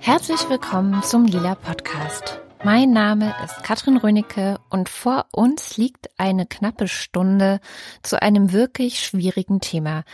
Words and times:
Herzlich 0.00 0.48
willkommen 0.48 1.02
zum 1.02 1.26
Lila 1.26 1.54
Podcast. 1.54 2.40
Mein 2.62 2.92
Name 2.92 3.34
ist 3.44 3.62
Katrin 3.62 3.98
Rönecke 3.98 4.58
und 4.70 4.88
vor 4.88 5.26
uns 5.32 5.76
liegt 5.76 6.08
eine 6.18 6.46
knappe 6.46 6.88
Stunde 6.88 7.60
zu 8.02 8.22
einem 8.22 8.52
wirklich 8.52 9.00
schwierigen 9.00 9.60
Thema, 9.60 10.04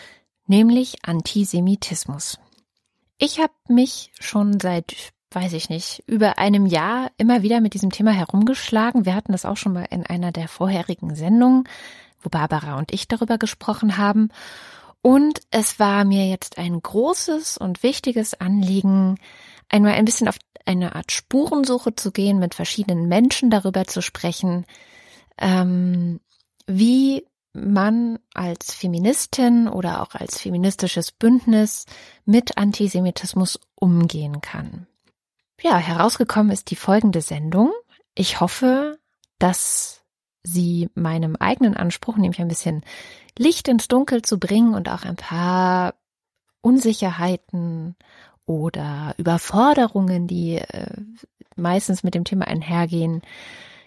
nämlich 0.46 1.04
Antisemitismus. 1.04 2.38
Ich 3.22 3.38
habe 3.38 3.52
mich 3.68 4.10
schon 4.18 4.58
seit, 4.60 5.12
weiß 5.30 5.52
ich 5.52 5.68
nicht, 5.68 6.02
über 6.06 6.38
einem 6.38 6.64
Jahr 6.64 7.10
immer 7.18 7.42
wieder 7.42 7.60
mit 7.60 7.74
diesem 7.74 7.90
Thema 7.90 8.12
herumgeschlagen. 8.12 9.04
Wir 9.04 9.14
hatten 9.14 9.32
das 9.32 9.44
auch 9.44 9.58
schon 9.58 9.74
mal 9.74 9.86
in 9.90 10.06
einer 10.06 10.32
der 10.32 10.48
vorherigen 10.48 11.14
Sendungen, 11.14 11.64
wo 12.22 12.30
Barbara 12.30 12.78
und 12.78 12.94
ich 12.94 13.08
darüber 13.08 13.36
gesprochen 13.36 13.98
haben. 13.98 14.30
Und 15.02 15.42
es 15.50 15.78
war 15.78 16.06
mir 16.06 16.28
jetzt 16.28 16.56
ein 16.56 16.80
großes 16.80 17.58
und 17.58 17.82
wichtiges 17.82 18.40
Anliegen, 18.40 19.18
einmal 19.68 19.92
ein 19.92 20.06
bisschen 20.06 20.26
auf 20.26 20.38
eine 20.64 20.94
Art 20.94 21.12
Spurensuche 21.12 21.94
zu 21.94 22.12
gehen, 22.12 22.38
mit 22.38 22.54
verschiedenen 22.54 23.06
Menschen 23.06 23.50
darüber 23.50 23.84
zu 23.86 24.00
sprechen, 24.00 24.64
ähm, 25.36 26.20
wie 26.66 27.26
man 27.52 28.18
als 28.34 28.74
Feministin 28.74 29.68
oder 29.68 30.02
auch 30.02 30.14
als 30.14 30.38
feministisches 30.38 31.12
Bündnis 31.12 31.86
mit 32.24 32.56
Antisemitismus 32.58 33.58
umgehen 33.74 34.40
kann. 34.40 34.86
Ja, 35.60 35.76
herausgekommen 35.76 36.52
ist 36.52 36.70
die 36.70 36.76
folgende 36.76 37.20
Sendung. 37.20 37.72
Ich 38.14 38.40
hoffe, 38.40 38.98
dass 39.38 40.02
sie 40.42 40.88
meinem 40.94 41.36
eigenen 41.36 41.76
Anspruch, 41.76 42.16
nämlich 42.16 42.40
ein 42.40 42.48
bisschen 42.48 42.82
Licht 43.36 43.68
ins 43.68 43.88
Dunkel 43.88 44.22
zu 44.22 44.38
bringen 44.38 44.74
und 44.74 44.88
auch 44.88 45.04
ein 45.04 45.16
paar 45.16 45.94
Unsicherheiten 46.62 47.96
oder 48.46 49.14
Überforderungen, 49.18 50.26
die 50.26 50.56
äh, 50.56 50.96
meistens 51.56 52.02
mit 52.02 52.14
dem 52.14 52.24
Thema 52.24 52.46
einhergehen, 52.46 53.22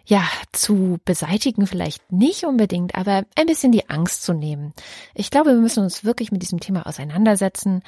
ja, 0.05 0.23
zu 0.51 0.99
beseitigen 1.05 1.65
vielleicht 1.65 2.11
nicht 2.11 2.43
unbedingt, 2.45 2.95
aber 2.95 3.23
ein 3.35 3.47
bisschen 3.47 3.71
die 3.71 3.89
Angst 3.89 4.23
zu 4.23 4.33
nehmen. 4.33 4.73
Ich 5.13 5.31
glaube, 5.31 5.51
wir 5.51 5.59
müssen 5.59 5.83
uns 5.83 6.03
wirklich 6.03 6.31
mit 6.31 6.41
diesem 6.41 6.59
Thema 6.59 6.85
auseinandersetzen 6.85 7.83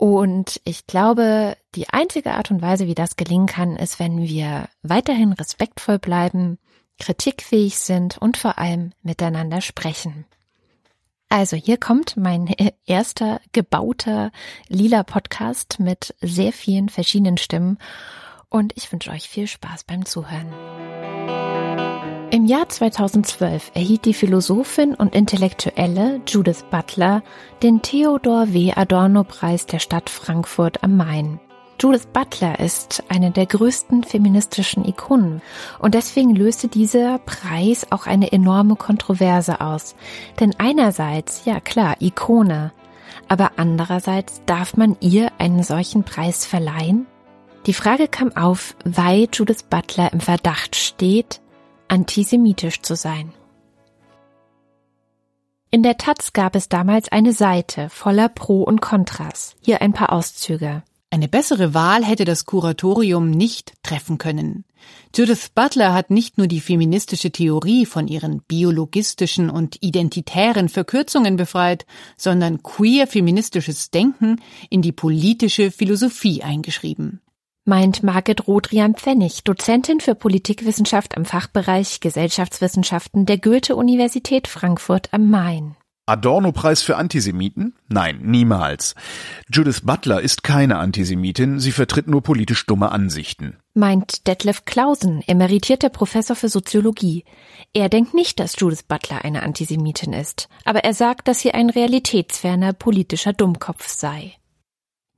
und 0.00 0.62
ich 0.64 0.86
glaube, 0.86 1.58
die 1.74 1.90
einzige 1.90 2.32
Art 2.32 2.50
und 2.50 2.62
Weise, 2.62 2.86
wie 2.86 2.94
das 2.94 3.16
gelingen 3.16 3.46
kann, 3.46 3.76
ist, 3.76 3.98
wenn 3.98 4.22
wir 4.22 4.68
weiterhin 4.82 5.34
respektvoll 5.34 5.98
bleiben, 5.98 6.58
kritikfähig 6.98 7.78
sind 7.78 8.16
und 8.16 8.38
vor 8.38 8.58
allem 8.58 8.92
miteinander 9.02 9.60
sprechen. 9.60 10.24
Also 11.28 11.56
hier 11.56 11.76
kommt 11.76 12.16
mein 12.16 12.46
erster 12.86 13.42
gebauter 13.52 14.32
lila 14.68 15.02
Podcast 15.02 15.78
mit 15.78 16.14
sehr 16.22 16.54
vielen 16.54 16.88
verschiedenen 16.88 17.36
Stimmen 17.36 17.78
und 18.48 18.72
ich 18.76 18.90
wünsche 18.90 19.10
euch 19.10 19.28
viel 19.28 19.46
Spaß 19.46 19.84
beim 19.84 20.06
Zuhören. 20.06 21.19
Im 22.50 22.56
Jahr 22.56 22.68
2012 22.68 23.70
erhielt 23.74 24.06
die 24.06 24.12
Philosophin 24.12 24.96
und 24.96 25.14
Intellektuelle 25.14 26.20
Judith 26.26 26.64
Butler 26.68 27.22
den 27.62 27.80
Theodor 27.80 28.52
W. 28.52 28.72
Adorno 28.74 29.22
Preis 29.22 29.66
der 29.66 29.78
Stadt 29.78 30.10
Frankfurt 30.10 30.82
am 30.82 30.96
Main. 30.96 31.38
Judith 31.80 32.08
Butler 32.12 32.58
ist 32.58 33.04
eine 33.08 33.30
der 33.30 33.46
größten 33.46 34.02
feministischen 34.02 34.84
Ikonen 34.84 35.42
und 35.78 35.94
deswegen 35.94 36.34
löste 36.34 36.66
dieser 36.66 37.20
Preis 37.20 37.86
auch 37.90 38.08
eine 38.08 38.32
enorme 38.32 38.74
Kontroverse 38.74 39.60
aus. 39.60 39.94
Denn 40.40 40.52
einerseits, 40.58 41.44
ja 41.44 41.60
klar, 41.60 41.98
Ikone, 42.00 42.72
aber 43.28 43.52
andererseits 43.58 44.42
darf 44.46 44.76
man 44.76 44.96
ihr 44.98 45.30
einen 45.38 45.62
solchen 45.62 46.02
Preis 46.02 46.46
verleihen? 46.46 47.06
Die 47.66 47.74
Frage 47.74 48.08
kam 48.08 48.36
auf, 48.36 48.74
weil 48.84 49.28
Judith 49.32 49.62
Butler 49.70 50.12
im 50.12 50.18
Verdacht 50.18 50.74
steht, 50.74 51.40
antisemitisch 51.90 52.82
zu 52.82 52.94
sein. 52.94 53.32
In 55.72 55.82
der 55.82 55.98
Taz 55.98 56.32
gab 56.32 56.56
es 56.56 56.68
damals 56.68 57.10
eine 57.10 57.32
Seite 57.32 57.90
voller 57.90 58.28
Pro 58.28 58.62
und 58.62 58.80
Kontras. 58.80 59.54
Hier 59.60 59.82
ein 59.82 59.92
paar 59.92 60.12
Auszüge. 60.12 60.82
Eine 61.10 61.28
bessere 61.28 61.74
Wahl 61.74 62.04
hätte 62.04 62.24
das 62.24 62.44
Kuratorium 62.44 63.30
nicht 63.30 63.72
treffen 63.82 64.18
können. 64.18 64.64
Judith 65.14 65.50
Butler 65.54 65.92
hat 65.92 66.10
nicht 66.10 66.38
nur 66.38 66.46
die 66.46 66.60
feministische 66.60 67.32
Theorie 67.32 67.84
von 67.84 68.06
ihren 68.06 68.42
biologistischen 68.42 69.50
und 69.50 69.76
identitären 69.80 70.68
Verkürzungen 70.68 71.36
befreit, 71.36 71.84
sondern 72.16 72.62
queer 72.62 73.08
feministisches 73.08 73.90
Denken 73.90 74.40
in 74.70 74.82
die 74.82 74.92
politische 74.92 75.72
Philosophie 75.72 76.42
eingeschrieben. 76.42 77.20
Meint 77.66 78.02
Margit 78.02 78.48
Rodrian 78.48 78.94
Pfennig, 78.94 79.44
Dozentin 79.44 80.00
für 80.00 80.14
Politikwissenschaft 80.14 81.16
am 81.16 81.26
Fachbereich 81.26 82.00
Gesellschaftswissenschaften 82.00 83.26
der 83.26 83.36
Goethe-Universität 83.36 84.48
Frankfurt 84.48 85.12
am 85.12 85.28
Main. 85.28 85.76
Adorno-Preis 86.06 86.82
für 86.82 86.96
Antisemiten? 86.96 87.74
Nein, 87.88 88.18
niemals. 88.22 88.94
Judith 89.52 89.82
Butler 89.84 90.20
ist 90.22 90.42
keine 90.42 90.78
Antisemitin, 90.78 91.60
sie 91.60 91.70
vertritt 91.70 92.08
nur 92.08 92.22
politisch 92.22 92.66
dumme 92.66 92.90
Ansichten. 92.90 93.58
Meint 93.74 94.26
Detlef 94.26 94.64
Clausen, 94.64 95.22
emeritierter 95.28 95.90
Professor 95.90 96.34
für 96.34 96.48
Soziologie. 96.48 97.24
Er 97.74 97.88
denkt 97.88 98.14
nicht, 98.14 98.40
dass 98.40 98.58
Judith 98.58 98.82
Butler 98.88 99.24
eine 99.24 99.42
Antisemitin 99.42 100.12
ist, 100.12 100.48
aber 100.64 100.82
er 100.82 100.94
sagt, 100.94 101.28
dass 101.28 101.40
sie 101.40 101.52
ein 101.52 101.70
realitätsferner 101.70 102.72
politischer 102.72 103.32
Dummkopf 103.32 103.86
sei. 103.86 104.32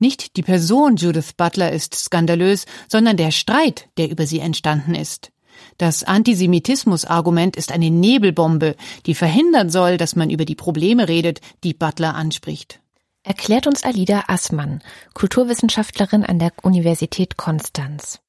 Nicht 0.03 0.35
die 0.35 0.41
Person 0.41 0.97
Judith 0.97 1.31
Butler 1.37 1.71
ist 1.71 1.95
skandalös, 1.95 2.65
sondern 2.89 3.15
der 3.15 3.31
Streit, 3.31 3.87
der 3.95 4.09
über 4.09 4.27
sie 4.27 4.39
entstanden 4.39 4.95
ist. 4.95 5.31
Das 5.77 6.03
Antisemitismus-Argument 6.03 7.55
ist 7.55 7.71
eine 7.71 7.89
Nebelbombe, 7.89 8.75
die 9.05 9.15
verhindern 9.15 9.69
soll, 9.69 9.95
dass 9.95 10.17
man 10.17 10.29
über 10.29 10.43
die 10.43 10.55
Probleme 10.55 11.07
redet, 11.07 11.39
die 11.63 11.73
Butler 11.73 12.15
anspricht. 12.15 12.81
Erklärt 13.23 13.65
uns 13.65 13.85
Alida 13.85 14.25
Assmann, 14.27 14.83
Kulturwissenschaftlerin 15.13 16.25
an 16.25 16.37
der 16.37 16.51
Universität 16.63 17.37
Konstanz. 17.37 18.19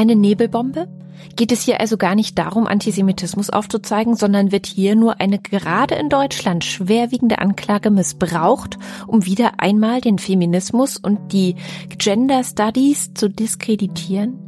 Eine 0.00 0.16
Nebelbombe? 0.16 0.88
Geht 1.36 1.52
es 1.52 1.60
hier 1.60 1.78
also 1.78 1.98
gar 1.98 2.14
nicht 2.14 2.38
darum, 2.38 2.66
Antisemitismus 2.66 3.50
aufzuzeigen, 3.50 4.16
sondern 4.16 4.50
wird 4.50 4.64
hier 4.64 4.96
nur 4.96 5.20
eine 5.20 5.38
gerade 5.38 5.94
in 5.96 6.08
Deutschland 6.08 6.64
schwerwiegende 6.64 7.38
Anklage 7.38 7.90
missbraucht, 7.90 8.78
um 9.06 9.26
wieder 9.26 9.60
einmal 9.60 10.00
den 10.00 10.18
Feminismus 10.18 10.96
und 10.96 11.34
die 11.34 11.56
Gender 11.98 12.42
Studies 12.44 13.12
zu 13.12 13.28
diskreditieren? 13.28 14.38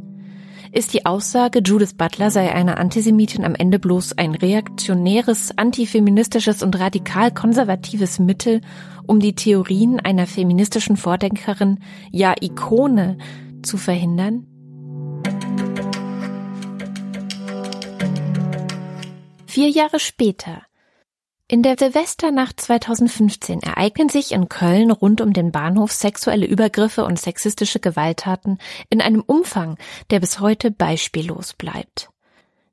Ist 0.71 0.95
die 0.95 1.05
Aussage, 1.05 1.59
Judith 1.63 1.93
Butler 1.93 2.31
sei 2.31 2.51
eine 2.51 2.79
Antisemitin 2.79 3.45
am 3.45 3.53
Ende 3.53 3.77
bloß 3.77 4.17
ein 4.17 4.33
reaktionäres, 4.33 5.55
antifeministisches 5.55 6.63
und 6.63 6.79
radikal 6.79 7.29
konservatives 7.29 8.17
Mittel, 8.17 8.61
um 9.05 9.19
die 9.19 9.35
Theorien 9.35 9.99
einer 9.99 10.25
feministischen 10.25 10.97
Vordenkerin, 10.97 11.77
ja 12.09 12.33
Ikone, 12.41 13.19
zu 13.61 13.77
verhindern? 13.77 14.47
Vier 19.53 19.69
Jahre 19.69 19.99
später, 19.99 20.63
in 21.47 21.61
der 21.61 21.75
Silvesternacht 21.77 22.59
2015 22.59 23.61
ereignen 23.61 24.09
sich 24.09 24.31
in 24.31 24.49
Köln 24.49 24.89
rund 24.89 25.21
um 25.21 25.31
den 25.31 25.51
Bahnhof 25.51 25.91
sexuelle 25.91 26.47
Übergriffe 26.47 27.05
und 27.05 27.19
sexistische 27.19 27.79
Gewalttaten 27.79 28.57
in 28.89 28.99
einem 28.99 29.21
Umfang, 29.21 29.77
der 30.09 30.21
bis 30.21 30.39
heute 30.39 30.71
beispiellos 30.71 31.53
bleibt. 31.53 32.09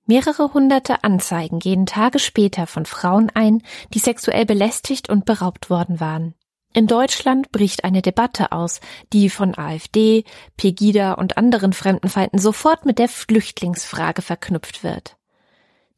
Mehrere 0.07 0.55
hunderte 0.55 1.05
Anzeigen 1.05 1.59
gehen 1.59 1.85
Tage 1.85 2.19
später 2.19 2.67
von 2.67 2.87
Frauen 2.87 3.29
ein, 3.29 3.63
die 3.93 3.99
sexuell 3.99 4.47
belästigt 4.47 5.11
und 5.11 5.27
beraubt 5.27 5.69
worden 5.69 6.01
waren. 6.01 6.35
In 6.73 6.87
Deutschland 6.87 7.53
bricht 7.53 7.85
eine 7.85 8.01
Debatte 8.01 8.53
aus, 8.53 8.81
die 9.13 9.29
von 9.29 9.55
AfD, 9.59 10.25
Pegida 10.57 11.13
und 11.13 11.37
anderen 11.37 11.75
Fremdenfeinden 11.75 12.39
sofort 12.39 12.87
mit 12.87 12.99
der 12.99 13.11
Flüchtlingsfrage 13.11 14.23
verknüpft 14.23 14.83
wird. 14.83 15.20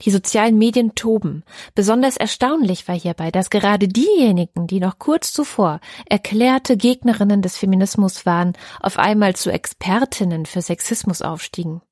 Die 0.04 0.10
sozialen 0.10 0.58
Medien 0.58 0.94
toben. 0.94 1.44
Besonders 1.74 2.16
erstaunlich 2.16 2.88
war 2.88 2.98
hierbei, 2.98 3.30
dass 3.30 3.50
gerade 3.50 3.88
diejenigen, 3.88 4.66
die 4.66 4.80
noch 4.80 4.98
kurz 4.98 5.32
zuvor 5.32 5.80
erklärte 6.06 6.76
Gegnerinnen 6.76 7.42
des 7.42 7.56
Feminismus 7.56 8.26
waren, 8.26 8.52
auf 8.80 8.98
einmal 8.98 9.36
zu 9.36 9.50
Expertinnen 9.50 10.46
für 10.46 10.62
Sexismus 10.62 11.22
aufstiegen. 11.22 11.82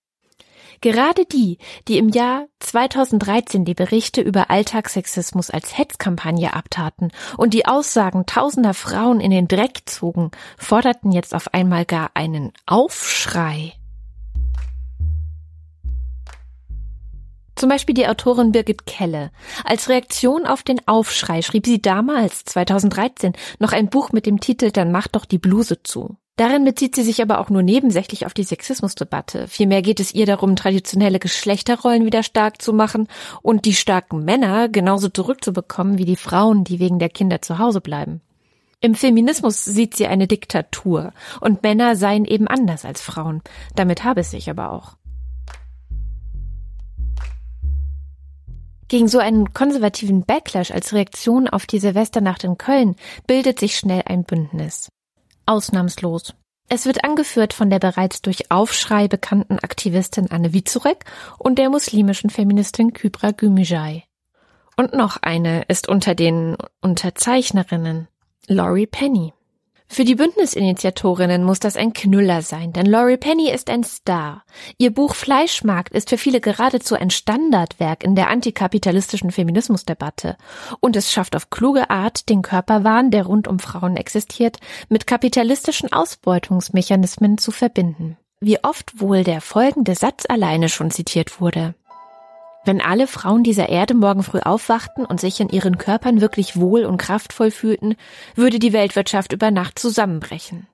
Gerade 0.80 1.26
die, 1.26 1.58
die 1.88 1.98
im 1.98 2.08
Jahr 2.08 2.46
2013 2.60 3.66
die 3.66 3.74
Berichte 3.74 4.22
über 4.22 4.50
Alltagssexismus 4.50 5.50
als 5.50 5.76
Hetzkampagne 5.76 6.54
abtaten 6.54 7.12
und 7.36 7.52
die 7.52 7.66
Aussagen 7.66 8.24
tausender 8.24 8.72
Frauen 8.72 9.20
in 9.20 9.30
den 9.30 9.46
Dreck 9.46 9.82
zogen, 9.84 10.30
forderten 10.56 11.12
jetzt 11.12 11.34
auf 11.34 11.52
einmal 11.52 11.84
gar 11.84 12.12
einen 12.14 12.52
Aufschrei. 12.64 13.74
Zum 17.60 17.68
Beispiel 17.68 17.94
die 17.94 18.08
Autorin 18.08 18.52
Birgit 18.52 18.86
Kelle. 18.86 19.30
Als 19.66 19.90
Reaktion 19.90 20.46
auf 20.46 20.62
den 20.62 20.80
Aufschrei 20.88 21.42
schrieb 21.42 21.66
sie 21.66 21.82
damals, 21.82 22.42
2013, 22.46 23.34
noch 23.58 23.74
ein 23.74 23.90
Buch 23.90 24.12
mit 24.12 24.24
dem 24.24 24.40
Titel 24.40 24.70
Dann 24.70 24.90
macht 24.90 25.14
doch 25.14 25.26
die 25.26 25.36
Bluse 25.36 25.82
zu. 25.82 26.16
Darin 26.36 26.64
bezieht 26.64 26.94
sie 26.94 27.02
sich 27.02 27.20
aber 27.20 27.38
auch 27.38 27.50
nur 27.50 27.62
nebensächlich 27.62 28.24
auf 28.24 28.32
die 28.32 28.44
Sexismusdebatte. 28.44 29.46
Vielmehr 29.46 29.82
geht 29.82 30.00
es 30.00 30.14
ihr 30.14 30.24
darum, 30.24 30.56
traditionelle 30.56 31.18
Geschlechterrollen 31.18 32.06
wieder 32.06 32.22
stark 32.22 32.62
zu 32.62 32.72
machen 32.72 33.08
und 33.42 33.66
die 33.66 33.74
starken 33.74 34.24
Männer 34.24 34.70
genauso 34.70 35.10
zurückzubekommen 35.10 35.98
wie 35.98 36.06
die 36.06 36.16
Frauen, 36.16 36.64
die 36.64 36.80
wegen 36.80 36.98
der 36.98 37.10
Kinder 37.10 37.42
zu 37.42 37.58
Hause 37.58 37.82
bleiben. 37.82 38.22
Im 38.80 38.94
Feminismus 38.94 39.62
sieht 39.66 39.94
sie 39.94 40.06
eine 40.06 40.26
Diktatur 40.26 41.12
und 41.42 41.62
Männer 41.62 41.94
seien 41.94 42.24
eben 42.24 42.48
anders 42.48 42.86
als 42.86 43.02
Frauen. 43.02 43.42
Damit 43.76 44.02
habe 44.02 44.22
es 44.22 44.30
sich 44.30 44.48
aber 44.48 44.72
auch. 44.72 44.96
Gegen 48.90 49.06
so 49.06 49.20
einen 49.20 49.54
konservativen 49.54 50.24
Backlash 50.24 50.72
als 50.72 50.92
Reaktion 50.92 51.48
auf 51.48 51.64
die 51.64 51.78
Silvesternacht 51.78 52.42
in 52.42 52.58
Köln 52.58 52.96
bildet 53.28 53.60
sich 53.60 53.76
schnell 53.76 54.02
ein 54.04 54.24
Bündnis. 54.24 54.88
Ausnahmslos. 55.46 56.34
Es 56.68 56.86
wird 56.86 57.04
angeführt 57.04 57.54
von 57.54 57.70
der 57.70 57.78
bereits 57.78 58.20
durch 58.20 58.50
Aufschrei 58.50 59.06
bekannten 59.06 59.60
Aktivistin 59.60 60.32
Anne 60.32 60.52
Vizurek 60.52 61.04
und 61.38 61.58
der 61.60 61.70
muslimischen 61.70 62.30
Feministin 62.30 62.92
Kybra 62.92 63.30
Gümüşay. 63.30 64.02
Und 64.76 64.92
noch 64.92 65.18
eine 65.22 65.62
ist 65.68 65.88
unter 65.88 66.16
den 66.16 66.56
Unterzeichnerinnen, 66.80 68.08
Laurie 68.48 68.88
Penny. 68.88 69.32
Für 69.92 70.04
die 70.04 70.14
Bündnisinitiatorinnen 70.14 71.42
muss 71.42 71.58
das 71.58 71.74
ein 71.74 71.92
Knüller 71.92 72.42
sein, 72.42 72.72
denn 72.72 72.86
Laurie 72.86 73.16
Penny 73.16 73.50
ist 73.50 73.68
ein 73.68 73.82
Star. 73.82 74.44
Ihr 74.78 74.94
Buch 74.94 75.16
Fleischmarkt 75.16 75.92
ist 75.92 76.10
für 76.10 76.16
viele 76.16 76.40
geradezu 76.40 76.94
ein 76.94 77.10
Standardwerk 77.10 78.04
in 78.04 78.14
der 78.14 78.28
antikapitalistischen 78.28 79.32
Feminismusdebatte. 79.32 80.36
Und 80.78 80.94
es 80.94 81.10
schafft 81.10 81.34
auf 81.34 81.50
kluge 81.50 81.90
Art, 81.90 82.28
den 82.28 82.42
Körperwahn, 82.42 83.10
der 83.10 83.26
rund 83.26 83.48
um 83.48 83.58
Frauen 83.58 83.96
existiert, 83.96 84.58
mit 84.88 85.08
kapitalistischen 85.08 85.92
Ausbeutungsmechanismen 85.92 87.36
zu 87.36 87.50
verbinden. 87.50 88.16
Wie 88.38 88.62
oft 88.62 89.00
wohl 89.00 89.24
der 89.24 89.40
folgende 89.40 89.96
Satz 89.96 90.24
alleine 90.28 90.68
schon 90.68 90.92
zitiert 90.92 91.40
wurde. 91.40 91.74
Wenn 92.64 92.82
alle 92.82 93.06
Frauen 93.06 93.42
dieser 93.42 93.70
Erde 93.70 93.94
morgen 93.94 94.22
früh 94.22 94.40
aufwachten 94.40 95.06
und 95.06 95.18
sich 95.18 95.40
in 95.40 95.48
ihren 95.48 95.78
Körpern 95.78 96.20
wirklich 96.20 96.58
wohl 96.60 96.84
und 96.84 96.98
kraftvoll 96.98 97.50
fühlten, 97.50 97.96
würde 98.34 98.58
die 98.58 98.74
Weltwirtschaft 98.74 99.32
über 99.32 99.50
Nacht 99.50 99.78
zusammenbrechen. 99.78 100.66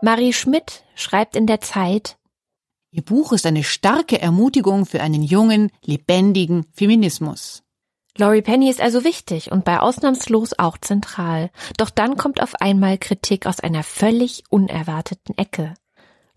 Marie 0.00 0.32
Schmidt 0.32 0.84
schreibt 0.94 1.34
in 1.34 1.46
der 1.46 1.60
Zeit, 1.60 2.16
Ihr 2.90 3.02
Buch 3.02 3.32
ist 3.32 3.44
eine 3.44 3.64
starke 3.64 4.20
Ermutigung 4.20 4.86
für 4.86 5.02
einen 5.02 5.22
jungen, 5.22 5.70
lebendigen 5.84 6.64
Feminismus. 6.72 7.62
Laurie 8.16 8.42
Penny 8.42 8.70
ist 8.70 8.80
also 8.80 9.04
wichtig 9.04 9.52
und 9.52 9.64
bei 9.64 9.78
ausnahmslos 9.78 10.58
auch 10.58 10.78
zentral. 10.78 11.50
Doch 11.76 11.90
dann 11.90 12.16
kommt 12.16 12.42
auf 12.42 12.54
einmal 12.54 12.96
Kritik 12.96 13.46
aus 13.46 13.60
einer 13.60 13.82
völlig 13.82 14.44
unerwarteten 14.48 15.36
Ecke. 15.36 15.74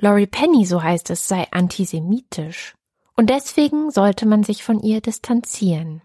Laurie 0.04 0.26
Penny, 0.26 0.66
so 0.66 0.82
heißt 0.82 1.12
es, 1.12 1.28
sei 1.28 1.46
antisemitisch. 1.52 2.74
Und 3.16 3.30
deswegen 3.30 3.92
sollte 3.92 4.26
man 4.26 4.44
sich 4.44 4.64
von 4.64 4.82
ihr 4.82 5.00
distanzieren. 5.00 6.02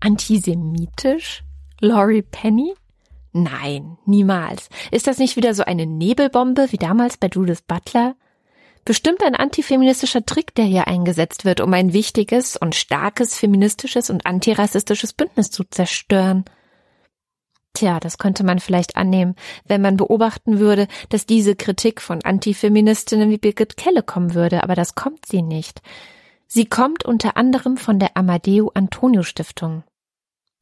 Antisemitisch? 0.00 1.44
Laurie 1.80 2.22
Penny? 2.22 2.74
Nein, 3.34 3.98
niemals. 4.06 4.70
Ist 4.90 5.06
das 5.06 5.18
nicht 5.18 5.36
wieder 5.36 5.52
so 5.52 5.62
eine 5.62 5.84
Nebelbombe 5.84 6.72
wie 6.72 6.78
damals 6.78 7.18
bei 7.18 7.28
Judith 7.28 7.64
Butler? 7.68 8.16
Bestimmt 8.86 9.22
ein 9.22 9.34
antifeministischer 9.34 10.24
Trick, 10.24 10.54
der 10.54 10.64
hier 10.64 10.86
eingesetzt 10.86 11.44
wird, 11.44 11.60
um 11.60 11.74
ein 11.74 11.92
wichtiges 11.92 12.56
und 12.56 12.74
starkes 12.74 13.36
feministisches 13.36 14.08
und 14.08 14.24
antirassistisches 14.24 15.12
Bündnis 15.12 15.50
zu 15.50 15.64
zerstören. 15.64 16.46
Tja, 17.76 18.00
das 18.00 18.16
könnte 18.16 18.42
man 18.42 18.58
vielleicht 18.58 18.96
annehmen, 18.96 19.34
wenn 19.66 19.82
man 19.82 19.98
beobachten 19.98 20.60
würde, 20.60 20.88
dass 21.10 21.26
diese 21.26 21.54
Kritik 21.54 22.00
von 22.00 22.24
Antifeministinnen 22.24 23.28
wie 23.28 23.36
Birgit 23.36 23.76
Kelle 23.76 24.02
kommen 24.02 24.32
würde, 24.32 24.62
aber 24.62 24.74
das 24.74 24.94
kommt 24.94 25.26
sie 25.26 25.42
nicht. 25.42 25.82
Sie 26.46 26.64
kommt 26.64 27.04
unter 27.04 27.36
anderem 27.36 27.76
von 27.76 27.98
der 27.98 28.16
Amadeo 28.16 28.70
Antonio 28.72 29.22
Stiftung. 29.22 29.84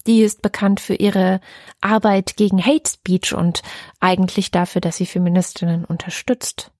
Die 0.09 0.23
ist 0.23 0.43
bekannt 0.43 0.81
für 0.81 0.97
ihre 0.97 1.41
Arbeit 1.81 2.35
gegen 2.37 2.61
Hate 2.67 2.91
Speech 2.91 3.33
und 3.33 3.63
eigentlich 4.01 4.51
dafür, 4.51 4.81
dass 4.81 4.97
sie 4.97 5.07
Feministinnen 5.07 5.85
unterstützt. 5.85 6.73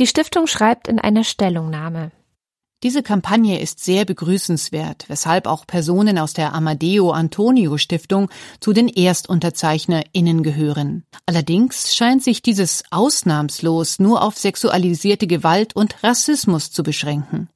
Die 0.00 0.08
Stiftung 0.08 0.48
schreibt 0.48 0.88
in 0.88 0.98
einer 0.98 1.22
Stellungnahme, 1.22 2.10
diese 2.82 3.02
Kampagne 3.02 3.58
ist 3.58 3.82
sehr 3.82 4.04
begrüßenswert, 4.04 5.06
weshalb 5.08 5.46
auch 5.46 5.66
Personen 5.66 6.18
aus 6.18 6.34
der 6.34 6.52
Amadeo 6.52 7.10
Antonio 7.10 7.78
Stiftung 7.78 8.28
zu 8.60 8.74
den 8.74 8.88
ErstunterzeichnerInnen 8.88 10.42
gehören. 10.42 11.04
Allerdings 11.24 11.96
scheint 11.96 12.22
sich 12.22 12.42
dieses 12.42 12.84
ausnahmslos 12.90 13.98
nur 13.98 14.22
auf 14.22 14.36
sexualisierte 14.36 15.26
Gewalt 15.26 15.74
und 15.74 16.02
Rassismus 16.04 16.70
zu 16.70 16.82
beschränken. 16.82 17.48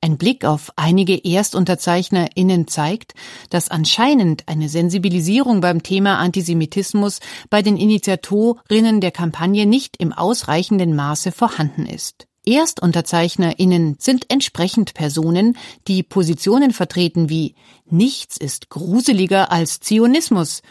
Ein 0.00 0.18
Blick 0.18 0.44
auf 0.44 0.72
einige 0.74 1.24
ErstunterzeichnerInnen 1.24 2.66
zeigt, 2.66 3.14
dass 3.50 3.70
anscheinend 3.70 4.48
eine 4.48 4.68
Sensibilisierung 4.68 5.60
beim 5.60 5.84
Thema 5.84 6.18
Antisemitismus 6.18 7.20
bei 7.50 7.62
den 7.62 7.76
Initiatorinnen 7.76 9.00
der 9.00 9.12
Kampagne 9.12 9.64
nicht 9.64 9.96
im 9.98 10.12
ausreichenden 10.12 10.96
Maße 10.96 11.30
vorhanden 11.30 11.86
ist. 11.86 12.26
ErstunterzeichnerInnen 12.46 13.96
sind 13.98 14.30
entsprechend 14.30 14.94
Personen, 14.94 15.56
die 15.88 16.02
Positionen 16.02 16.72
vertreten 16.72 17.28
wie 17.28 17.54
Nichts 17.84 18.36
ist 18.36 18.70
gruseliger 18.70 19.50
als 19.50 19.80
Zionismus, 19.80 20.62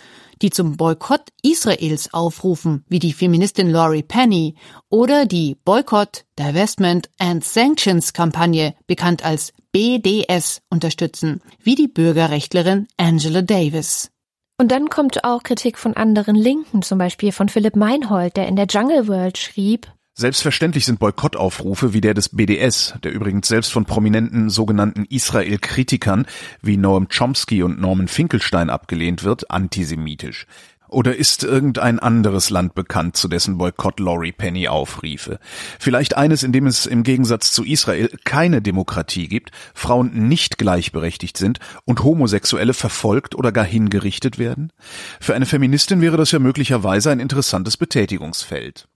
die 0.42 0.50
zum 0.50 0.78
Boykott 0.78 1.30
Israels 1.42 2.14
aufrufen, 2.14 2.84
wie 2.88 3.00
die 3.00 3.14
Feministin 3.14 3.70
Laurie 3.70 4.04
Penny, 4.04 4.56
oder 4.90 5.26
die 5.26 5.56
Boykott, 5.64 6.26
Divestment 6.38 7.10
and 7.20 7.44
Sanctions 7.44 8.14
Kampagne, 8.14 8.76
bekannt 8.88 9.24
als 9.24 9.54
BDS, 9.72 10.62
unterstützen, 10.70 11.42
wie 11.62 11.76
die 11.76 11.88
Bürgerrechtlerin 11.88 12.88
Angela 12.98 13.42
Davis. 13.42 14.12
Und 14.58 14.72
dann 14.72 14.90
kommt 14.90 15.26
auch 15.26 15.44
Kritik 15.44 15.78
von 15.78 15.96
anderen 15.96 16.36
Linken, 16.36 16.82
zum 16.82 16.98
Beispiel 16.98 17.34
von 17.34 17.50
Philipp 17.50 17.76
Meinhold, 17.76 18.38
der 18.38 18.48
in 18.48 18.56
der 18.56 18.68
Jungle 18.68 19.08
World 19.10 19.38
schrieb, 19.38 19.92
Selbstverständlich 20.18 20.86
sind 20.86 21.00
Boykottaufrufe 21.00 21.92
wie 21.92 22.00
der 22.00 22.14
des 22.14 22.30
BDS, 22.30 22.94
der 23.04 23.12
übrigens 23.12 23.50
selbst 23.50 23.74
von 23.74 23.84
prominenten 23.84 24.50
sogenannten 24.50 25.04
Israel-Kritikern 25.04 26.26
wie 26.62 26.78
Noam 26.78 27.10
Chomsky 27.10 27.64
und 27.64 27.82
Norman 27.82 28.08
Finkelstein 28.08 28.70
abgelehnt 28.70 29.26
wird, 29.26 29.52
antisemitisch. 29.52 30.48
Oder 30.88 31.18
ist 31.18 31.44
irgendein 31.44 32.00
anderes 32.00 32.50
Land 32.50 32.76
bekannt, 32.76 33.18
zu 33.18 33.28
dessen 33.28 33.58
Boykott 33.58 34.00
Laurie 34.00 34.32
Penny 34.32 34.70
aufriefe? 34.70 35.38
Vielleicht 35.80 36.16
eines, 36.16 36.44
in 36.44 36.54
dem 36.54 36.66
es 36.66 36.86
im 36.86 37.04
Gegensatz 37.04 37.52
zu 37.52 37.66
Israel 37.66 38.10
keine 38.24 38.62
Demokratie 38.62 39.28
gibt, 39.28 39.52
Frauen 39.74 40.30
nicht 40.30 40.58
gleichberechtigt 40.58 41.36
sind 41.36 41.60
und 41.84 42.06
Homosexuelle 42.06 42.74
verfolgt 42.74 43.36
oder 43.36 43.52
gar 43.52 43.66
hingerichtet 43.66 44.40
werden? 44.40 44.72
Für 45.20 45.36
eine 45.36 45.46
Feministin 45.46 46.00
wäre 46.00 46.16
das 46.16 46.32
ja 46.32 46.40
möglicherweise 46.40 47.12
ein 47.12 47.20
interessantes 47.20 47.76
Betätigungsfeld. 47.76 48.88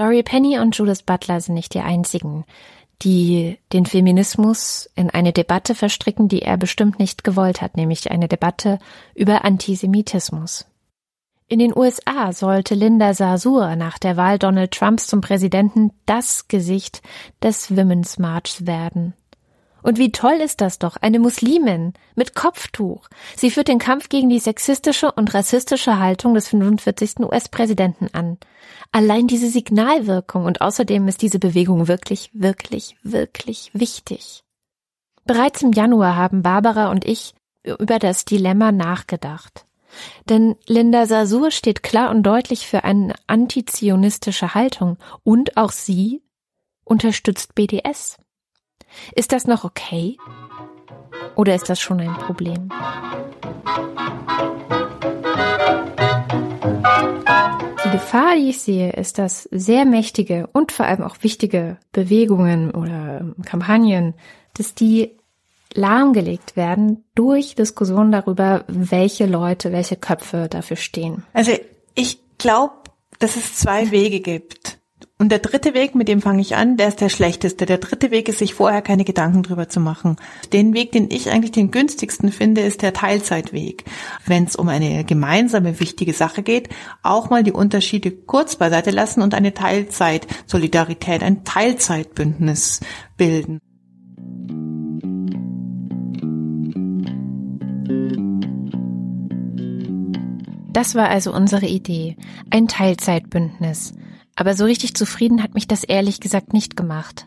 Laurie 0.00 0.22
Penny 0.22 0.60
und 0.60 0.76
Judith 0.76 1.02
Butler 1.02 1.40
sind 1.40 1.54
nicht 1.54 1.74
die 1.74 1.80
einzigen, 1.80 2.44
die 3.02 3.58
den 3.72 3.84
Feminismus 3.84 4.88
in 4.94 5.10
eine 5.10 5.32
Debatte 5.32 5.74
verstricken, 5.74 6.28
die 6.28 6.42
er 6.42 6.56
bestimmt 6.56 7.00
nicht 7.00 7.24
gewollt 7.24 7.60
hat, 7.60 7.76
nämlich 7.76 8.08
eine 8.08 8.28
Debatte 8.28 8.78
über 9.16 9.44
Antisemitismus. 9.44 10.66
In 11.48 11.58
den 11.58 11.76
USA 11.76 12.32
sollte 12.32 12.76
Linda 12.76 13.12
Sarsour 13.12 13.74
nach 13.74 13.98
der 13.98 14.16
Wahl 14.16 14.38
Donald 14.38 14.70
Trumps 14.70 15.08
zum 15.08 15.20
Präsidenten 15.20 15.90
das 16.06 16.46
Gesicht 16.46 17.02
des 17.42 17.74
Women's 17.76 18.18
March 18.18 18.66
werden. 18.66 19.14
Und 19.82 19.98
wie 19.98 20.12
toll 20.12 20.34
ist 20.34 20.60
das 20.60 20.78
doch, 20.78 20.96
eine 20.96 21.18
Muslimin 21.18 21.94
mit 22.14 22.34
Kopftuch. 22.34 23.08
Sie 23.36 23.50
führt 23.50 23.68
den 23.68 23.78
Kampf 23.78 24.08
gegen 24.08 24.28
die 24.28 24.40
sexistische 24.40 25.10
und 25.10 25.32
rassistische 25.34 25.98
Haltung 25.98 26.34
des 26.34 26.48
45. 26.48 27.20
US-Präsidenten 27.20 28.08
an. 28.12 28.38
Allein 28.92 29.26
diese 29.26 29.48
Signalwirkung 29.48 30.44
und 30.44 30.60
außerdem 30.60 31.06
ist 31.08 31.22
diese 31.22 31.38
Bewegung 31.38 31.88
wirklich, 31.88 32.30
wirklich, 32.32 32.96
wirklich 33.02 33.70
wichtig. 33.74 34.42
Bereits 35.24 35.62
im 35.62 35.72
Januar 35.72 36.16
haben 36.16 36.42
Barbara 36.42 36.90
und 36.90 37.04
ich 37.04 37.34
über 37.64 37.98
das 37.98 38.24
Dilemma 38.24 38.72
nachgedacht. 38.72 39.66
Denn 40.28 40.56
Linda 40.66 41.06
Sasur 41.06 41.50
steht 41.50 41.82
klar 41.82 42.10
und 42.10 42.22
deutlich 42.22 42.66
für 42.66 42.84
eine 42.84 43.14
antizionistische 43.26 44.54
Haltung 44.54 44.96
und 45.22 45.56
auch 45.56 45.72
sie 45.72 46.22
unterstützt 46.84 47.54
BDS. 47.54 48.16
Ist 49.14 49.32
das 49.32 49.46
noch 49.46 49.64
okay? 49.64 50.16
Oder 51.36 51.54
ist 51.54 51.68
das 51.68 51.80
schon 51.80 52.00
ein 52.00 52.14
Problem? 52.14 52.70
Die 57.88 57.92
Gefahr, 57.92 58.36
die 58.36 58.50
ich 58.50 58.60
sehe, 58.60 58.92
ist, 58.92 59.18
dass 59.18 59.44
sehr 59.44 59.86
mächtige 59.86 60.46
und 60.52 60.72
vor 60.72 60.84
allem 60.84 61.02
auch 61.02 61.16
wichtige 61.22 61.78
Bewegungen 61.90 62.70
oder 62.70 63.34
Kampagnen, 63.46 64.12
dass 64.52 64.74
die 64.74 65.12
lahmgelegt 65.72 66.54
werden 66.54 67.04
durch 67.14 67.54
Diskussionen 67.54 68.12
darüber, 68.12 68.64
welche 68.68 69.24
Leute, 69.24 69.72
welche 69.72 69.96
Köpfe 69.96 70.48
dafür 70.50 70.76
stehen. 70.76 71.24
Also 71.32 71.52
ich 71.94 72.20
glaube, 72.36 72.74
dass 73.20 73.36
es 73.36 73.54
zwei 73.54 73.90
Wege 73.90 74.20
gibt. 74.20 74.77
Und 75.20 75.30
der 75.30 75.40
dritte 75.40 75.74
Weg, 75.74 75.96
mit 75.96 76.06
dem 76.06 76.22
fange 76.22 76.40
ich 76.40 76.54
an, 76.54 76.76
der 76.76 76.86
ist 76.86 77.00
der 77.00 77.08
schlechteste. 77.08 77.66
Der 77.66 77.78
dritte 77.78 78.12
Weg 78.12 78.28
ist, 78.28 78.38
sich 78.38 78.54
vorher 78.54 78.82
keine 78.82 79.02
Gedanken 79.02 79.42
drüber 79.42 79.68
zu 79.68 79.80
machen. 79.80 80.14
Den 80.52 80.74
Weg, 80.74 80.92
den 80.92 81.10
ich 81.10 81.28
eigentlich 81.30 81.50
den 81.50 81.72
günstigsten 81.72 82.30
finde, 82.30 82.60
ist 82.60 82.82
der 82.82 82.92
Teilzeitweg. 82.92 83.84
Wenn 84.26 84.44
es 84.44 84.54
um 84.54 84.68
eine 84.68 85.02
gemeinsame 85.02 85.80
wichtige 85.80 86.12
Sache 86.12 86.44
geht, 86.44 86.68
auch 87.02 87.30
mal 87.30 87.42
die 87.42 87.50
Unterschiede 87.50 88.12
kurz 88.12 88.54
beiseite 88.54 88.92
lassen 88.92 89.20
und 89.20 89.34
eine 89.34 89.54
Teilzeit-Solidarität, 89.54 91.24
ein 91.24 91.42
Teilzeitbündnis 91.42 92.78
bilden. 93.16 93.58
Das 100.72 100.94
war 100.94 101.08
also 101.08 101.34
unsere 101.34 101.66
Idee, 101.66 102.16
ein 102.50 102.68
Teilzeitbündnis. 102.68 103.94
Aber 104.38 104.54
so 104.54 104.66
richtig 104.66 104.94
zufrieden 104.94 105.42
hat 105.42 105.54
mich 105.54 105.66
das 105.66 105.82
ehrlich 105.82 106.20
gesagt 106.20 106.52
nicht 106.52 106.76
gemacht. 106.76 107.26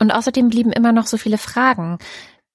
Und 0.00 0.10
außerdem 0.10 0.48
blieben 0.48 0.72
immer 0.72 0.90
noch 0.90 1.06
so 1.06 1.18
viele 1.18 1.36
Fragen. 1.36 1.98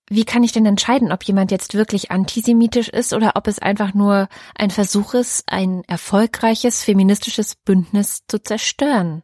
Wie 0.10 0.26
kann 0.26 0.44
ich 0.44 0.52
denn 0.52 0.66
entscheiden, 0.66 1.12
ob 1.12 1.24
jemand 1.24 1.52
jetzt 1.52 1.76
wirklich 1.76 2.10
antisemitisch 2.10 2.90
ist 2.90 3.14
oder 3.14 3.34
ob 3.36 3.46
es 3.46 3.60
einfach 3.60 3.94
nur 3.94 4.28
ein 4.56 4.72
Versuch 4.72 5.14
ist, 5.14 5.44
ein 5.46 5.84
erfolgreiches 5.88 6.84
feministisches 6.84 7.58
Bündnis 7.58 8.24
zu 8.28 8.42
zerstören? 8.42 9.22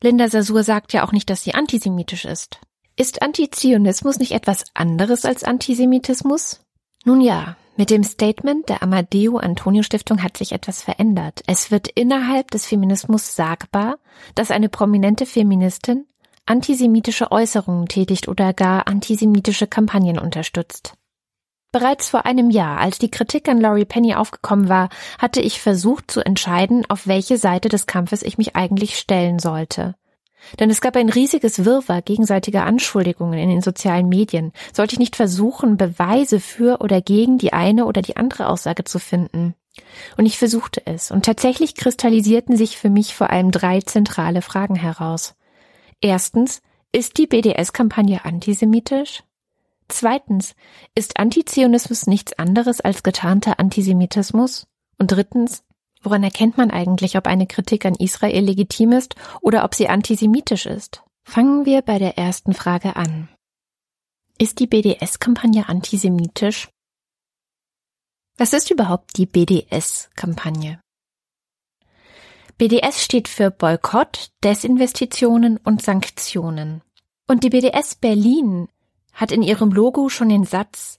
Linda 0.00 0.28
Sasur 0.28 0.62
sagt 0.62 0.92
ja 0.92 1.04
auch 1.04 1.10
nicht, 1.10 1.28
dass 1.28 1.42
sie 1.42 1.54
antisemitisch 1.54 2.26
ist. 2.26 2.60
Ist 2.94 3.22
Antizionismus 3.22 4.20
nicht 4.20 4.30
etwas 4.30 4.66
anderes 4.74 5.24
als 5.24 5.42
Antisemitismus? 5.42 6.60
Nun 7.04 7.20
ja, 7.20 7.56
mit 7.78 7.90
dem 7.90 8.02
Statement 8.02 8.68
der 8.68 8.82
Amadeo 8.82 9.36
Antonio 9.36 9.84
Stiftung 9.84 10.20
hat 10.22 10.36
sich 10.36 10.50
etwas 10.50 10.82
verändert. 10.82 11.42
Es 11.46 11.70
wird 11.70 11.86
innerhalb 11.86 12.50
des 12.50 12.66
Feminismus 12.66 13.36
sagbar, 13.36 13.98
dass 14.34 14.50
eine 14.50 14.68
prominente 14.68 15.26
Feministin 15.26 16.04
antisemitische 16.44 17.30
Äußerungen 17.30 17.86
tätigt 17.86 18.26
oder 18.26 18.52
gar 18.52 18.88
antisemitische 18.88 19.68
Kampagnen 19.68 20.18
unterstützt. 20.18 20.94
Bereits 21.70 22.08
vor 22.08 22.26
einem 22.26 22.50
Jahr, 22.50 22.78
als 22.78 22.98
die 22.98 23.10
Kritik 23.10 23.48
an 23.48 23.60
Laurie 23.60 23.84
Penny 23.84 24.14
aufgekommen 24.14 24.68
war, 24.68 24.88
hatte 25.18 25.40
ich 25.40 25.60
versucht 25.60 26.10
zu 26.10 26.24
entscheiden, 26.24 26.84
auf 26.88 27.06
welche 27.06 27.36
Seite 27.36 27.68
des 27.68 27.86
Kampfes 27.86 28.22
ich 28.22 28.38
mich 28.38 28.56
eigentlich 28.56 28.98
stellen 28.98 29.38
sollte. 29.38 29.94
Denn 30.58 30.70
es 30.70 30.80
gab 30.80 30.96
ein 30.96 31.08
riesiges 31.08 31.64
Wirrwarr 31.64 32.02
gegenseitiger 32.02 32.64
Anschuldigungen 32.64 33.38
in 33.38 33.48
den 33.48 33.60
sozialen 33.60 34.08
Medien. 34.08 34.52
Sollte 34.72 34.94
ich 34.94 34.98
nicht 34.98 35.16
versuchen, 35.16 35.76
Beweise 35.76 36.40
für 36.40 36.80
oder 36.80 37.00
gegen 37.00 37.38
die 37.38 37.52
eine 37.52 37.84
oder 37.84 38.02
die 38.02 38.16
andere 38.16 38.48
Aussage 38.48 38.84
zu 38.84 38.98
finden? 38.98 39.54
Und 40.16 40.26
ich 40.26 40.38
versuchte 40.38 40.82
es, 40.84 41.10
und 41.10 41.24
tatsächlich 41.24 41.74
kristallisierten 41.74 42.56
sich 42.56 42.76
für 42.76 42.90
mich 42.90 43.14
vor 43.14 43.30
allem 43.30 43.50
drei 43.50 43.80
zentrale 43.80 44.42
Fragen 44.42 44.74
heraus. 44.74 45.34
Erstens, 46.00 46.62
ist 46.90 47.18
die 47.18 47.26
BDS-Kampagne 47.26 48.24
antisemitisch? 48.24 49.22
Zweitens, 49.88 50.54
ist 50.94 51.18
Antizionismus 51.18 52.06
nichts 52.06 52.32
anderes 52.38 52.80
als 52.80 53.02
getarnter 53.02 53.58
Antisemitismus? 53.58 54.66
Und 54.98 55.12
drittens, 55.12 55.64
Woran 56.02 56.22
erkennt 56.22 56.56
man 56.56 56.70
eigentlich, 56.70 57.16
ob 57.16 57.26
eine 57.26 57.46
Kritik 57.46 57.84
an 57.84 57.94
Israel 57.94 58.44
legitim 58.44 58.92
ist 58.92 59.16
oder 59.40 59.64
ob 59.64 59.74
sie 59.74 59.88
antisemitisch 59.88 60.66
ist? 60.66 61.02
Fangen 61.24 61.66
wir 61.66 61.82
bei 61.82 61.98
der 61.98 62.16
ersten 62.16 62.54
Frage 62.54 62.96
an. 62.96 63.28
Ist 64.38 64.60
die 64.60 64.66
BDS-Kampagne 64.66 65.68
antisemitisch? 65.68 66.68
Was 68.36 68.52
ist 68.52 68.70
überhaupt 68.70 69.16
die 69.16 69.26
BDS-Kampagne? 69.26 70.80
BDS 72.56 73.04
steht 73.04 73.28
für 73.28 73.50
Boykott, 73.50 74.30
Desinvestitionen 74.42 75.58
und 75.58 75.82
Sanktionen. 75.82 76.82
Und 77.26 77.44
die 77.44 77.50
BDS 77.50 77.96
Berlin 77.96 78.68
hat 79.12 79.32
in 79.32 79.42
ihrem 79.42 79.70
Logo 79.70 80.08
schon 80.08 80.28
den 80.28 80.44
Satz 80.44 80.98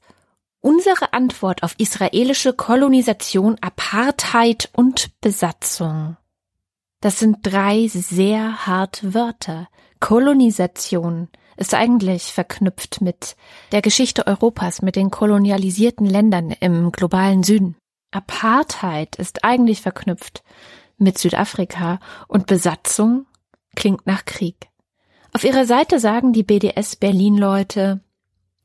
Unsere 0.62 1.14
Antwort 1.14 1.64
auf 1.64 1.76
israelische 1.78 2.54
Kolonisation, 2.54 3.58
Apartheid 3.62 4.70
und 4.74 5.20
Besatzung. 5.22 6.18
Das 7.00 7.20
sind 7.20 7.38
drei 7.44 7.88
sehr 7.88 8.66
harte 8.66 9.14
Wörter. 9.14 9.70
Kolonisation 10.02 11.30
ist 11.56 11.74
eigentlich 11.74 12.34
verknüpft 12.34 13.00
mit 13.00 13.38
der 13.72 13.82
Geschichte 13.82 14.28
Europas, 14.28 14.82
mit 14.82 14.98
den 14.98 15.12
kolonialisierten 15.12 16.06
Ländern 16.06 16.52
im 16.52 16.92
globalen 16.92 17.44
Süden. 17.44 17.78
Apartheid 18.12 19.16
ist 19.16 19.46
eigentlich 19.46 19.82
verknüpft 19.82 20.44
mit 20.98 21.18
Südafrika 21.18 22.00
und 22.28 22.48
Besatzung 22.48 23.28
klingt 23.76 24.06
nach 24.06 24.26
Krieg. 24.26 24.68
Auf 25.32 25.46
ihrer 25.46 25.66
Seite 25.66 26.00
sagen 26.00 26.34
die 26.34 26.44
BDS 26.44 26.98
Berlin 26.98 27.38
Leute, 27.38 28.02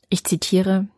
ich 0.08 0.24
zitiere, 0.24 0.88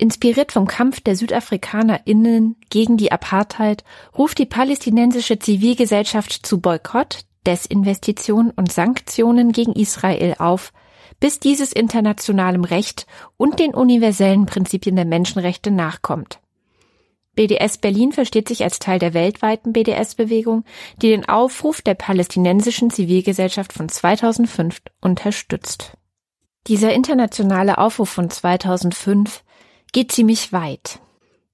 Inspiriert 0.00 0.52
vom 0.52 0.68
Kampf 0.68 1.00
der 1.00 1.16
SüdafrikanerInnen 1.16 2.54
gegen 2.70 2.96
die 2.96 3.10
Apartheid 3.10 3.82
ruft 4.16 4.38
die 4.38 4.46
palästinensische 4.46 5.40
Zivilgesellschaft 5.40 6.46
zu 6.46 6.60
Boykott, 6.60 7.24
Desinvestition 7.44 8.50
und 8.50 8.70
Sanktionen 8.70 9.50
gegen 9.50 9.72
Israel 9.72 10.36
auf, 10.38 10.72
bis 11.18 11.40
dieses 11.40 11.72
internationalem 11.72 12.62
Recht 12.62 13.06
und 13.36 13.58
den 13.58 13.74
universellen 13.74 14.46
Prinzipien 14.46 14.94
der 14.94 15.04
Menschenrechte 15.04 15.72
nachkommt. 15.72 16.38
BDS 17.34 17.78
Berlin 17.78 18.12
versteht 18.12 18.48
sich 18.48 18.62
als 18.62 18.78
Teil 18.78 19.00
der 19.00 19.14
weltweiten 19.14 19.72
BDS-Bewegung, 19.72 20.64
die 21.02 21.08
den 21.08 21.28
Aufruf 21.28 21.82
der 21.82 21.94
palästinensischen 21.94 22.90
Zivilgesellschaft 22.90 23.72
von 23.72 23.88
2005 23.88 24.80
unterstützt. 25.00 25.92
Dieser 26.66 26.92
internationale 26.92 27.78
Aufruf 27.78 28.08
von 28.08 28.28
2005 28.28 29.42
geht 29.92 30.12
ziemlich 30.12 30.52
weit. 30.52 31.00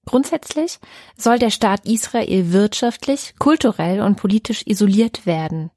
Grundsätzlich 0.06 0.78
soll 1.16 1.38
der 1.38 1.50
Staat 1.50 1.86
Israel 1.86 2.52
wirtschaftlich, 2.52 3.34
kulturell 3.38 4.00
und 4.00 4.16
politisch 4.16 4.62
isoliert 4.66 5.26
werden. 5.26 5.70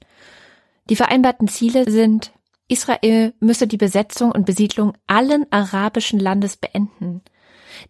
Die 0.89 0.95
vereinbarten 0.95 1.47
Ziele 1.47 1.89
sind, 1.89 2.31
Israel 2.67 3.33
müsse 3.39 3.67
die 3.67 3.77
Besetzung 3.77 4.31
und 4.31 4.45
Besiedlung 4.45 4.93
allen 5.07 5.45
arabischen 5.51 6.19
Landes 6.19 6.57
beenden, 6.57 7.21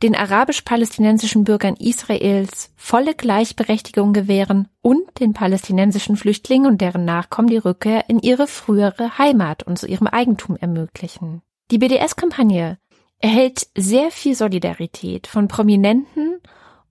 den 0.03 0.15
arabisch-palästinensischen 0.15 1.43
Bürgern 1.43 1.75
Israels 1.75 2.71
volle 2.75 3.15
Gleichberechtigung 3.15 4.13
gewähren 4.13 4.67
und 4.81 5.19
den 5.19 5.33
palästinensischen 5.33 6.17
Flüchtlingen 6.17 6.71
und 6.71 6.81
deren 6.81 7.05
Nachkommen 7.05 7.49
die 7.49 7.57
Rückkehr 7.57 8.07
in 8.09 8.19
ihre 8.19 8.47
frühere 8.47 9.17
Heimat 9.17 9.63
und 9.63 9.79
zu 9.79 9.87
ihrem 9.87 10.07
Eigentum 10.07 10.55
ermöglichen. 10.55 11.41
Die 11.71 11.79
BDS-Kampagne 11.79 12.77
erhält 13.19 13.67
sehr 13.75 14.11
viel 14.11 14.35
Solidarität 14.35 15.27
von 15.27 15.47
Prominenten 15.47 16.39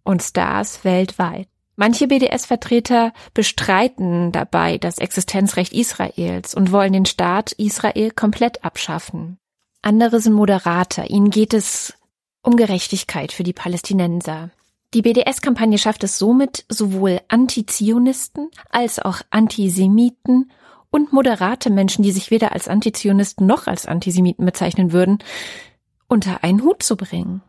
und 0.02 0.22
Stars 0.22 0.84
weltweit. 0.84 1.48
Manche 1.76 2.08
BDS-Vertreter 2.08 3.12
bestreiten 3.34 4.32
dabei 4.32 4.78
das 4.78 4.98
Existenzrecht 4.98 5.74
Israels 5.74 6.54
und 6.54 6.72
wollen 6.72 6.94
den 6.94 7.04
Staat 7.04 7.52
Israel 7.52 8.10
komplett 8.10 8.64
abschaffen. 8.64 9.38
Andere 9.82 10.20
sind 10.20 10.32
Moderater, 10.32 11.10
ihnen 11.10 11.30
geht 11.30 11.52
es 11.52 11.94
um 12.42 12.56
Gerechtigkeit 12.56 13.30
für 13.30 13.42
die 13.42 13.52
Palästinenser. 13.52 14.50
Die 14.94 15.02
BDS-Kampagne 15.02 15.76
schafft 15.78 16.04
es 16.04 16.18
somit, 16.18 16.64
sowohl 16.70 17.20
Antizionisten 17.28 18.50
als 18.70 18.98
auch 18.98 19.20
Antisemiten 19.30 20.50
und 20.90 21.12
moderate 21.12 21.68
Menschen, 21.68 22.02
die 22.02 22.12
sich 22.12 22.30
weder 22.30 22.52
als 22.52 22.68
Antizionisten 22.68 23.46
noch 23.46 23.66
als 23.66 23.84
Antisemiten 23.84 24.46
bezeichnen 24.46 24.92
würden, 24.92 25.18
unter 26.08 26.44
einen 26.44 26.62
Hut 26.62 26.82
zu 26.82 26.96
bringen. 26.96 27.42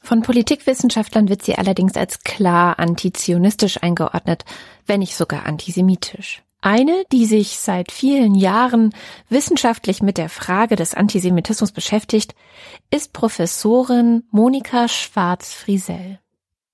Von 0.00 0.22
Politikwissenschaftlern 0.22 1.28
wird 1.28 1.42
sie 1.42 1.56
allerdings 1.56 1.94
als 1.94 2.20
klar 2.20 2.78
antizionistisch 2.78 3.82
eingeordnet, 3.82 4.44
wenn 4.86 5.00
nicht 5.00 5.14
sogar 5.14 5.46
antisemitisch. 5.46 6.42
Eine, 6.60 7.04
die 7.10 7.26
sich 7.26 7.58
seit 7.58 7.90
vielen 7.90 8.34
Jahren 8.34 8.94
wissenschaftlich 9.28 10.00
mit 10.00 10.16
der 10.16 10.28
Frage 10.28 10.76
des 10.76 10.94
Antisemitismus 10.94 11.72
beschäftigt, 11.72 12.34
ist 12.90 13.12
Professorin 13.12 14.24
Monika 14.30 14.86
Schwarz-Friesell. 14.86 16.20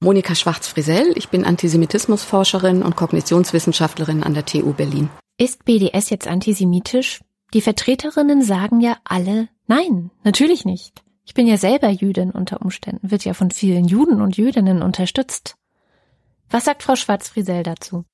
Monika 0.00 0.34
Schwarz-Frisell, 0.34 1.12
ich 1.16 1.28
bin 1.28 1.44
Antisemitismusforscherin 1.44 2.82
und 2.82 2.96
Kognitionswissenschaftlerin 2.96 4.22
an 4.22 4.34
der 4.34 4.44
TU 4.44 4.72
Berlin. 4.72 5.08
Ist 5.38 5.64
BDS 5.64 6.10
jetzt 6.10 6.28
antisemitisch? 6.28 7.20
Die 7.54 7.62
Vertreterinnen 7.62 8.42
sagen 8.42 8.80
ja 8.80 8.98
alle 9.04 9.48
nein, 9.66 10.10
natürlich 10.22 10.64
nicht. 10.64 11.02
Ich 11.28 11.34
bin 11.34 11.46
ja 11.46 11.58
selber 11.58 11.90
Jüdin 11.90 12.30
unter 12.30 12.62
Umständen, 12.62 13.10
wird 13.10 13.22
ja 13.26 13.34
von 13.34 13.50
vielen 13.50 13.84
Juden 13.84 14.22
und 14.22 14.38
Jüdinnen 14.38 14.80
unterstützt. 14.80 15.56
Was 16.48 16.64
sagt 16.64 16.82
Frau 16.82 16.96
Schwarz-Frisell 16.96 17.64
dazu? 17.64 18.06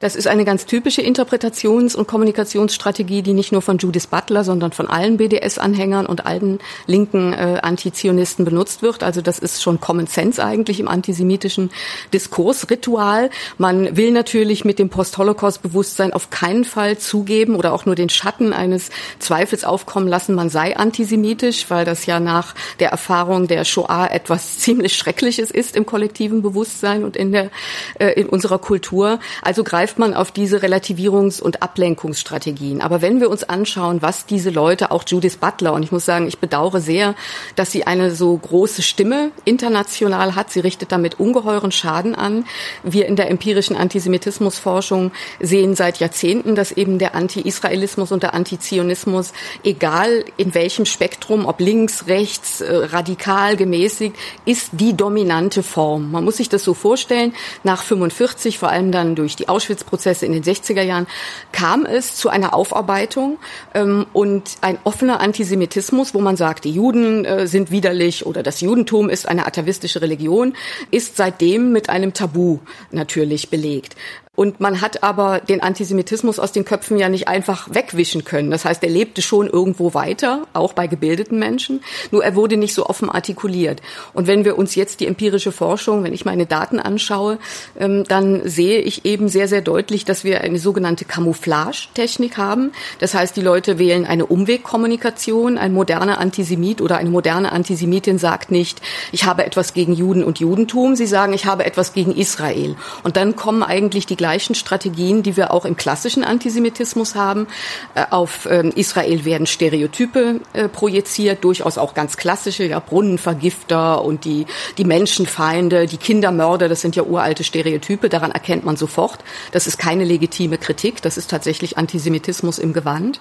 Das 0.00 0.14
ist 0.14 0.28
eine 0.28 0.44
ganz 0.44 0.64
typische 0.64 1.02
Interpretations- 1.02 1.96
und 1.96 2.06
Kommunikationsstrategie, 2.06 3.22
die 3.22 3.32
nicht 3.32 3.50
nur 3.50 3.62
von 3.62 3.78
Judith 3.78 4.06
Butler, 4.06 4.44
sondern 4.44 4.70
von 4.70 4.86
allen 4.86 5.16
BDS-Anhängern 5.16 6.06
und 6.06 6.24
allen 6.24 6.60
linken 6.86 7.32
äh, 7.32 7.58
Antizionisten 7.62 8.44
benutzt 8.44 8.80
wird. 8.80 9.02
Also 9.02 9.22
das 9.22 9.40
ist 9.40 9.60
schon 9.60 9.80
Common 9.80 10.06
Sense 10.06 10.44
eigentlich 10.44 10.78
im 10.78 10.86
antisemitischen 10.86 11.72
Diskursritual. 12.12 13.30
Man 13.56 13.96
will 13.96 14.12
natürlich 14.12 14.64
mit 14.64 14.78
dem 14.78 14.88
Post-Holocaust-Bewusstsein 14.88 16.12
auf 16.12 16.30
keinen 16.30 16.64
Fall 16.64 16.98
zugeben 16.98 17.56
oder 17.56 17.72
auch 17.72 17.84
nur 17.84 17.96
den 17.96 18.08
Schatten 18.08 18.52
eines 18.52 18.90
Zweifels 19.18 19.64
aufkommen 19.64 20.06
lassen, 20.06 20.36
man 20.36 20.48
sei 20.48 20.76
antisemitisch, 20.76 21.68
weil 21.70 21.84
das 21.84 22.06
ja 22.06 22.20
nach 22.20 22.54
der 22.78 22.90
Erfahrung 22.90 23.48
der 23.48 23.64
Shoah 23.64 24.08
etwas 24.12 24.58
ziemlich 24.60 24.96
Schreckliches 24.96 25.50
ist 25.50 25.74
im 25.74 25.86
kollektiven 25.86 26.40
Bewusstsein 26.40 27.02
und 27.02 27.16
in 27.16 27.32
der 27.32 27.50
äh, 27.98 28.12
in 28.12 28.28
unserer 28.28 28.60
Kultur. 28.60 29.18
Also 29.42 29.64
greift 29.64 29.87
greift 29.88 29.98
man 29.98 30.12
auf 30.12 30.32
diese 30.32 30.58
Relativierungs- 30.58 31.40
und 31.40 31.62
Ablenkungsstrategien. 31.62 32.82
Aber 32.82 33.00
wenn 33.00 33.22
wir 33.22 33.30
uns 33.30 33.42
anschauen, 33.42 34.02
was 34.02 34.26
diese 34.26 34.50
Leute, 34.50 34.90
auch 34.90 35.02
Judith 35.06 35.38
Butler, 35.38 35.72
und 35.72 35.82
ich 35.82 35.92
muss 35.92 36.04
sagen, 36.04 36.28
ich 36.28 36.36
bedauere 36.36 36.82
sehr, 36.82 37.14
dass 37.56 37.72
sie 37.72 37.86
eine 37.86 38.10
so 38.10 38.36
große 38.36 38.82
Stimme 38.82 39.30
international 39.46 40.34
hat. 40.34 40.50
Sie 40.50 40.60
richtet 40.60 40.92
damit 40.92 41.18
ungeheuren 41.18 41.72
Schaden 41.72 42.14
an. 42.14 42.44
Wir 42.82 43.06
in 43.06 43.16
der 43.16 43.30
empirischen 43.30 43.76
Antisemitismusforschung 43.76 45.10
sehen 45.40 45.74
seit 45.74 46.00
Jahrzehnten, 46.00 46.54
dass 46.54 46.70
eben 46.70 46.98
der 46.98 47.14
Anti-Israelismus 47.14 48.12
und 48.12 48.22
der 48.22 48.34
Antizionismus, 48.34 49.32
egal 49.64 50.22
in 50.36 50.54
welchem 50.54 50.84
Spektrum, 50.84 51.46
ob 51.46 51.60
links, 51.60 52.08
rechts, 52.08 52.60
äh, 52.60 52.74
radikal, 52.74 53.56
gemäßigt, 53.56 54.14
ist 54.44 54.68
die 54.72 54.94
dominante 54.94 55.62
Form. 55.62 56.10
Man 56.10 56.24
muss 56.24 56.36
sich 56.36 56.50
das 56.50 56.62
so 56.62 56.74
vorstellen, 56.74 57.32
nach 57.64 57.82
45, 57.82 58.58
vor 58.58 58.68
allem 58.68 58.92
dann 58.92 59.14
durch 59.14 59.34
die 59.34 59.48
Auschwitz 59.48 59.77
Auschwitz-Prozesse 59.78 60.26
in 60.26 60.32
den 60.32 60.42
60er 60.42 60.82
Jahren 60.82 61.06
kam 61.52 61.86
es 61.86 62.16
zu 62.16 62.28
einer 62.28 62.54
Aufarbeitung 62.54 63.38
ähm, 63.74 64.06
und 64.12 64.56
ein 64.60 64.78
offener 64.84 65.20
Antisemitismus, 65.20 66.14
wo 66.14 66.20
man 66.20 66.36
sagt, 66.36 66.64
die 66.64 66.72
Juden 66.72 67.24
äh, 67.24 67.46
sind 67.46 67.70
widerlich 67.70 68.26
oder 68.26 68.42
das 68.42 68.60
Judentum 68.60 69.08
ist 69.08 69.28
eine 69.28 69.46
atavistische 69.46 70.02
Religion, 70.02 70.54
ist 70.90 71.16
seitdem 71.16 71.72
mit 71.72 71.88
einem 71.88 72.12
Tabu 72.12 72.58
natürlich 72.90 73.50
belegt. 73.50 73.96
Und 74.38 74.60
man 74.60 74.80
hat 74.80 75.02
aber 75.02 75.40
den 75.40 75.64
Antisemitismus 75.64 76.38
aus 76.38 76.52
den 76.52 76.64
Köpfen 76.64 76.96
ja 76.96 77.08
nicht 77.08 77.26
einfach 77.26 77.66
wegwischen 77.72 78.22
können. 78.22 78.52
Das 78.52 78.64
heißt, 78.64 78.84
er 78.84 78.88
lebte 78.88 79.20
schon 79.20 79.48
irgendwo 79.48 79.94
weiter, 79.94 80.46
auch 80.52 80.74
bei 80.74 80.86
gebildeten 80.86 81.40
Menschen. 81.40 81.80
Nur 82.12 82.22
er 82.22 82.36
wurde 82.36 82.56
nicht 82.56 82.72
so 82.72 82.86
offen 82.86 83.10
artikuliert. 83.10 83.82
Und 84.14 84.28
wenn 84.28 84.44
wir 84.44 84.56
uns 84.56 84.76
jetzt 84.76 85.00
die 85.00 85.08
empirische 85.08 85.50
Forschung, 85.50 86.04
wenn 86.04 86.14
ich 86.14 86.24
meine 86.24 86.46
Daten 86.46 86.78
anschaue, 86.78 87.38
ähm, 87.80 88.04
dann 88.06 88.48
sehe 88.48 88.78
ich 88.78 89.04
eben 89.04 89.28
sehr, 89.28 89.48
sehr 89.48 89.60
deutlich, 89.60 90.04
dass 90.04 90.22
wir 90.22 90.42
eine 90.42 90.60
sogenannte 90.60 91.04
Camouflage-Technik 91.04 92.36
haben. 92.36 92.70
Das 93.00 93.14
heißt, 93.14 93.36
die 93.36 93.40
Leute 93.40 93.80
wählen 93.80 94.06
eine 94.06 94.26
Umwegkommunikation. 94.26 95.58
Ein 95.58 95.72
moderner 95.72 96.20
Antisemit 96.20 96.80
oder 96.80 96.98
eine 96.98 97.10
moderne 97.10 97.50
Antisemitin 97.50 98.18
sagt 98.18 98.52
nicht, 98.52 98.82
ich 99.10 99.24
habe 99.24 99.44
etwas 99.44 99.74
gegen 99.74 99.94
Juden 99.94 100.22
und 100.22 100.38
Judentum. 100.38 100.94
Sie 100.94 101.08
sagen, 101.08 101.32
ich 101.32 101.44
habe 101.44 101.64
etwas 101.66 101.92
gegen 101.92 102.14
Israel. 102.14 102.76
Und 103.02 103.16
dann 103.16 103.34
kommen 103.34 103.64
eigentlich 103.64 104.06
die 104.06 104.27
gleichen 104.28 104.54
Strategien, 104.54 105.22
die 105.22 105.38
wir 105.38 105.54
auch 105.54 105.64
im 105.64 105.74
klassischen 105.74 106.22
Antisemitismus 106.22 107.14
haben. 107.14 107.46
Äh, 107.94 108.04
auf 108.10 108.46
ähm, 108.50 108.72
Israel 108.74 109.24
werden 109.24 109.46
Stereotype 109.46 110.40
äh, 110.52 110.68
projiziert, 110.68 111.44
durchaus 111.44 111.78
auch 111.78 111.94
ganz 111.94 112.18
klassische, 112.18 112.64
ja, 112.64 112.78
Brunnenvergifter 112.78 114.04
und 114.04 114.26
die, 114.26 114.44
die 114.76 114.84
Menschenfeinde, 114.84 115.86
die 115.86 115.96
Kindermörder, 115.96 116.68
das 116.68 116.82
sind 116.82 116.94
ja 116.94 117.04
uralte 117.04 117.42
Stereotype, 117.42 118.10
daran 118.10 118.30
erkennt 118.30 118.66
man 118.66 118.76
sofort. 118.76 119.20
Das 119.52 119.66
ist 119.66 119.78
keine 119.78 120.04
legitime 120.04 120.58
Kritik, 120.58 121.00
das 121.00 121.16
ist 121.16 121.30
tatsächlich 121.30 121.78
Antisemitismus 121.78 122.58
im 122.58 122.74
Gewand. 122.74 123.20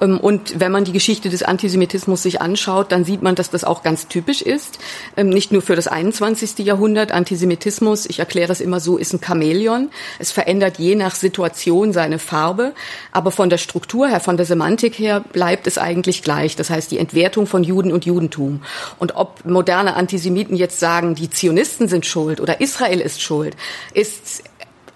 Ähm, 0.00 0.18
und 0.18 0.60
wenn 0.60 0.72
man 0.72 0.84
die 0.84 0.92
Geschichte 0.92 1.28
des 1.28 1.42
Antisemitismus 1.42 2.22
sich 2.22 2.40
anschaut, 2.40 2.92
dann 2.92 3.04
sieht 3.04 3.22
man, 3.22 3.34
dass 3.34 3.50
das 3.50 3.64
auch 3.64 3.82
ganz 3.82 4.08
typisch 4.08 4.42
ist. 4.42 4.78
Ähm, 5.16 5.28
nicht 5.28 5.52
nur 5.52 5.62
für 5.62 5.76
das 5.76 5.86
21. 5.86 6.58
Jahrhundert. 6.58 7.12
Antisemitismus, 7.12 8.06
ich 8.06 8.18
erkläre 8.18 8.52
es 8.52 8.60
immer 8.60 8.80
so, 8.80 8.96
ist 8.96 9.12
ein 9.12 9.20
Chamäleon. 9.24 9.90
Es 10.18 10.32
verändert 10.32 10.78
je 10.78 10.94
nach 10.94 11.14
Situation 11.14 11.92
seine 11.92 12.18
Farbe, 12.18 12.72
aber 13.12 13.30
von 13.30 13.50
der 13.50 13.58
Struktur 13.58 14.08
her, 14.08 14.20
von 14.20 14.36
der 14.36 14.46
Semantik 14.46 14.98
her 14.98 15.24
bleibt 15.32 15.66
es 15.66 15.78
eigentlich 15.78 16.22
gleich. 16.22 16.56
Das 16.56 16.70
heißt, 16.70 16.90
die 16.90 16.98
Entwertung 16.98 17.46
von 17.46 17.64
Juden 17.64 17.92
und 17.92 18.04
Judentum. 18.04 18.62
Und 18.98 19.16
ob 19.16 19.44
moderne 19.44 19.94
Antisemiten 19.94 20.56
jetzt 20.56 20.80
sagen, 20.80 21.14
die 21.14 21.30
Zionisten 21.30 21.88
sind 21.88 22.06
schuld 22.06 22.40
oder 22.40 22.60
Israel 22.60 23.00
ist 23.00 23.20
schuld, 23.20 23.56
ist 23.94 24.42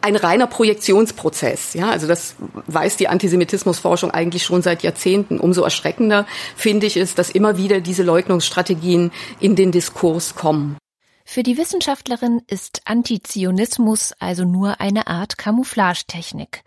ein 0.03 0.17
reiner 0.17 0.47
Projektionsprozess. 0.47 1.75
Ja, 1.75 1.91
also 1.91 2.07
das 2.07 2.37
weiß 2.67 2.97
die 2.97 3.09
Antisemitismusforschung 3.09 4.11
eigentlich 4.11 4.45
schon 4.45 4.63
seit 4.63 4.83
Jahrzehnten. 4.83 5.39
Umso 5.39 5.63
erschreckender 5.63 6.27
finde 6.57 6.87
ich 6.87 6.97
es, 6.97 7.15
dass 7.15 7.31
immer 7.31 7.57
wieder 7.57 7.81
diese 7.81 8.03
Leugnungsstrategien 8.03 9.13
in 9.41 9.57
den 9.57 9.73
Diskurs 9.73 10.35
kommen. 10.35 10.77
Für 11.25 11.43
die 11.43 11.59
Wissenschaftlerin 11.59 12.43
ist 12.49 12.83
Antizionismus 12.87 14.13
also 14.19 14.45
nur 14.45 14.81
eine 14.81 15.07
Art 15.07 15.39
Camouflagetechnik 15.39 16.65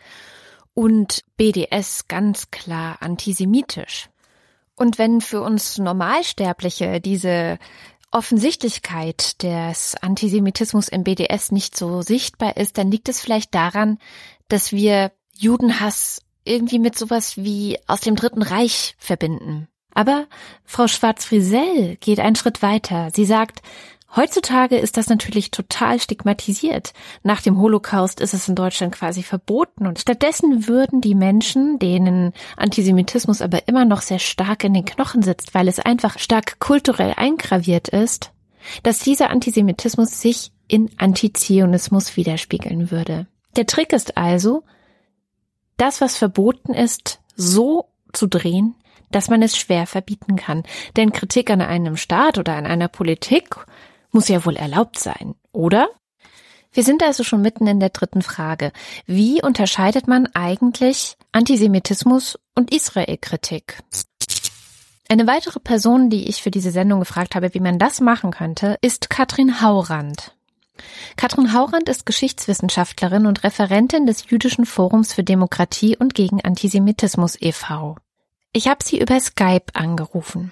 und 0.74 1.24
BDS 1.36 2.08
ganz 2.08 2.50
klar 2.50 2.98
antisemitisch. 3.02 4.10
Und 4.76 4.98
wenn 4.98 5.22
für 5.22 5.42
uns 5.42 5.78
Normalsterbliche 5.78 7.00
diese 7.00 7.60
Offensichtlichkeit 8.14 9.42
des 9.42 9.96
Antisemitismus 9.96 10.88
im 10.88 11.04
BDS 11.04 11.52
nicht 11.52 11.76
so 11.76 12.02
sichtbar 12.02 12.58
ist, 12.58 12.78
dann 12.78 12.92
liegt 12.92 13.10
es 13.10 13.20
vielleicht 13.20 13.54
daran, 13.56 13.98
dass 14.48 14.72
wir 14.72 15.12
Judenhass 15.36 16.22
irgendwie 16.46 16.80
mit 16.80 16.98
sowas 16.98 17.38
wie 17.38 17.80
aus 17.88 18.02
dem 18.02 18.16
Dritten 18.16 18.44
Reich 18.44 18.96
verbinden. 18.98 19.68
Aber 19.94 20.28
Frau 20.66 20.88
Schwarz-Frisell 20.88 21.98
geht 21.98 22.20
einen 22.20 22.36
Schritt 22.36 22.62
weiter. 22.62 23.10
Sie 23.14 23.26
sagt, 23.26 23.62
Heutzutage 24.16 24.78
ist 24.78 24.98
das 24.98 25.10
natürlich 25.10 25.50
total 25.50 26.00
stigmatisiert. 26.00 26.94
Nach 27.24 27.42
dem 27.42 27.60
Holocaust 27.60 28.22
ist 28.22 28.36
es 28.36 28.48
in 28.48 28.54
Deutschland 28.54 28.94
quasi 28.94 29.24
verboten 29.24 29.88
und 29.88 30.00
stattdessen 30.00 30.68
würden 30.68 31.02
die 31.02 31.16
Menschen, 31.16 31.80
denen 31.80 32.34
Antisemitismus 32.56 33.42
aber 33.42 33.68
immer 33.68 33.86
noch 33.86 34.02
sehr 34.02 34.20
stark 34.20 34.64
in 34.64 34.76
den 34.76 34.86
Knochen 34.86 35.24
sitzt, 35.24 35.56
weil 35.56 35.68
es 35.68 35.80
einfach 35.80 36.20
stark 36.20 36.60
kulturell 36.60 37.14
eingraviert 37.18 37.88
ist, 37.88 38.32
dass 38.84 39.00
dieser 39.00 39.32
Antisemitismus 39.32 40.22
sich 40.22 40.52
in 40.68 40.92
Antizionismus 40.98 42.16
widerspiegeln 42.16 42.92
würde. 42.92 43.26
Der 43.56 43.66
Trick 43.66 43.94
ist 43.94 44.16
also, 44.16 44.64
das, 45.78 46.02
was 46.02 46.18
verboten 46.18 46.74
ist, 46.74 47.20
so 47.36 47.90
zu 48.14 48.28
drehen, 48.28 48.76
dass 49.12 49.30
man 49.30 49.42
es 49.42 49.58
schwer 49.58 49.88
verbieten 49.88 50.36
kann. 50.36 50.64
Denn 50.96 51.12
Kritik 51.12 51.50
an 51.50 51.62
einem 51.62 51.98
Staat 51.98 52.38
oder 52.38 52.56
an 52.56 52.66
einer 52.66 52.88
Politik 52.88 53.56
muss 54.14 54.28
ja 54.28 54.46
wohl 54.46 54.56
erlaubt 54.56 55.00
sein, 55.00 55.36
oder? 55.52 55.90
Wir 56.72 56.84
sind 56.84 57.04
also 57.04 57.24
schon 57.24 57.42
mitten 57.42 57.68
in 57.68 57.80
der 57.80 57.90
dritten 57.90 58.24
Frage. 58.24 58.72
Wie 59.06 59.44
unterscheidet 59.44 60.08
man 60.08 60.28
eigentlich 60.34 61.18
Antisemitismus 61.32 62.40
und 62.56 62.74
Israelkritik? 62.74 63.80
Eine 65.08 65.28
weitere 65.28 65.60
Person, 65.60 66.10
die 66.10 66.28
ich 66.28 66.42
für 66.42 66.50
diese 66.50 66.72
Sendung 66.72 67.00
gefragt 67.00 67.36
habe, 67.36 67.54
wie 67.54 67.60
man 67.60 67.78
das 67.78 68.02
machen 68.02 68.32
könnte, 68.32 68.78
ist 68.82 69.12
Katrin 69.12 69.62
Haurand. 69.62 70.36
Katrin 71.18 71.54
Haurand 71.54 71.88
ist 71.90 72.08
Geschichtswissenschaftlerin 72.08 73.28
und 73.28 73.44
Referentin 73.44 74.08
des 74.08 74.30
Jüdischen 74.30 74.66
Forums 74.66 75.14
für 75.14 75.24
Demokratie 75.24 75.96
und 75.98 76.16
gegen 76.16 76.42
Antisemitismus 76.42 77.40
e.V. 77.40 77.98
Ich 78.54 78.68
habe 78.68 78.84
sie 78.84 79.00
über 79.00 79.20
Skype 79.20 79.66
angerufen. 79.74 80.52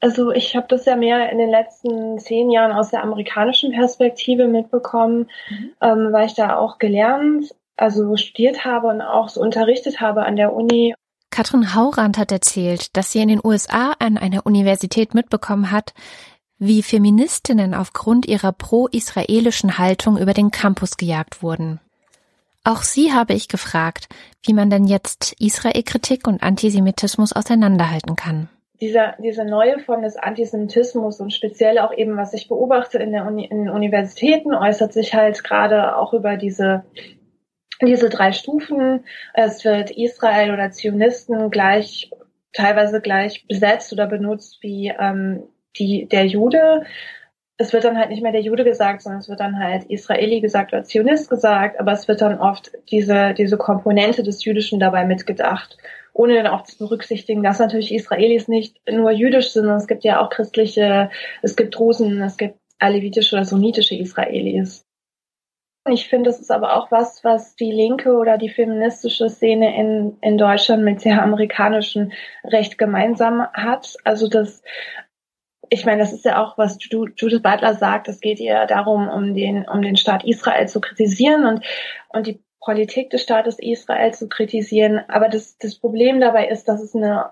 Also 0.00 0.30
ich 0.30 0.54
habe 0.54 0.66
das 0.68 0.84
ja 0.84 0.94
mehr 0.94 1.30
in 1.30 1.38
den 1.38 1.50
letzten 1.50 2.18
zehn 2.18 2.50
Jahren 2.50 2.72
aus 2.72 2.90
der 2.90 3.02
amerikanischen 3.02 3.72
Perspektive 3.72 4.46
mitbekommen, 4.46 5.28
mhm. 5.50 5.70
ähm, 5.80 6.12
weil 6.12 6.26
ich 6.26 6.34
da 6.34 6.56
auch 6.56 6.78
gelernt, 6.78 7.54
also 7.76 8.16
studiert 8.16 8.64
habe 8.64 8.88
und 8.88 9.00
auch 9.00 9.28
so 9.28 9.40
unterrichtet 9.40 10.00
habe 10.00 10.24
an 10.24 10.36
der 10.36 10.52
Uni. 10.52 10.94
Katrin 11.30 11.74
Haurand 11.74 12.16
hat 12.16 12.32
erzählt, 12.32 12.96
dass 12.96 13.12
sie 13.12 13.20
in 13.20 13.28
den 13.28 13.40
USA 13.42 13.92
an 13.98 14.18
einer 14.18 14.46
Universität 14.46 15.14
mitbekommen 15.14 15.70
hat, 15.70 15.94
wie 16.58 16.82
Feministinnen 16.82 17.74
aufgrund 17.74 18.26
ihrer 18.26 18.52
pro-israelischen 18.52 19.78
Haltung 19.78 20.16
über 20.16 20.34
den 20.34 20.50
Campus 20.50 20.96
gejagt 20.96 21.42
wurden. 21.42 21.80
Auch 22.64 22.82
sie 22.82 23.12
habe 23.12 23.34
ich 23.34 23.48
gefragt, 23.48 24.08
wie 24.44 24.52
man 24.52 24.68
denn 24.68 24.84
jetzt 24.84 25.34
Israelkritik 25.38 26.26
und 26.26 26.42
Antisemitismus 26.42 27.32
auseinanderhalten 27.32 28.16
kann. 28.16 28.48
Dieser, 28.80 29.16
diese 29.18 29.44
neue 29.44 29.80
Form 29.80 30.02
des 30.02 30.16
Antisemitismus 30.16 31.20
und 31.20 31.32
speziell 31.32 31.78
auch 31.78 31.92
eben, 31.92 32.16
was 32.16 32.32
ich 32.32 32.48
beobachte 32.48 32.98
in, 32.98 33.12
der 33.12 33.26
Uni, 33.26 33.44
in 33.44 33.68
Universitäten, 33.68 34.54
äußert 34.54 34.92
sich 34.92 35.14
halt 35.14 35.42
gerade 35.42 35.96
auch 35.96 36.12
über 36.12 36.36
diese, 36.36 36.84
diese 37.82 38.08
drei 38.08 38.32
Stufen. 38.32 39.04
Es 39.34 39.64
wird 39.64 39.90
Israel 39.90 40.52
oder 40.52 40.70
Zionisten 40.70 41.50
gleich, 41.50 42.10
teilweise 42.52 43.00
gleich 43.00 43.46
besetzt 43.48 43.92
oder 43.92 44.06
benutzt 44.06 44.58
wie 44.62 44.92
ähm, 44.96 45.42
die, 45.76 46.06
der 46.06 46.26
Jude. 46.26 46.84
Es 47.56 47.72
wird 47.72 47.82
dann 47.82 47.98
halt 47.98 48.10
nicht 48.10 48.22
mehr 48.22 48.30
der 48.30 48.42
Jude 48.42 48.62
gesagt, 48.62 49.02
sondern 49.02 49.20
es 49.20 49.28
wird 49.28 49.40
dann 49.40 49.58
halt 49.58 49.84
Israeli 49.90 50.40
gesagt 50.40 50.72
oder 50.72 50.84
Zionist 50.84 51.28
gesagt, 51.28 51.80
aber 51.80 51.90
es 51.90 52.06
wird 52.06 52.20
dann 52.20 52.38
oft 52.38 52.70
diese, 52.92 53.34
diese 53.34 53.56
Komponente 53.56 54.22
des 54.22 54.44
Jüdischen 54.44 54.78
dabei 54.78 55.04
mitgedacht 55.04 55.76
ohne 56.18 56.34
dann 56.34 56.48
auch 56.48 56.64
zu 56.64 56.76
berücksichtigen, 56.78 57.44
dass 57.44 57.60
natürlich 57.60 57.94
Israelis 57.94 58.48
nicht 58.48 58.76
nur 58.90 59.12
jüdisch 59.12 59.50
sind, 59.50 59.68
es 59.70 59.86
gibt 59.86 60.02
ja 60.02 60.20
auch 60.20 60.30
christliche, 60.30 61.10
es 61.42 61.54
gibt 61.54 61.76
Drusen, 61.76 62.20
es 62.22 62.36
gibt 62.36 62.58
alevitische 62.80 63.36
oder 63.36 63.44
sunnitische 63.44 63.94
Israelis. 63.94 64.84
Ich 65.88 66.08
finde, 66.08 66.30
das 66.30 66.40
ist 66.40 66.50
aber 66.50 66.76
auch 66.76 66.90
was, 66.90 67.22
was 67.22 67.54
die 67.54 67.70
linke 67.70 68.16
oder 68.16 68.36
die 68.36 68.48
feministische 68.48 69.30
Szene 69.30 69.76
in, 69.78 70.16
in 70.20 70.36
Deutschland 70.38 70.82
mit 70.82 71.04
der 71.04 71.22
amerikanischen 71.22 72.12
Recht 72.42 72.78
gemeinsam 72.78 73.46
hat. 73.54 73.94
Also 74.02 74.28
das, 74.28 74.62
ich 75.70 75.86
meine, 75.86 76.00
das 76.00 76.12
ist 76.12 76.24
ja 76.24 76.42
auch, 76.42 76.58
was 76.58 76.78
Judith 76.80 77.42
Butler 77.42 77.74
sagt, 77.74 78.08
es 78.08 78.20
geht 78.20 78.40
ihr 78.40 78.66
darum, 78.66 79.08
um 79.08 79.34
den, 79.34 79.68
um 79.68 79.82
den 79.82 79.96
Staat 79.96 80.24
Israel 80.24 80.66
zu 80.66 80.80
kritisieren 80.80 81.46
und, 81.46 81.64
und 82.08 82.26
die 82.26 82.42
Politik 82.68 83.08
des 83.08 83.22
Staates 83.22 83.58
Israel 83.58 84.12
zu 84.12 84.28
kritisieren. 84.28 85.00
Aber 85.08 85.30
das, 85.30 85.56
das 85.56 85.76
Problem 85.76 86.20
dabei 86.20 86.48
ist, 86.48 86.68
dass 86.68 86.82
es 86.82 86.94
eine 86.94 87.30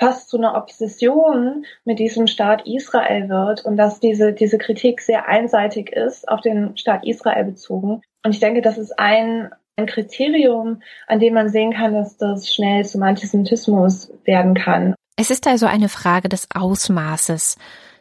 fast 0.00 0.30
zu 0.30 0.38
einer 0.38 0.56
Obsession 0.56 1.66
mit 1.84 1.98
diesem 1.98 2.26
Staat 2.26 2.66
Israel 2.66 3.28
wird 3.28 3.66
und 3.66 3.76
dass 3.76 4.00
diese, 4.00 4.32
diese 4.32 4.56
Kritik 4.56 5.02
sehr 5.02 5.28
einseitig 5.28 5.92
ist, 5.92 6.26
auf 6.30 6.40
den 6.40 6.78
Staat 6.78 7.04
Israel 7.04 7.44
bezogen. 7.44 8.00
Und 8.24 8.30
ich 8.30 8.40
denke, 8.40 8.62
das 8.62 8.78
ist 8.78 8.98
ein, 8.98 9.50
ein 9.76 9.84
Kriterium, 9.84 10.80
an 11.08 11.20
dem 11.20 11.34
man 11.34 11.50
sehen 11.50 11.74
kann, 11.74 11.92
dass 11.92 12.16
das 12.16 12.50
schnell 12.50 12.86
zum 12.86 13.02
Antisemitismus 13.02 14.14
werden 14.24 14.54
kann. 14.54 14.94
Es 15.16 15.30
ist 15.30 15.46
also 15.46 15.66
eine 15.66 15.90
Frage 15.90 16.30
des 16.30 16.48
Ausmaßes, 16.54 17.58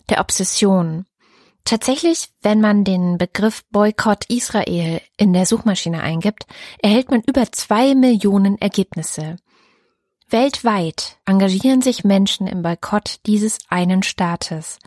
der 0.09 0.21
Obsession. 0.21 1.03
Tatsächlich, 1.65 2.29
wenn 2.41 2.59
man 2.59 2.83
den 2.83 3.17
Begriff 3.17 3.63
Boykott 3.71 4.25
Israel 4.29 5.01
in 5.17 5.31
der 5.31 5.45
Suchmaschine 5.45 6.01
eingibt, 6.01 6.45
erhält 6.79 7.09
man 7.09 7.21
über 7.21 7.51
zwei 7.51 7.95
Millionen 7.95 8.57
Ergebnisse. 8.59 9.37
Weltweit 10.29 11.17
engagieren 11.25 11.81
sich 11.81 12.03
Menschen 12.03 12.47
im 12.47 12.63
Boykott 12.63 13.19
dieses 13.25 13.59
einen 13.69 14.03
Staates. 14.03 14.79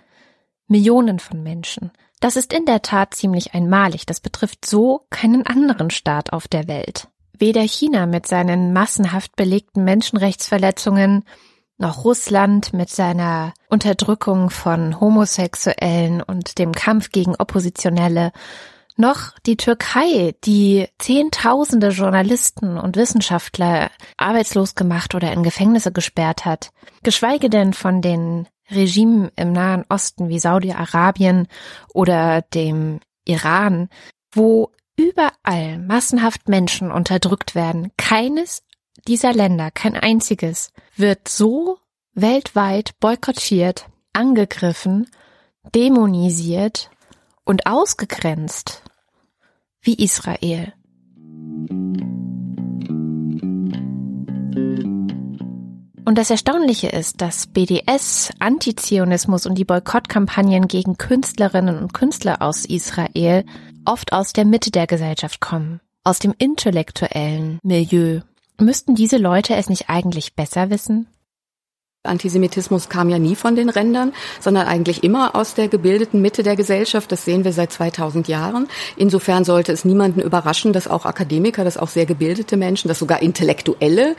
Millionen 0.66 1.18
von 1.18 1.42
Menschen. 1.42 1.92
Das 2.20 2.36
ist 2.36 2.52
in 2.52 2.66
der 2.66 2.82
Tat 2.82 3.14
ziemlich 3.14 3.54
einmalig. 3.54 4.04
Das 4.04 4.20
betrifft 4.20 4.66
so 4.66 5.06
keinen 5.10 5.46
anderen 5.46 5.90
Staat 5.90 6.32
auf 6.32 6.48
der 6.48 6.66
Welt. 6.66 7.08
Weder 7.38 7.62
China 7.62 8.06
mit 8.06 8.26
seinen 8.26 8.72
massenhaft 8.72 9.36
belegten 9.36 9.84
Menschenrechtsverletzungen 9.84 11.24
noch 11.78 12.04
Russland 12.04 12.72
mit 12.72 12.88
seiner 12.88 13.52
Unterdrückung 13.68 14.50
von 14.50 15.00
Homosexuellen 15.00 16.22
und 16.22 16.58
dem 16.58 16.72
Kampf 16.72 17.10
gegen 17.10 17.36
Oppositionelle, 17.36 18.32
noch 18.96 19.38
die 19.44 19.58
Türkei, 19.58 20.34
die 20.44 20.88
Zehntausende 20.98 21.88
Journalisten 21.88 22.78
und 22.78 22.96
Wissenschaftler 22.96 23.90
arbeitslos 24.16 24.74
gemacht 24.74 25.14
oder 25.14 25.32
in 25.32 25.42
Gefängnisse 25.42 25.92
gesperrt 25.92 26.46
hat, 26.46 26.70
geschweige 27.02 27.50
denn 27.50 27.74
von 27.74 28.00
den 28.00 28.48
Regimen 28.70 29.30
im 29.36 29.52
Nahen 29.52 29.84
Osten 29.88 30.28
wie 30.28 30.38
Saudi-Arabien 30.38 31.46
oder 31.92 32.42
dem 32.42 33.00
Iran, 33.26 33.88
wo 34.32 34.70
überall 34.96 35.78
massenhaft 35.78 36.48
Menschen 36.48 36.90
unterdrückt 36.90 37.54
werden. 37.54 37.92
Keines 37.96 38.62
dieser 39.06 39.32
Länder, 39.32 39.70
kein 39.70 39.96
einziges, 39.96 40.72
wird 40.96 41.28
so 41.28 41.78
weltweit 42.14 42.98
boykottiert, 43.00 43.86
angegriffen, 44.12 45.08
dämonisiert 45.74 46.90
und 47.44 47.66
ausgegrenzt 47.66 48.82
wie 49.80 49.94
Israel. 49.94 50.72
Und 56.06 56.18
das 56.18 56.30
Erstaunliche 56.30 56.86
ist, 56.86 57.20
dass 57.20 57.48
BDS, 57.48 58.30
Antizionismus 58.38 59.44
und 59.44 59.56
die 59.56 59.64
Boykottkampagnen 59.64 60.68
gegen 60.68 60.96
Künstlerinnen 60.98 61.78
und 61.78 61.92
Künstler 61.94 62.42
aus 62.42 62.64
Israel 62.64 63.44
oft 63.84 64.12
aus 64.12 64.32
der 64.32 64.44
Mitte 64.44 64.70
der 64.70 64.86
Gesellschaft 64.86 65.40
kommen, 65.40 65.80
aus 66.04 66.20
dem 66.20 66.32
intellektuellen 66.38 67.58
Milieu. 67.64 68.20
Müssten 68.58 68.94
diese 68.94 69.18
Leute 69.18 69.54
es 69.54 69.68
nicht 69.68 69.90
eigentlich 69.90 70.34
besser 70.34 70.70
wissen? 70.70 71.06
Antisemitismus 72.06 72.88
kam 72.88 73.08
ja 73.08 73.18
nie 73.18 73.36
von 73.36 73.56
den 73.56 73.68
Rändern, 73.68 74.12
sondern 74.40 74.66
eigentlich 74.66 75.04
immer 75.04 75.34
aus 75.34 75.54
der 75.54 75.68
gebildeten 75.68 76.20
Mitte 76.22 76.42
der 76.42 76.56
Gesellschaft. 76.56 77.10
Das 77.12 77.24
sehen 77.24 77.44
wir 77.44 77.52
seit 77.52 77.72
2000 77.72 78.28
Jahren. 78.28 78.68
Insofern 78.96 79.44
sollte 79.44 79.72
es 79.72 79.84
niemanden 79.84 80.20
überraschen, 80.20 80.72
dass 80.72 80.88
auch 80.88 81.04
Akademiker, 81.04 81.64
dass 81.64 81.76
auch 81.76 81.88
sehr 81.88 82.06
gebildete 82.06 82.56
Menschen, 82.56 82.88
dass 82.88 82.98
sogar 82.98 83.22
Intellektuelle 83.22 84.16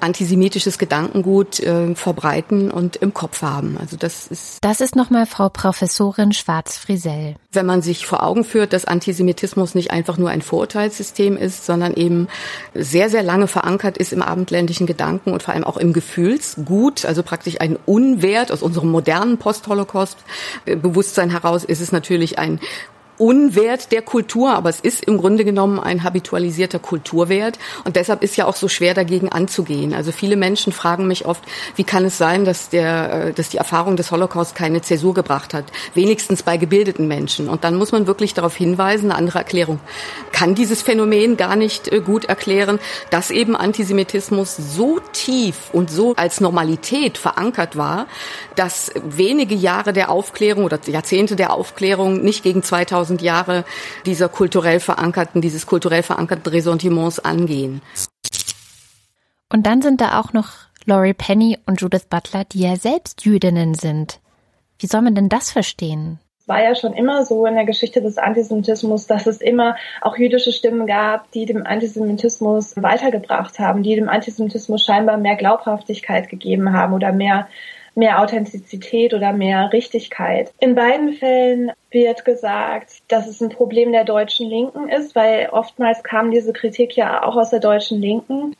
antisemitisches 0.00 0.78
Gedankengut 0.78 1.60
äh, 1.60 1.94
verbreiten 1.94 2.70
und 2.70 2.96
im 2.96 3.14
Kopf 3.14 3.42
haben. 3.42 3.76
Also 3.78 3.96
das 3.96 4.26
ist. 4.26 4.58
Das 4.62 4.80
ist 4.80 4.96
nochmal 4.96 5.26
Frau 5.26 5.48
Professorin 5.48 6.32
Schwarz-Frisell. 6.32 7.36
Wenn 7.52 7.66
man 7.66 7.82
sich 7.82 8.06
vor 8.06 8.22
Augen 8.22 8.44
führt, 8.44 8.72
dass 8.72 8.84
Antisemitismus 8.84 9.74
nicht 9.74 9.90
einfach 9.90 10.16
nur 10.18 10.30
ein 10.30 10.42
Vorurteilssystem 10.42 11.36
ist, 11.36 11.66
sondern 11.66 11.94
eben 11.94 12.28
sehr, 12.74 13.10
sehr 13.10 13.22
lange 13.22 13.48
verankert 13.48 13.98
ist 13.98 14.12
im 14.12 14.22
abendländischen 14.22 14.86
Gedanken 14.86 15.32
und 15.32 15.42
vor 15.42 15.54
allem 15.54 15.64
auch 15.64 15.76
im 15.76 15.92
Gefühlsgut, 15.92 17.04
also 17.04 17.22
praktisch 17.30 17.60
ein 17.60 17.78
Unwert 17.86 18.50
aus 18.50 18.60
unserem 18.60 18.90
modernen 18.90 19.38
Post-Holocaust-Bewusstsein 19.38 21.30
heraus 21.30 21.62
ist 21.62 21.80
es 21.80 21.92
natürlich 21.92 22.40
ein 22.40 22.58
Unwert 23.20 23.92
der 23.92 24.00
Kultur, 24.00 24.54
aber 24.54 24.70
es 24.70 24.80
ist 24.80 25.04
im 25.04 25.18
Grunde 25.18 25.44
genommen 25.44 25.78
ein 25.78 26.02
habitualisierter 26.02 26.78
Kulturwert 26.78 27.58
und 27.84 27.96
deshalb 27.96 28.22
ist 28.22 28.36
ja 28.36 28.46
auch 28.46 28.56
so 28.56 28.66
schwer 28.66 28.94
dagegen 28.94 29.28
anzugehen. 29.28 29.92
Also 29.92 30.10
viele 30.10 30.36
Menschen 30.36 30.72
fragen 30.72 31.06
mich 31.06 31.26
oft, 31.26 31.44
wie 31.76 31.84
kann 31.84 32.06
es 32.06 32.16
sein, 32.16 32.46
dass 32.46 32.70
der, 32.70 33.26
äh, 33.26 33.32
dass 33.34 33.50
die 33.50 33.58
Erfahrung 33.58 33.96
des 33.96 34.10
Holocaust 34.10 34.54
keine 34.54 34.80
Zäsur 34.80 35.12
gebracht 35.12 35.52
hat, 35.52 35.66
wenigstens 35.92 36.42
bei 36.42 36.56
gebildeten 36.56 37.08
Menschen. 37.08 37.50
Und 37.50 37.62
dann 37.62 37.74
muss 37.74 37.92
man 37.92 38.06
wirklich 38.06 38.32
darauf 38.32 38.56
hinweisen, 38.56 39.10
eine 39.10 39.18
andere 39.18 39.40
Erklärung 39.40 39.80
kann 40.32 40.54
dieses 40.54 40.80
Phänomen 40.80 41.36
gar 41.36 41.56
nicht 41.56 41.92
äh, 41.92 42.00
gut 42.00 42.24
erklären, 42.24 42.78
dass 43.10 43.30
eben 43.30 43.54
Antisemitismus 43.54 44.56
so 44.56 44.98
tief 45.12 45.68
und 45.72 45.90
so 45.90 46.14
als 46.16 46.40
Normalität 46.40 47.18
verankert 47.18 47.76
war, 47.76 48.06
dass 48.56 48.90
wenige 49.04 49.54
Jahre 49.54 49.92
der 49.92 50.10
Aufklärung 50.10 50.64
oder 50.64 50.78
Jahrzehnte 50.86 51.36
der 51.36 51.52
Aufklärung 51.52 52.22
nicht 52.22 52.42
gegen 52.42 52.62
2000 52.62 53.09
2000 53.10 53.22
Jahre 53.22 53.64
dieser 54.06 54.28
kulturell 54.28 54.80
verankerten, 54.80 55.40
dieses 55.40 55.66
kulturell 55.66 56.02
verankerten 56.02 56.52
Ressentiments 56.52 57.18
angehen. 57.18 57.82
Und 59.52 59.66
dann 59.66 59.82
sind 59.82 60.00
da 60.00 60.20
auch 60.20 60.32
noch 60.32 60.50
Laurie 60.84 61.14
Penny 61.14 61.58
und 61.66 61.80
Judith 61.80 62.06
Butler, 62.08 62.44
die 62.44 62.60
ja 62.60 62.76
selbst 62.76 63.24
Jüdinnen 63.24 63.74
sind. 63.74 64.20
Wie 64.78 64.86
soll 64.86 65.02
man 65.02 65.14
denn 65.14 65.28
das 65.28 65.50
verstehen? 65.50 66.20
Es 66.40 66.48
war 66.48 66.62
ja 66.62 66.74
schon 66.74 66.94
immer 66.94 67.24
so 67.24 67.44
in 67.46 67.54
der 67.54 67.66
Geschichte 67.66 68.00
des 68.00 68.16
Antisemitismus, 68.16 69.06
dass 69.06 69.26
es 69.26 69.40
immer 69.40 69.76
auch 70.00 70.16
jüdische 70.16 70.52
Stimmen 70.52 70.86
gab, 70.86 71.30
die 71.32 71.46
dem 71.46 71.66
Antisemitismus 71.66 72.74
weitergebracht 72.76 73.58
haben, 73.58 73.82
die 73.82 73.94
dem 73.94 74.08
Antisemitismus 74.08 74.84
scheinbar 74.84 75.18
mehr 75.18 75.36
Glaubhaftigkeit 75.36 76.28
gegeben 76.28 76.72
haben 76.72 76.94
oder 76.94 77.12
mehr 77.12 77.46
mehr 77.94 78.20
Authentizität 78.20 79.14
oder 79.14 79.32
mehr 79.32 79.72
Richtigkeit. 79.72 80.52
In 80.58 80.74
beiden 80.74 81.14
Fällen 81.14 81.72
wird 81.90 82.24
gesagt, 82.24 82.98
dass 83.08 83.26
es 83.26 83.40
ein 83.40 83.50
Problem 83.50 83.92
der 83.92 84.04
deutschen 84.04 84.48
Linken 84.48 84.88
ist, 84.88 85.14
weil 85.14 85.48
oftmals 85.50 86.02
kam 86.02 86.30
diese 86.30 86.52
Kritik 86.52 86.96
ja 86.96 87.22
auch 87.22 87.36
aus 87.36 87.50
der 87.50 87.60
deutschen 87.60 88.00
Linken. 88.00 88.54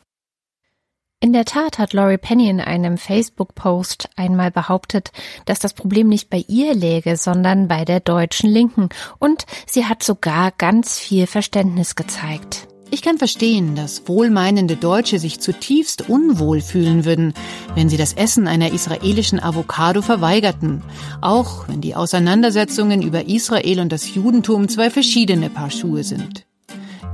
In 1.23 1.35
der 1.35 1.45
Tat 1.45 1.79
hat 1.79 1.93
Laurie 1.93 2.17
Penny 2.17 2.49
in 2.49 2.63
einem 2.63 2.97
Facebook-Post 2.97 4.09
einmal 4.17 4.51
behauptet, 4.51 5.13
dass 5.45 5.59
das 5.59 5.75
Problem 5.75 6.09
nicht 6.09 6.31
bei 6.31 6.43
ihr 6.49 6.75
läge, 6.75 7.19
sondern 7.19 7.69
bei 7.69 7.85
der 7.85 8.01
deutschen 8.01 8.49
Linken. 8.49 8.89
Und 9.19 9.45
sie 9.67 9.85
hat 9.85 10.03
sogar 10.03 10.51
ganz 10.57 10.99
viel 10.99 11.27
Verständnis 11.27 11.95
gezeigt. 11.95 12.70
Ich 12.93 13.03
kann 13.03 13.19
verstehen, 13.19 13.77
dass 13.77 14.09
wohlmeinende 14.09 14.75
Deutsche 14.75 15.21
sich 15.21 15.39
zutiefst 15.39 16.09
unwohl 16.09 16.61
fühlen 16.61 17.05
würden, 17.05 17.35
wenn 17.77 17.89
sie 17.89 17.97
das 17.97 18.15
Essen 18.15 18.49
einer 18.49 18.73
israelischen 18.73 19.41
Avocado 19.41 20.03
verweigerten, 20.03 20.83
auch 21.21 21.69
wenn 21.69 21.81
die 21.81 21.95
Auseinandersetzungen 21.95 23.01
über 23.01 23.29
Israel 23.29 23.79
und 23.79 23.93
das 23.93 24.13
Judentum 24.13 24.69
zwei 24.69 24.91
verschiedene 24.91 25.51
Paar 25.51 25.71
Schuhe 25.71 26.03
sind. 26.03 26.47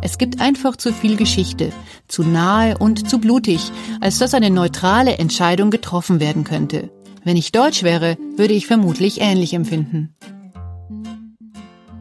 Es 0.00 0.16
gibt 0.16 0.40
einfach 0.40 0.76
zu 0.76 0.94
viel 0.94 1.16
Geschichte, 1.16 1.72
zu 2.08 2.22
nahe 2.22 2.78
und 2.78 3.08
zu 3.08 3.18
blutig, 3.18 3.70
als 4.00 4.18
dass 4.18 4.32
eine 4.32 4.50
neutrale 4.50 5.18
Entscheidung 5.18 5.70
getroffen 5.70 6.20
werden 6.20 6.44
könnte. 6.44 6.90
Wenn 7.22 7.36
ich 7.36 7.52
Deutsch 7.52 7.82
wäre, 7.82 8.16
würde 8.36 8.54
ich 8.54 8.66
vermutlich 8.66 9.20
ähnlich 9.20 9.52
empfinden. 9.52 10.14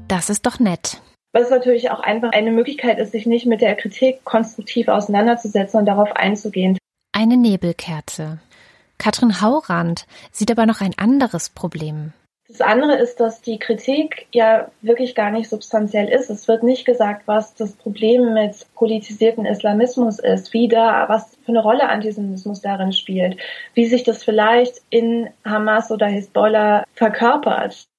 Das 0.07 0.29
ist 0.29 0.45
doch 0.45 0.59
nett. 0.59 1.01
Was 1.35 1.49
natürlich 1.49 1.91
auch 1.91 1.99
einfach 1.99 2.31
eine 2.31 2.49
Möglichkeit 2.49 2.97
ist, 2.97 3.11
sich 3.11 3.25
nicht 3.25 3.45
mit 3.45 3.59
der 3.59 3.75
Kritik 3.75 4.23
konstruktiv 4.23 4.87
auseinanderzusetzen 4.87 5.81
und 5.81 5.85
darauf 5.85 6.13
einzugehen. 6.13 6.77
Eine 7.11 7.35
Nebelkerze. 7.35 8.39
Katrin 8.97 9.41
Haurand 9.41 10.05
sieht 10.31 10.49
aber 10.49 10.65
noch 10.65 10.79
ein 10.79 10.93
anderes 10.95 11.49
Problem. 11.49 12.13
Das 12.47 12.61
andere 12.61 12.95
ist, 12.95 13.19
dass 13.19 13.41
die 13.41 13.59
Kritik 13.59 14.27
ja 14.31 14.71
wirklich 14.81 15.13
gar 15.13 15.29
nicht 15.29 15.49
substanziell 15.49 16.07
ist. 16.07 16.29
Es 16.29 16.47
wird 16.47 16.63
nicht 16.63 16.85
gesagt, 16.85 17.23
was 17.25 17.53
das 17.53 17.73
Problem 17.73 18.33
mit 18.33 18.65
politisierten 18.73 19.45
Islamismus 19.45 20.19
ist, 20.19 20.53
wie 20.53 20.69
da, 20.69 21.09
was 21.09 21.35
für 21.43 21.49
eine 21.49 21.61
Rolle 21.61 21.89
Antisemitismus 21.89 22.61
darin 22.61 22.93
spielt, 22.93 23.41
wie 23.73 23.87
sich 23.87 24.03
das 24.03 24.23
vielleicht 24.23 24.75
in 24.89 25.29
Hamas 25.43 25.91
oder 25.91 26.07
Hezbollah 26.07 26.85
verkörpert. 26.93 27.89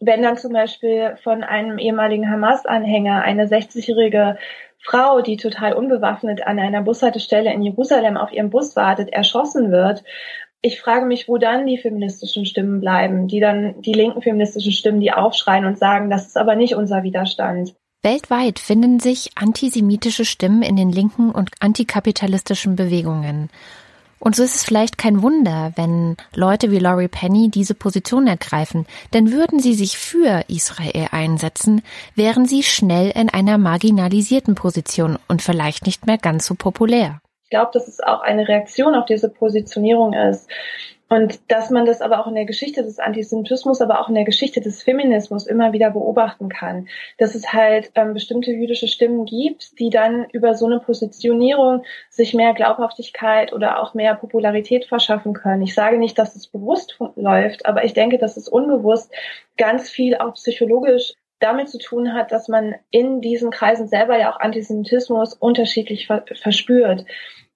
Wenn 0.00 0.22
dann 0.22 0.36
zum 0.36 0.52
Beispiel 0.52 1.16
von 1.22 1.42
einem 1.44 1.78
ehemaligen 1.78 2.30
Hamas-Anhänger 2.30 3.22
eine 3.22 3.46
60-jährige 3.46 4.38
Frau, 4.82 5.20
die 5.20 5.36
total 5.36 5.74
unbewaffnet 5.74 6.46
an 6.46 6.58
einer 6.58 6.82
Bushaltestelle 6.82 7.52
in 7.52 7.62
Jerusalem 7.62 8.16
auf 8.16 8.32
ihrem 8.32 8.50
Bus 8.50 8.76
wartet, 8.76 9.12
erschossen 9.12 9.70
wird 9.70 10.02
ich 10.62 10.80
frage 10.80 11.06
mich, 11.06 11.28
wo 11.28 11.38
dann 11.38 11.66
die 11.66 11.78
feministischen 11.78 12.44
Stimmen 12.44 12.80
bleiben, 12.80 13.28
die 13.28 13.40
dann 13.40 13.80
die 13.80 13.92
linken 13.92 14.20
feministischen 14.20 14.72
Stimmen, 14.72 15.00
die 15.00 15.12
aufschreien 15.12 15.64
und 15.64 15.78
sagen, 15.78 16.10
das 16.10 16.26
ist 16.26 16.36
aber 16.36 16.54
nicht 16.54 16.74
unser 16.74 17.02
Widerstand. 17.02 17.74
Weltweit 18.02 18.58
finden 18.58 19.00
sich 19.00 19.30
antisemitische 19.36 20.24
Stimmen 20.24 20.62
in 20.62 20.76
den 20.76 20.90
linken 20.90 21.30
und 21.30 21.50
antikapitalistischen 21.60 22.76
Bewegungen. 22.76 23.50
Und 24.20 24.36
so 24.36 24.42
ist 24.42 24.54
es 24.54 24.64
vielleicht 24.64 24.98
kein 24.98 25.22
Wunder, 25.22 25.72
wenn 25.76 26.16
Leute 26.34 26.70
wie 26.70 26.78
Laurie 26.78 27.08
Penny 27.08 27.48
diese 27.48 27.74
Position 27.74 28.26
ergreifen, 28.26 28.86
denn 29.14 29.32
würden 29.32 29.60
sie 29.60 29.72
sich 29.72 29.96
für 29.96 30.44
Israel 30.46 31.08
einsetzen, 31.10 31.82
wären 32.14 32.44
sie 32.44 32.62
schnell 32.62 33.10
in 33.10 33.30
einer 33.30 33.56
marginalisierten 33.56 34.54
Position 34.54 35.18
und 35.26 35.40
vielleicht 35.40 35.86
nicht 35.86 36.06
mehr 36.06 36.18
ganz 36.18 36.46
so 36.46 36.54
populär. 36.54 37.22
Ich 37.44 37.50
glaube, 37.50 37.70
dass 37.72 37.88
es 37.88 37.98
auch 38.00 38.20
eine 38.20 38.46
Reaktion 38.46 38.94
auf 38.94 39.06
diese 39.06 39.30
Positionierung 39.30 40.12
ist. 40.12 40.48
Und 41.12 41.40
dass 41.50 41.70
man 41.70 41.86
das 41.86 42.02
aber 42.02 42.20
auch 42.20 42.28
in 42.28 42.36
der 42.36 42.44
Geschichte 42.44 42.84
des 42.84 43.00
Antisemitismus, 43.00 43.80
aber 43.80 44.00
auch 44.00 44.08
in 44.08 44.14
der 44.14 44.24
Geschichte 44.24 44.60
des 44.60 44.84
Feminismus 44.84 45.44
immer 45.44 45.72
wieder 45.72 45.90
beobachten 45.90 46.48
kann. 46.48 46.86
Dass 47.18 47.34
es 47.34 47.52
halt 47.52 47.90
ähm, 47.96 48.14
bestimmte 48.14 48.52
jüdische 48.52 48.86
Stimmen 48.86 49.24
gibt, 49.24 49.80
die 49.80 49.90
dann 49.90 50.30
über 50.30 50.54
so 50.54 50.66
eine 50.66 50.78
Positionierung 50.78 51.82
sich 52.10 52.32
mehr 52.32 52.54
Glaubhaftigkeit 52.54 53.52
oder 53.52 53.82
auch 53.82 53.92
mehr 53.92 54.14
Popularität 54.14 54.84
verschaffen 54.84 55.32
können. 55.32 55.62
Ich 55.62 55.74
sage 55.74 55.98
nicht, 55.98 56.16
dass 56.16 56.36
es 56.36 56.46
bewusst 56.46 56.96
läuft, 57.16 57.66
aber 57.66 57.82
ich 57.82 57.92
denke, 57.92 58.18
dass 58.18 58.36
es 58.36 58.48
unbewusst 58.48 59.12
ganz 59.56 59.90
viel 59.90 60.14
auch 60.14 60.34
psychologisch 60.34 61.14
damit 61.40 61.70
zu 61.70 61.78
tun 61.78 62.14
hat, 62.14 62.30
dass 62.30 62.46
man 62.46 62.76
in 62.90 63.20
diesen 63.20 63.50
Kreisen 63.50 63.88
selber 63.88 64.16
ja 64.16 64.32
auch 64.32 64.38
Antisemitismus 64.38 65.34
unterschiedlich 65.34 66.06
ver 66.06 66.24
verspürt 66.40 67.04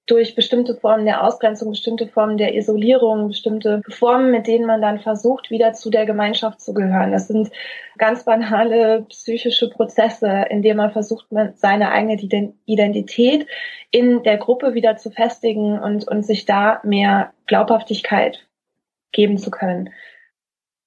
durch 0.06 0.34
bestimmte 0.34 0.74
Formen 0.74 1.06
der 1.06 1.24
Ausgrenzung, 1.24 1.70
bestimmte 1.70 2.06
Formen 2.06 2.36
der 2.36 2.54
Isolierung, 2.54 3.28
bestimmte 3.28 3.80
Formen, 3.88 4.30
mit 4.30 4.46
denen 4.46 4.66
man 4.66 4.82
dann 4.82 5.00
versucht, 5.00 5.50
wieder 5.50 5.72
zu 5.72 5.88
der 5.90 6.04
Gemeinschaft 6.04 6.60
zu 6.60 6.74
gehören. 6.74 7.12
Das 7.12 7.28
sind 7.28 7.50
ganz 7.96 8.24
banale 8.24 9.06
psychische 9.08 9.70
Prozesse, 9.70 10.46
in 10.50 10.60
denen 10.60 10.76
man 10.76 10.92
versucht, 10.92 11.26
seine 11.54 11.90
eigene 11.90 12.20
Identität 12.66 13.46
in 13.90 14.22
der 14.22 14.36
Gruppe 14.36 14.74
wieder 14.74 14.96
zu 14.96 15.10
festigen 15.10 15.78
und, 15.78 16.06
und 16.06 16.24
sich 16.24 16.44
da 16.44 16.80
mehr 16.82 17.32
Glaubhaftigkeit 17.46 18.46
geben 19.12 19.38
zu 19.38 19.50
können 19.50 19.90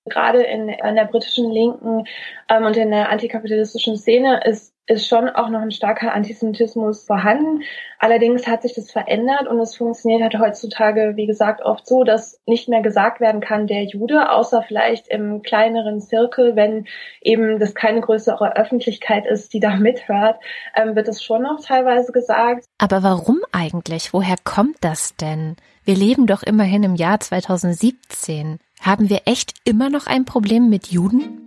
gerade 0.09 0.43
in, 0.43 0.69
in 0.69 0.95
der 0.95 1.05
britischen 1.05 1.51
Linken 1.51 2.05
ähm, 2.49 2.63
und 2.63 2.77
in 2.77 2.91
der 2.91 3.09
antikapitalistischen 3.09 3.97
Szene 3.97 4.41
ist 4.45 4.73
ist 4.87 5.07
schon 5.07 5.29
auch 5.29 5.49
noch 5.49 5.59
ein 5.59 5.71
starker 5.71 6.13
Antisemitismus 6.13 7.03
vorhanden. 7.03 7.63
Allerdings 7.99 8.47
hat 8.47 8.61
sich 8.61 8.73
das 8.73 8.91
verändert 8.91 9.47
und 9.47 9.59
es 9.59 9.75
funktioniert 9.75 10.21
halt 10.21 10.39
heutzutage, 10.39 11.13
wie 11.15 11.27
gesagt, 11.27 11.61
oft 11.61 11.85
so, 11.85 12.03
dass 12.03 12.39
nicht 12.45 12.69
mehr 12.69 12.81
gesagt 12.81 13.19
werden 13.19 13.41
kann, 13.41 13.67
der 13.67 13.83
Jude, 13.83 14.31
außer 14.31 14.63
vielleicht 14.63 15.09
im 15.09 15.41
kleineren 15.41 15.99
Zirkel, 15.99 16.55
wenn 16.55 16.85
eben 17.21 17.59
das 17.59 17.75
keine 17.75 17.99
größere 17.99 18.55
Öffentlichkeit 18.55 19.25
ist, 19.25 19.53
die 19.53 19.59
da 19.59 19.75
mithört, 19.77 20.37
ähm, 20.75 20.95
wird 20.95 21.09
es 21.09 21.21
schon 21.21 21.43
noch 21.43 21.59
teilweise 21.63 22.13
gesagt. 22.13 22.65
Aber 22.77 23.03
warum 23.03 23.41
eigentlich? 23.51 24.13
Woher 24.13 24.35
kommt 24.43 24.77
das 24.81 25.15
denn? 25.17 25.57
Wir 25.83 25.95
leben 25.95 26.27
doch 26.27 26.43
immerhin 26.43 26.83
im 26.83 26.95
Jahr 26.95 27.19
2017. 27.19 28.59
Haben 28.81 29.09
wir 29.09 29.21
echt 29.25 29.53
immer 29.65 29.89
noch 29.89 30.07
ein 30.07 30.25
Problem 30.25 30.69
mit 30.69 30.87
Juden? 30.87 31.46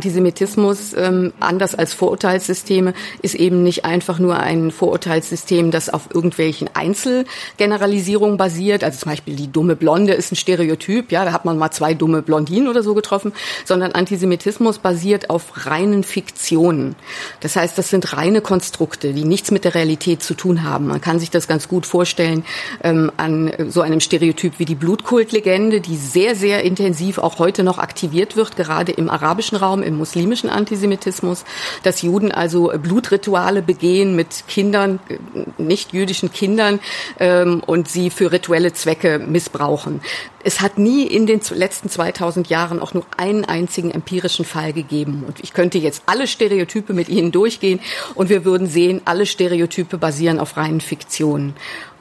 Antisemitismus, 0.00 0.94
ähm, 0.96 1.34
anders 1.40 1.74
als 1.74 1.92
Vorurteilssysteme, 1.92 2.94
ist 3.20 3.34
eben 3.34 3.62
nicht 3.62 3.84
einfach 3.84 4.18
nur 4.18 4.38
ein 4.38 4.70
Vorurteilssystem, 4.70 5.70
das 5.70 5.90
auf 5.90 6.08
irgendwelchen 6.14 6.70
Einzelgeneralisierungen 6.72 8.38
basiert. 8.38 8.82
Also 8.82 9.00
zum 9.00 9.10
Beispiel 9.10 9.36
die 9.36 9.52
dumme 9.52 9.76
Blonde 9.76 10.14
ist 10.14 10.32
ein 10.32 10.36
Stereotyp, 10.36 11.12
ja, 11.12 11.26
da 11.26 11.34
hat 11.34 11.44
man 11.44 11.58
mal 11.58 11.70
zwei 11.70 11.92
dumme 11.92 12.22
Blondinen 12.22 12.68
oder 12.68 12.82
so 12.82 12.94
getroffen, 12.94 13.34
sondern 13.66 13.92
Antisemitismus 13.92 14.78
basiert 14.78 15.28
auf 15.28 15.66
reinen 15.66 16.02
Fiktionen. 16.02 16.96
Das 17.40 17.56
heißt, 17.56 17.76
das 17.76 17.90
sind 17.90 18.16
reine 18.16 18.40
Konstrukte, 18.40 19.12
die 19.12 19.26
nichts 19.26 19.50
mit 19.50 19.64
der 19.64 19.74
Realität 19.74 20.22
zu 20.22 20.32
tun 20.32 20.62
haben. 20.62 20.86
Man 20.86 21.02
kann 21.02 21.18
sich 21.18 21.28
das 21.28 21.46
ganz 21.46 21.68
gut 21.68 21.84
vorstellen 21.84 22.46
ähm, 22.82 23.12
an 23.18 23.52
so 23.68 23.82
einem 23.82 24.00
Stereotyp 24.00 24.54
wie 24.56 24.64
die 24.64 24.74
Blutkultlegende, 24.74 25.82
die 25.82 25.96
sehr, 25.98 26.34
sehr 26.34 26.62
intensiv 26.64 27.18
auch 27.18 27.38
heute 27.38 27.64
noch 27.64 27.76
aktiviert 27.76 28.34
wird, 28.36 28.56
gerade 28.56 28.92
im 28.92 29.10
arabischen 29.10 29.58
Raum 29.58 29.82
im 29.90 29.98
muslimischen 29.98 30.48
Antisemitismus, 30.48 31.44
dass 31.82 32.02
Juden 32.02 32.32
also 32.32 32.72
Blutrituale 32.82 33.60
begehen 33.60 34.16
mit 34.16 34.44
Kindern, 34.48 35.00
nicht 35.58 35.92
jüdischen 35.92 36.32
Kindern 36.32 36.80
ähm, 37.18 37.62
und 37.66 37.88
sie 37.88 38.10
für 38.10 38.32
rituelle 38.32 38.72
Zwecke 38.72 39.18
missbrauchen. 39.18 40.00
Es 40.42 40.60
hat 40.60 40.78
nie 40.78 41.06
in 41.06 41.26
den 41.26 41.40
letzten 41.54 41.90
2000 41.90 42.48
Jahren 42.48 42.80
auch 42.80 42.94
nur 42.94 43.04
einen 43.18 43.44
einzigen 43.44 43.90
empirischen 43.90 44.46
Fall 44.46 44.72
gegeben. 44.72 45.24
Und 45.26 45.40
ich 45.40 45.52
könnte 45.52 45.76
jetzt 45.76 46.04
alle 46.06 46.26
Stereotype 46.26 46.94
mit 46.94 47.10
Ihnen 47.10 47.30
durchgehen 47.30 47.80
und 48.14 48.30
wir 48.30 48.46
würden 48.46 48.66
sehen, 48.66 49.02
alle 49.04 49.26
Stereotype 49.26 49.98
basieren 49.98 50.40
auf 50.40 50.56
reinen 50.56 50.80
Fiktionen. 50.80 51.54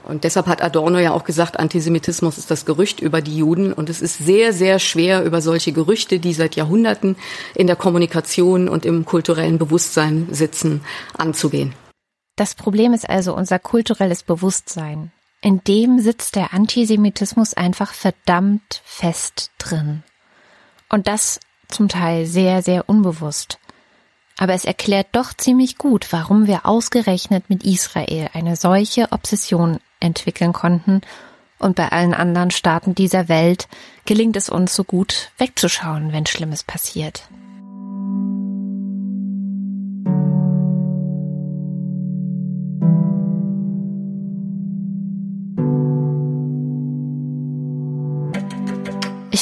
Und 0.10 0.24
deshalb 0.24 0.48
hat 0.48 0.62
Adorno 0.62 0.98
ja 0.98 1.14
auch 1.14 1.24
gesagt, 1.24 1.60
Antisemitismus 1.60 2.38
ist 2.38 2.52
das 2.52 2.66
Gerücht 2.66 3.00
über 3.00 3.22
die 3.22 3.38
Juden. 3.38 3.72
Und 3.72 3.90
es 3.90 4.02
ist 4.02 4.18
sehr, 4.18 4.54
sehr 4.54 4.80
schwer, 4.80 5.24
über 5.24 5.42
solche 5.42 5.72
Gerüchte, 5.72 6.20
die 6.20 6.34
seit 6.34 6.56
Jahrhunderten 6.56 7.16
in 7.56 7.68
der 7.68 7.76
Kommunikation 7.76 8.68
und 8.68 8.86
im 8.86 9.06
kulturellen 9.06 9.58
Bewusstsein 9.58 10.28
sitzen, 10.32 10.82
anzugehen. 11.18 11.74
Das 12.36 12.56
Problem 12.56 12.94
ist 12.94 13.10
also 13.10 13.36
unser 13.36 13.60
kulturelles 13.60 14.24
Bewusstsein. 14.24 15.12
In 15.42 15.62
dem 15.64 16.00
sitzt 16.00 16.36
der 16.36 16.54
Antisemitismus 16.54 17.54
einfach 17.54 17.94
verdammt 17.94 18.82
fest 18.84 19.52
drin. 19.58 20.04
Und 20.90 21.08
das 21.08 21.40
zum 21.70 21.88
Teil 21.88 22.26
sehr, 22.26 22.62
sehr 22.62 22.90
unbewusst. 22.90 23.60
Aber 24.38 24.54
es 24.54 24.66
erklärt 24.66 25.08
doch 25.12 25.34
ziemlich 25.34 25.78
gut, 25.78 26.08
warum 26.12 26.48
wir 26.48 26.66
ausgerechnet 26.66 27.50
mit 27.50 27.64
Israel 27.64 28.30
eine 28.34 28.56
solche 28.56 29.12
Obsession 29.12 29.80
entwickeln 30.00 30.54
konnten, 30.54 31.02
und 31.60 31.76
bei 31.76 31.90
allen 31.90 32.14
anderen 32.14 32.52
Staaten 32.52 32.96
dieser 32.96 33.28
Welt 33.28 33.68
gelingt 34.06 34.38
es 34.38 34.50
uns 34.50 34.74
so 34.74 34.86
gut 34.86 35.32
wegzuschauen, 35.38 36.14
wenn 36.14 36.26
Schlimmes 36.26 36.64
passiert. 36.64 37.24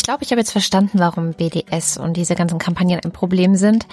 Glaube, 0.08 0.24
ich 0.24 0.32
habe 0.32 0.40
jetzt 0.40 0.54
verstanden, 0.54 1.00
warum 1.00 1.34
BDS 1.34 1.98
und 1.98 2.16
diese 2.16 2.34
ganzen 2.34 2.60
Kampagnen 2.60 3.02
ein 3.04 3.12
Problem 3.12 3.58
sind. 3.58 3.86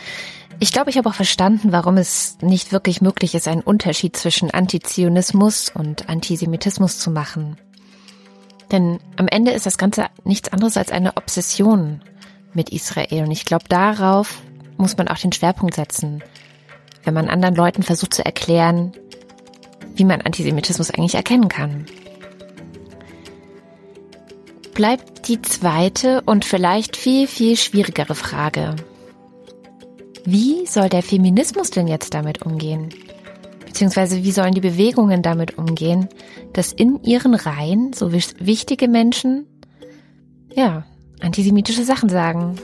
Ich 0.61 0.71
glaube, 0.71 0.89
ich 0.89 0.97
habe 0.97 1.09
auch 1.09 1.15
verstanden, 1.15 1.73
warum 1.73 1.97
es 1.97 2.39
nicht 2.41 2.71
wirklich 2.71 3.01
möglich 3.01 3.35
ist, 3.35 3.49
einen 3.49 3.63
Unterschied 3.63 4.17
zwischen 4.17 4.53
Antizionismus 4.53 5.73
und 5.75 6.09
Antisemitismus 6.09 7.01
zu 7.01 7.11
machen. 7.11 7.57
Denn 8.71 9.01
am 9.17 9.27
Ende 9.27 9.51
ist 9.51 9.67
das 9.67 9.77
Ganze 9.77 10.07
nichts 10.23 10.53
anderes 10.53 10.77
als 10.77 10.93
eine 10.93 11.17
Obsession 11.17 12.01
mit 12.53 12.71
Israel. 12.71 13.25
Und 13.25 13.33
ich 13.33 13.45
glaube, 13.45 13.65
darauf 13.69 14.41
muss 14.77 14.97
man 14.97 15.09
auch 15.09 15.19
den 15.19 15.33
Schwerpunkt 15.33 15.75
setzen, 15.75 16.23
wenn 17.03 17.15
man 17.15 17.29
anderen 17.29 17.57
Leuten 17.57 17.83
versucht 17.83 18.15
zu 18.15 18.25
erklären, 18.25 18.93
wie 19.97 20.05
man 20.05 20.21
Antisemitismus 20.21 20.93
eigentlich 20.93 21.17
erkennen 21.17 21.49
kann. 21.49 21.87
Bleibt 24.75 25.29
die 25.29 25.41
zweite 25.41 26.23
und 26.27 26.45
vielleicht 26.45 26.97
viel, 26.97 27.29
viel 27.29 27.57
schwierigere 27.57 28.17
Frage. 28.17 28.75
Wie 30.25 30.67
soll 30.67 30.89
der 30.89 31.03
Feminismus 31.03 31.71
denn 31.71 31.87
jetzt 31.87 32.13
damit 32.13 32.43
umgehen? 32.43 32.89
Beziehungsweise 33.65 34.25
wie 34.25 34.33
sollen 34.33 34.55
die 34.55 34.61
Bewegungen 34.61 35.23
damit 35.23 35.59
umgehen, 35.59 36.09
dass 36.53 36.73
in 36.73 37.01
ihren 37.05 37.35
Reihen 37.35 37.93
so 37.93 38.13
wichtige 38.13 38.89
Menschen, 38.89 39.47
ja, 40.53 40.85
antisemitische 41.21 41.85
Sachen 41.85 42.09
sagen? 42.09 42.57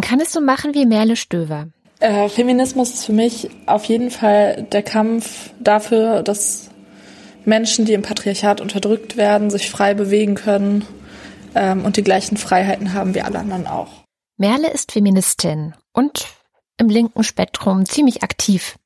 Man 0.00 0.08
kann 0.08 0.20
es 0.20 0.32
so 0.32 0.40
machen 0.40 0.72
wie 0.72 0.86
Merle 0.86 1.14
Stöver. 1.14 1.68
Äh, 1.98 2.30
Feminismus 2.30 2.88
ist 2.88 3.04
für 3.04 3.12
mich 3.12 3.50
auf 3.66 3.84
jeden 3.84 4.10
Fall 4.10 4.66
der 4.72 4.82
Kampf 4.82 5.50
dafür, 5.60 6.22
dass 6.22 6.70
Menschen, 7.44 7.84
die 7.84 7.92
im 7.92 8.00
Patriarchat 8.00 8.62
unterdrückt 8.62 9.18
werden, 9.18 9.50
sich 9.50 9.68
frei 9.68 9.92
bewegen 9.92 10.36
können 10.36 10.86
ähm, 11.54 11.84
und 11.84 11.98
die 11.98 12.02
gleichen 12.02 12.38
Freiheiten 12.38 12.94
haben 12.94 13.14
wie 13.14 13.20
alle 13.20 13.40
anderen 13.40 13.66
auch. 13.66 13.90
Merle 14.38 14.70
ist 14.70 14.92
Feministin 14.92 15.74
und 15.92 16.28
im 16.78 16.88
linken 16.88 17.22
Spektrum 17.22 17.84
ziemlich 17.84 18.22
aktiv. 18.22 18.76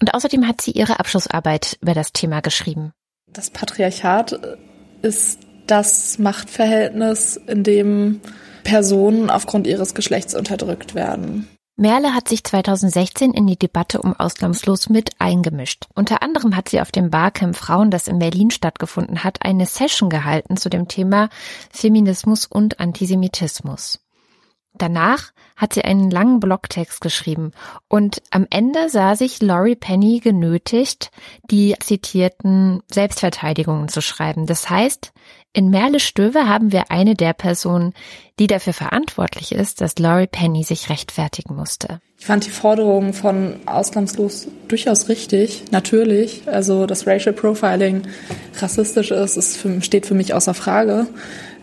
Und 0.00 0.14
außerdem 0.14 0.48
hat 0.48 0.60
sie 0.62 0.72
ihre 0.72 0.98
Abschlussarbeit 0.98 1.78
über 1.80 1.94
das 1.94 2.12
Thema 2.12 2.40
geschrieben. 2.40 2.90
Das 3.32 3.50
Patriarchat 3.50 4.58
ist 5.00 5.38
das 5.68 6.18
Machtverhältnis, 6.18 7.36
in 7.36 7.62
dem 7.62 8.20
Personen 8.62 9.30
aufgrund 9.30 9.66
ihres 9.66 9.94
Geschlechts 9.94 10.34
unterdrückt 10.34 10.94
werden. 10.94 11.48
Merle 11.80 12.14
hat 12.14 12.28
sich 12.28 12.44
2016 12.44 13.32
in 13.32 13.46
die 13.46 13.58
Debatte 13.58 14.02
um 14.02 14.14
Ausnahmslos 14.14 14.90
mit 14.90 15.12
eingemischt. 15.18 15.86
Unter 15.94 16.22
anderem 16.22 16.54
hat 16.54 16.68
sie 16.68 16.78
auf 16.82 16.92
dem 16.92 17.08
Barcamp 17.08 17.56
Frauen, 17.56 17.90
das 17.90 18.06
in 18.06 18.18
Berlin 18.18 18.50
stattgefunden 18.50 19.24
hat, 19.24 19.38
eine 19.46 19.64
Session 19.64 20.10
gehalten 20.10 20.58
zu 20.58 20.68
dem 20.68 20.88
Thema 20.88 21.30
Feminismus 21.70 22.44
und 22.44 22.80
Antisemitismus. 22.80 24.00
Danach 24.74 25.32
hat 25.56 25.74
sie 25.74 25.82
einen 25.82 26.10
langen 26.10 26.38
Blogtext 26.38 27.00
geschrieben 27.00 27.52
und 27.88 28.22
am 28.30 28.46
Ende 28.50 28.88
sah 28.88 29.16
sich 29.16 29.42
Laurie 29.42 29.74
Penny 29.74 30.20
genötigt, 30.20 31.10
die 31.50 31.74
zitierten 31.80 32.82
Selbstverteidigungen 32.90 33.88
zu 33.88 34.00
schreiben. 34.00 34.46
Das 34.46 34.70
heißt, 34.70 35.12
in 35.52 35.70
Merle 35.70 35.98
Stöwe 35.98 36.48
haben 36.48 36.72
wir 36.72 36.90
eine 36.90 37.14
der 37.14 37.32
Personen, 37.32 37.92
die 38.38 38.46
dafür 38.46 38.72
verantwortlich 38.72 39.52
ist, 39.52 39.80
dass 39.80 39.98
Laurie 39.98 40.28
Penny 40.28 40.62
sich 40.62 40.88
rechtfertigen 40.90 41.56
musste. 41.56 42.00
Ich 42.18 42.26
fand 42.26 42.46
die 42.46 42.50
Forderung 42.50 43.12
von 43.12 43.56
Ausnahmslos 43.66 44.48
durchaus 44.68 45.08
richtig, 45.08 45.64
natürlich. 45.70 46.42
Also, 46.46 46.86
dass 46.86 47.06
Racial 47.06 47.34
Profiling 47.34 48.02
rassistisch 48.60 49.10
ist, 49.10 49.36
ist 49.36 49.56
für, 49.56 49.82
steht 49.82 50.06
für 50.06 50.14
mich 50.14 50.34
außer 50.34 50.54
Frage. 50.54 51.06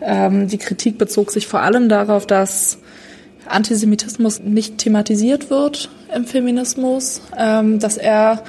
Ähm, 0.02 0.48
die 0.48 0.58
Kritik 0.58 0.98
bezog 0.98 1.30
sich 1.30 1.46
vor 1.46 1.60
allem 1.60 1.88
darauf, 1.88 2.26
dass 2.26 2.78
Antisemitismus 3.46 4.40
nicht 4.40 4.78
thematisiert 4.78 5.48
wird 5.48 5.90
im 6.14 6.26
Feminismus, 6.26 7.22
ähm, 7.36 7.78
dass 7.78 7.96
er 7.96 8.44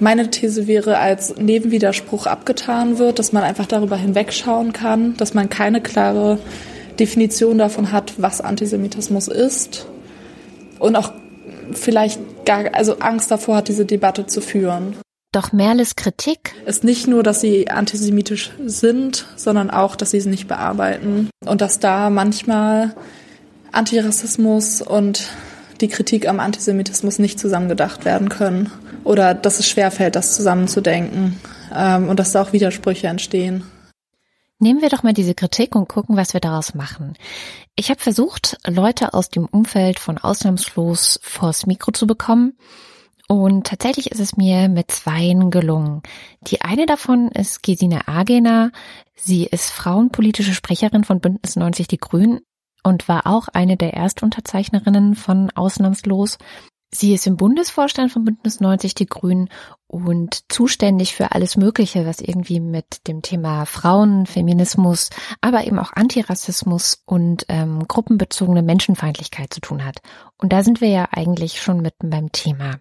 meine 0.00 0.30
These 0.30 0.66
wäre, 0.66 0.98
als 0.98 1.36
Nebenwiderspruch 1.36 2.26
abgetan 2.26 2.98
wird, 2.98 3.18
dass 3.18 3.32
man 3.32 3.42
einfach 3.42 3.66
darüber 3.66 3.96
hinwegschauen 3.96 4.72
kann, 4.72 5.16
dass 5.16 5.34
man 5.34 5.48
keine 5.48 5.80
klare 5.80 6.38
Definition 6.98 7.58
davon 7.58 7.92
hat, 7.92 8.14
was 8.18 8.40
Antisemitismus 8.40 9.28
ist. 9.28 9.86
Und 10.78 10.96
auch 10.96 11.12
vielleicht 11.72 12.20
gar, 12.44 12.74
also 12.74 12.98
Angst 12.98 13.30
davor 13.30 13.56
hat, 13.56 13.68
diese 13.68 13.84
Debatte 13.84 14.26
zu 14.26 14.40
führen. 14.40 14.96
Doch 15.32 15.52
Merles 15.52 15.94
Kritik? 15.94 16.54
Ist 16.66 16.82
nicht 16.82 17.06
nur, 17.06 17.22
dass 17.22 17.40
sie 17.40 17.70
antisemitisch 17.70 18.50
sind, 18.64 19.26
sondern 19.36 19.70
auch, 19.70 19.94
dass 19.94 20.10
sie 20.10 20.18
es 20.18 20.26
nicht 20.26 20.48
bearbeiten. 20.48 21.30
Und 21.46 21.60
dass 21.60 21.78
da 21.78 22.10
manchmal 22.10 22.94
Antirassismus 23.70 24.82
und 24.82 25.28
die 25.80 25.88
Kritik 25.88 26.28
am 26.28 26.40
Antisemitismus 26.40 27.18
nicht 27.18 27.38
zusammengedacht 27.38 28.04
werden 28.04 28.28
können 28.28 28.70
oder 29.04 29.34
dass 29.34 29.58
es 29.58 29.68
schwerfällt, 29.68 30.16
das 30.16 30.34
zusammenzudenken 30.34 31.38
ähm, 31.74 32.08
und 32.08 32.18
dass 32.18 32.32
da 32.32 32.42
auch 32.42 32.52
Widersprüche 32.52 33.06
entstehen. 33.08 33.64
Nehmen 34.62 34.82
wir 34.82 34.90
doch 34.90 35.02
mal 35.02 35.14
diese 35.14 35.34
Kritik 35.34 35.74
und 35.74 35.88
gucken, 35.88 36.16
was 36.16 36.34
wir 36.34 36.40
daraus 36.40 36.74
machen. 36.74 37.14
Ich 37.76 37.88
habe 37.88 37.98
versucht, 37.98 38.58
Leute 38.66 39.14
aus 39.14 39.30
dem 39.30 39.46
Umfeld 39.46 39.98
von 39.98 40.18
Ausnahmslos 40.18 41.18
vors 41.22 41.64
Mikro 41.66 41.92
zu 41.92 42.06
bekommen. 42.06 42.58
Und 43.26 43.68
tatsächlich 43.68 44.10
ist 44.10 44.20
es 44.20 44.36
mir 44.36 44.68
mit 44.68 44.90
zweien 44.90 45.50
gelungen. 45.50 46.02
Die 46.42 46.60
eine 46.60 46.84
davon 46.84 47.28
ist 47.28 47.62
Gesine 47.62 48.06
Agener. 48.06 48.70
Sie 49.14 49.44
ist 49.44 49.70
frauenpolitische 49.70 50.52
Sprecherin 50.52 51.04
von 51.04 51.20
Bündnis 51.20 51.56
90 51.56 51.86
Die 51.86 51.98
Grünen 51.98 52.40
und 52.82 53.08
war 53.08 53.26
auch 53.26 53.48
eine 53.48 53.76
der 53.76 53.94
Erstunterzeichnerinnen 53.94 55.14
von 55.14 55.50
Ausnahmslos. 55.52 56.38
Sie 56.92 57.14
ist 57.14 57.26
im 57.26 57.36
Bundesvorstand 57.36 58.10
von 58.10 58.24
Bündnis 58.24 58.60
90 58.60 58.94
Die 58.94 59.06
Grünen 59.06 59.48
und 59.86 60.50
zuständig 60.50 61.14
für 61.14 61.32
alles 61.32 61.56
Mögliche, 61.56 62.04
was 62.04 62.20
irgendwie 62.20 62.58
mit 62.58 63.06
dem 63.06 63.22
Thema 63.22 63.64
Frauen, 63.64 64.26
Feminismus, 64.26 65.10
aber 65.40 65.64
eben 65.66 65.78
auch 65.78 65.92
Antirassismus 65.92 67.02
und 67.06 67.46
ähm, 67.48 67.86
gruppenbezogene 67.86 68.62
Menschenfeindlichkeit 68.62 69.54
zu 69.54 69.60
tun 69.60 69.84
hat. 69.84 70.02
Und 70.36 70.52
da 70.52 70.64
sind 70.64 70.80
wir 70.80 70.88
ja 70.88 71.08
eigentlich 71.12 71.62
schon 71.62 71.80
mitten 71.80 72.10
beim 72.10 72.32
Thema. 72.32 72.80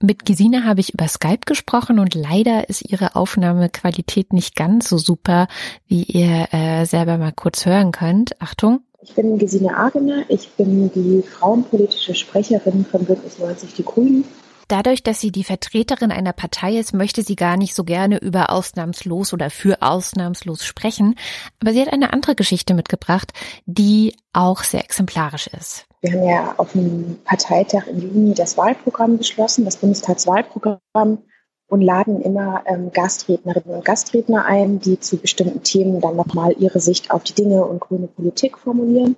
Mit 0.00 0.24
Gesine 0.24 0.64
habe 0.64 0.80
ich 0.80 0.94
über 0.94 1.08
Skype 1.08 1.44
gesprochen 1.44 1.98
und 1.98 2.14
leider 2.14 2.68
ist 2.68 2.82
ihre 2.82 3.16
Aufnahmequalität 3.16 4.32
nicht 4.32 4.54
ganz 4.54 4.88
so 4.88 4.96
super, 4.96 5.48
wie 5.86 6.04
ihr 6.04 6.52
äh, 6.52 6.84
selber 6.86 7.18
mal 7.18 7.32
kurz 7.32 7.66
hören 7.66 7.90
könnt. 7.90 8.40
Achtung. 8.40 8.80
Ich 9.08 9.14
bin 9.14 9.38
Gesine 9.38 9.74
Agener, 9.74 10.24
ich 10.28 10.50
bin 10.50 10.92
die 10.92 11.22
frauenpolitische 11.22 12.14
Sprecherin 12.14 12.84
von 12.84 13.06
Bündnis 13.06 13.38
90 13.38 13.72
Die 13.72 13.84
Grünen. 13.84 14.24
Dadurch, 14.68 15.02
dass 15.02 15.18
sie 15.18 15.32
die 15.32 15.44
Vertreterin 15.44 16.12
einer 16.12 16.34
Partei 16.34 16.76
ist, 16.76 16.92
möchte 16.92 17.22
sie 17.22 17.34
gar 17.34 17.56
nicht 17.56 17.74
so 17.74 17.84
gerne 17.84 18.18
über 18.18 18.50
ausnahmslos 18.50 19.32
oder 19.32 19.48
für 19.48 19.80
ausnahmslos 19.80 20.66
sprechen. 20.66 21.14
Aber 21.58 21.72
sie 21.72 21.80
hat 21.80 21.90
eine 21.90 22.12
andere 22.12 22.34
Geschichte 22.34 22.74
mitgebracht, 22.74 23.32
die 23.64 24.14
auch 24.34 24.62
sehr 24.62 24.84
exemplarisch 24.84 25.46
ist. 25.46 25.86
Wir 26.02 26.12
haben 26.12 26.28
ja 26.28 26.54
auf 26.58 26.72
dem 26.72 27.18
Parteitag 27.24 27.86
im 27.86 28.00
Juni 28.00 28.34
das 28.34 28.58
Wahlprogramm 28.58 29.16
beschlossen, 29.16 29.64
das 29.64 29.78
Bundestagswahlprogramm 29.78 31.22
und 31.68 31.82
laden 31.82 32.20
immer 32.22 32.62
ähm, 32.66 32.90
Gastrednerinnen 32.92 33.76
und 33.76 33.84
Gastredner 33.84 34.46
ein, 34.46 34.80
die 34.80 34.98
zu 34.98 35.18
bestimmten 35.18 35.62
Themen 35.62 36.00
dann 36.00 36.16
nochmal 36.16 36.54
ihre 36.58 36.80
Sicht 36.80 37.10
auf 37.10 37.22
die 37.24 37.34
Dinge 37.34 37.64
und 37.64 37.80
grüne 37.80 38.08
Politik 38.08 38.58
formulieren. 38.58 39.16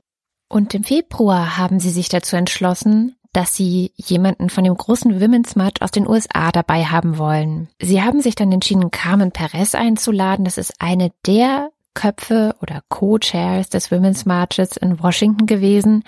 Und 0.49 0.75
im 0.75 0.83
Februar 0.83 1.57
haben 1.57 1.79
sie 1.79 1.91
sich 1.91 2.09
dazu 2.09 2.35
entschlossen, 2.35 3.17
dass 3.33 3.55
sie 3.55 3.93
jemanden 3.95 4.51
von 4.51 4.65
dem 4.65 4.77
großen 4.77 5.21
Women's 5.21 5.55
March 5.55 5.81
aus 5.81 5.93
den 5.93 6.09
USA 6.09 6.51
dabei 6.51 6.85
haben 6.85 7.19
wollen. 7.19 7.69
Sie 7.81 8.03
haben 8.03 8.21
sich 8.21 8.35
dann 8.35 8.51
entschieden, 8.51 8.91
Carmen 8.91 9.31
Perez 9.31 9.77
einzuladen. 9.77 10.45
Das 10.45 10.59
ist 10.59 10.75
eine 10.81 11.13
der 11.27 11.71
Köpfe 11.95 12.57
oder 12.61 12.83
Co-Chairs 12.89 13.69
des 13.69 13.93
Women's 13.93 14.27
Marches 14.27 14.77
in 14.77 15.01
Washington 15.01 15.47
gewesen. 15.47 16.03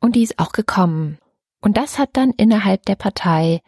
Und 0.00 0.16
die 0.16 0.24
ist 0.24 0.40
auch 0.40 0.50
gekommen. 0.50 1.18
Und 1.60 1.76
das 1.76 1.98
hat 1.98 2.10
dann 2.14 2.32
innerhalb 2.36 2.84
der 2.86 2.96
Partei 2.96 3.60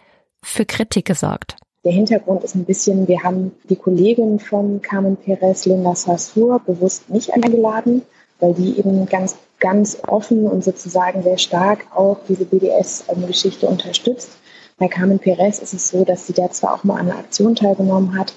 für 0.42 0.64
Kritik 0.64 1.06
gesorgt. 1.06 1.56
Der 1.82 1.92
Hintergrund 1.92 2.44
ist 2.44 2.54
ein 2.54 2.66
bisschen, 2.66 3.08
wir 3.08 3.22
haben 3.22 3.52
die 3.70 3.76
Kollegin 3.76 4.38
von 4.38 4.82
Carmen 4.82 5.16
Perez, 5.16 5.64
Linda 5.64 5.94
Sassur, 5.94 6.60
bewusst 6.60 7.08
nicht 7.08 7.32
eingeladen, 7.32 8.02
weil 8.38 8.52
die 8.52 8.78
eben 8.78 9.06
ganz, 9.06 9.36
ganz 9.58 9.96
offen 10.06 10.46
und 10.46 10.62
sozusagen 10.62 11.22
sehr 11.22 11.38
stark 11.38 11.86
auch 11.94 12.18
diese 12.28 12.44
BDS-Geschichte 12.44 13.66
unterstützt. 13.66 14.30
Bei 14.76 14.88
Carmen 14.88 15.18
Perez 15.18 15.58
ist 15.58 15.72
es 15.72 15.88
so, 15.88 16.04
dass 16.04 16.26
sie 16.26 16.34
da 16.34 16.50
zwar 16.50 16.74
auch 16.74 16.84
mal 16.84 16.98
an 16.98 17.10
einer 17.10 17.18
Aktion 17.18 17.54
teilgenommen 17.54 18.18
hat, 18.18 18.34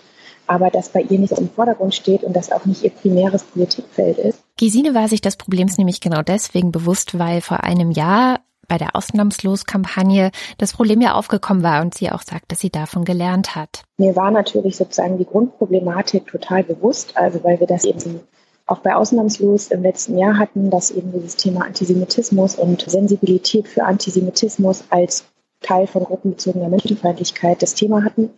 aber 0.47 0.69
das 0.69 0.87
bei 0.89 1.01
ihr 1.01 1.19
nicht 1.19 1.37
im 1.37 1.49
Vordergrund 1.49 1.93
steht 1.93 2.23
und 2.23 2.33
das 2.33 2.49
auch 2.49 2.65
nicht 2.65 2.83
ihr 2.83 2.91
primäres 2.91 3.43
Politikfeld 3.43 4.19
ist. 4.19 4.39
Gesine 4.57 4.93
war 4.93 5.09
sich 5.09 5.19
des 5.19 5.35
Problems 5.35 5.77
nämlich 5.77 5.99
genau 5.99 6.21
deswegen 6.21 6.71
bewusst, 6.71 7.19
weil 7.19 7.41
vor 7.41 7.63
einem 7.65 7.91
Jahr 7.91 8.39
bei 8.73 8.79
der 8.79 8.95
Ausnahmslos-Kampagne 8.95 10.31
das 10.57 10.73
Problem 10.73 10.99
ja 10.99 11.13
aufgekommen 11.13 11.61
war 11.61 11.83
und 11.83 11.93
sie 11.93 12.09
auch 12.09 12.23
sagt, 12.23 12.51
dass 12.51 12.59
sie 12.59 12.71
davon 12.71 13.05
gelernt 13.05 13.55
hat. 13.55 13.83
Mir 13.99 14.15
war 14.15 14.31
natürlich 14.31 14.77
sozusagen 14.77 15.19
die 15.19 15.27
Grundproblematik 15.27 16.25
total 16.25 16.63
bewusst, 16.63 17.15
also 17.15 17.43
weil 17.43 17.59
wir 17.59 17.67
das 17.67 17.83
eben 17.83 18.21
auch 18.65 18.79
bei 18.79 18.95
Ausnahmslos 18.95 19.67
im 19.67 19.83
letzten 19.83 20.17
Jahr 20.17 20.39
hatten, 20.39 20.71
dass 20.71 20.89
eben 20.89 21.11
dieses 21.11 21.35
Thema 21.35 21.65
Antisemitismus 21.65 22.55
und 22.55 22.81
Sensibilität 22.89 23.67
für 23.67 23.83
Antisemitismus 23.83 24.85
als 24.89 25.25
Teil 25.61 25.85
von 25.85 26.03
gruppenbezogener 26.03 26.69
Menschenfeindlichkeit 26.69 27.61
das 27.61 27.75
Thema 27.75 28.03
hatten, 28.03 28.31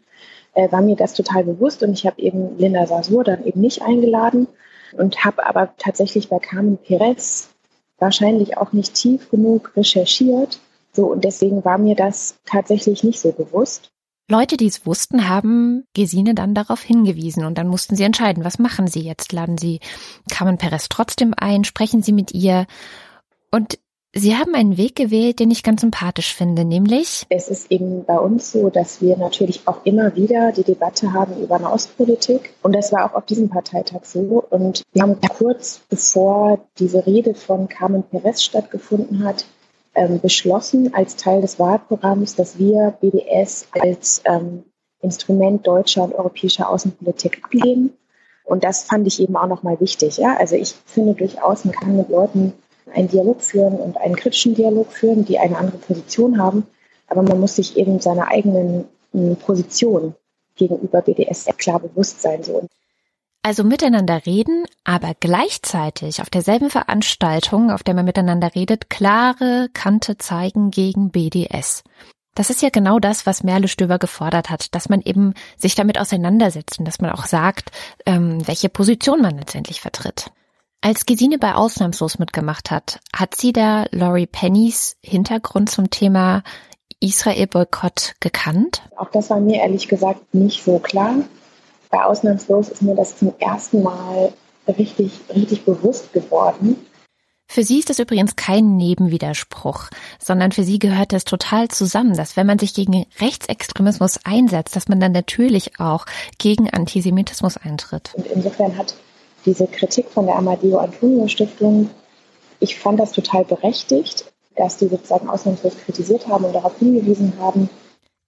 äh, 0.54 0.70
war 0.70 0.82
mir 0.82 0.98
das 0.98 1.14
total 1.14 1.46
bewusst 1.46 1.82
und 1.82 1.94
ich 1.94 2.06
habe 2.06 2.22
eben 2.22 2.58
Linda 2.58 2.86
Sasur 2.88 3.24
dann 3.24 3.46
eben 3.46 3.62
nicht 3.62 3.84
eingeladen 3.84 4.48
und 4.98 5.24
habe 5.24 5.46
aber 5.46 5.70
tatsächlich 5.78 6.28
bei 6.28 6.40
Carmen 6.40 6.78
Perez 6.78 7.55
wahrscheinlich 7.98 8.58
auch 8.58 8.74
nicht 8.74 8.93
tief 8.93 9.30
genug 9.30 9.76
recherchiert. 9.76 10.60
So, 10.93 11.08
und 11.08 11.24
deswegen 11.24 11.66
war 11.66 11.78
mir 11.78 11.96
das 11.96 12.36
tatsächlich 12.46 13.04
nicht 13.04 13.20
so 13.20 13.32
bewusst. 13.32 13.89
Leute, 14.30 14.58
die 14.58 14.66
es 14.66 14.86
wussten, 14.88 15.30
haben 15.30 15.84
Gesine 15.93 16.34
dann 16.34 16.56
darauf 16.56 16.82
hingewiesen 16.82 17.46
und 17.46 17.58
dann 17.58 17.68
mussten 17.68 17.96
sie 17.96 18.04
entscheiden, 18.04 18.43
was 18.43 18.58
machen 18.58 18.88
sie 18.88 19.02
jetzt? 19.02 19.34
Laden 19.34 19.58
sie 19.58 19.82
Carmen 20.32 20.58
Perez 20.58 20.89
trotzdem 20.89 21.34
ein? 21.38 21.64
Sprechen 21.64 22.02
sie 22.02 22.12
mit 22.12 22.34
ihr? 22.34 22.66
Und 23.52 23.78
Sie 24.18 24.38
haben 24.38 24.55
einen 24.55 24.78
Weg 24.78 24.95
gewählt, 24.95 25.39
den 25.39 25.51
ich 25.51 25.61
ganz 25.61 25.82
sympathisch 25.82 26.34
finde, 26.34 26.63
nämlich? 26.63 27.26
Es 27.28 27.49
ist 27.49 27.70
eben 27.70 28.05
bei 28.05 28.18
uns 28.18 28.49
so, 28.49 28.70
dass 28.70 29.01
wir 29.01 29.18
natürlich 29.18 29.68
auch 29.68 29.84
immer 29.84 30.16
wieder 30.16 30.53
die 30.53 30.63
Debatte 30.63 31.11
haben 31.11 31.43
über 31.43 31.57
eine. 31.57 32.53
Und 32.63 32.74
das 32.74 32.93
war 32.93 33.05
auch 33.05 33.13
auf 33.13 33.26
diesem 33.26 33.49
Parteitag 33.49 34.05
so. 34.05 34.45
Und 34.49 34.84
wir 34.93 35.01
haben 35.01 35.20
kurz 35.28 35.82
bevor 35.89 36.66
diese 36.80 37.05
Rede 37.05 37.36
von 37.36 37.68
Carmen 37.68 38.03
Perez 38.03 38.41
stattgefunden 38.41 39.26
hat, 39.26 39.43
ähm, 39.95 40.22
beschlossen 40.22 40.93
als 40.93 41.18
Teil 41.18 41.41
des 41.41 41.59
Wahlprogramms, 41.59 42.36
dass 42.36 42.57
wir 42.57 42.95
BDS 43.01 43.68
als 43.72 44.22
ähm, 44.24 44.63
Instrument 45.01 45.68
deutscher 45.68 46.03
und 46.03 46.13
europäischer 46.13 46.70
Außenpolitik 46.70 47.43
ablehnen. 47.43 47.91
Und 48.45 48.63
das 48.63 48.84
fand 48.84 49.07
ich 49.07 49.20
eben 49.20 49.36
auch 49.36 49.47
nochmal 49.47 49.78
wichtig. 49.82 50.18
Ja? 50.18 50.38
Also 50.38 50.55
ich 50.55 50.74
finde 50.86 51.16
durchaus, 51.16 51.66
man 51.66 51.74
kann 51.74 51.97
mit 51.97 52.09
Leuten 52.09 52.53
einen 52.94 53.08
Dialog 53.08 53.42
führen 53.42 53.76
und 53.76 53.98
einen 53.98 54.16
kritischen 54.16 54.56
Dialog 54.56 54.92
führen, 54.92 55.26
die 55.26 55.40
eine 55.40 55.58
andere 55.58 55.78
Position 55.78 56.38
haben. 56.38 56.68
Aber 57.08 57.22
man 57.22 57.40
muss 57.40 57.56
sich 57.56 57.78
eben 57.78 58.00
seiner 58.00 58.28
eigenen 58.28 58.86
hm, 59.12 59.36
Position 59.38 60.16
gegenüber 60.56 61.02
BDS 61.02 61.46
klar 61.58 61.80
bewusst 61.80 62.22
sein. 62.22 62.44
So. 62.44 62.68
Also 63.44 63.64
miteinander 63.64 64.26
reden, 64.26 64.66
aber 64.84 65.14
gleichzeitig 65.20 66.22
auf 66.22 66.30
derselben 66.30 66.70
Veranstaltung, 66.70 67.70
auf 67.70 67.84
der 67.84 67.94
man 67.94 68.06
miteinander 68.06 68.56
redet, 68.56 68.90
klare 68.90 69.70
Kante 69.74 70.18
zeigen 70.18 70.72
gegen 70.72 71.12
BDS. 71.12 71.84
Das 72.34 72.50
ist 72.50 72.62
ja 72.62 72.70
genau 72.70 73.00
das, 73.00 73.26
was 73.26 73.44
Merle 73.44 73.68
Stöber 73.68 74.00
gefordert 74.00 74.50
hat, 74.50 74.74
dass 74.76 74.90
man 74.90 75.02
eben 75.02 75.34
sich 75.58 75.76
damit 75.76 76.00
auseinandersetzt 76.00 76.80
und 76.80 76.86
dass 76.86 77.00
man 77.00 77.12
auch 77.12 77.26
sagt, 77.26 77.72
ähm, 78.06 78.46
welche 78.48 78.68
Position 78.68 79.22
man 79.22 79.38
letztendlich 79.38 79.80
vertritt. 79.80 80.32
Als 80.86 81.08
Gesine 81.08 81.40
bei 81.40 81.56
Ausnahmslos 81.56 82.20
mitgemacht 82.20 82.70
hat, 82.70 83.00
hat 83.12 83.34
sie 83.34 83.52
da 83.52 83.86
Laurie 83.90 84.28
Pennys 84.28 84.98
Hintergrund 85.02 85.72
zum 85.72 85.90
Thema 85.90 86.44
Israel-Boykott 87.00 88.14
gekannt? 88.20 88.84
Auch 88.96 89.10
das 89.10 89.32
war 89.32 89.40
mir 89.40 89.62
ehrlich 89.62 89.88
gesagt 89.88 90.36
nicht 90.36 90.64
so 90.64 90.78
klar. 90.78 91.16
Bei 91.90 92.04
Ausnahmslos 92.04 92.70
ist 92.70 92.84
mir 92.84 92.94
das 92.94 93.18
zum 93.18 93.34
ersten 93.40 93.82
Mal 93.82 94.32
richtig, 94.68 95.22
richtig 95.36 95.66
bewusst 95.66 96.14
geworden. 96.14 96.76
Für 97.48 97.64
sie 97.64 97.80
ist 97.80 97.90
das 97.90 97.98
übrigens 97.98 98.36
kein 98.36 98.78
Nebenwiderspruch, 98.78 99.86
sondern 100.20 100.52
für 100.52 100.64
sie 100.64 100.78
gehört 100.78 101.14
das 101.14 101.24
total 101.24 101.68
zusammen, 101.70 102.16
dass 102.16 102.38
wenn 102.38 102.46
man 102.46 102.60
sich 102.60 102.76
gegen 102.76 103.08
Rechtsextremismus 103.20 104.20
einsetzt, 104.24 104.76
dass 104.76 104.88
man 104.88 105.00
dann 105.00 105.14
natürlich 105.14 105.80
auch 105.80 106.06
gegen 106.38 106.70
Antisemitismus 106.70 107.58
eintritt. 107.58 108.12
Und 108.14 108.28
insofern 108.28 108.78
hat 108.78 108.94
diese 109.46 109.68
Kritik 109.68 110.10
von 110.10 110.26
der 110.26 110.36
Amadeo 110.36 110.78
Antonio 110.78 111.28
Stiftung, 111.28 111.89
ich 112.60 112.78
fand 112.78 113.00
das 113.00 113.12
total 113.12 113.46
berechtigt, 113.46 114.32
dass 114.56 114.78
die 114.78 114.88
sozusagen 114.88 115.30
ausnahmslos 115.30 115.78
kritisiert 115.86 116.28
haben 116.28 116.46
und 116.46 116.54
darauf 116.54 116.78
hingewiesen 116.80 117.34
haben, 117.39 117.70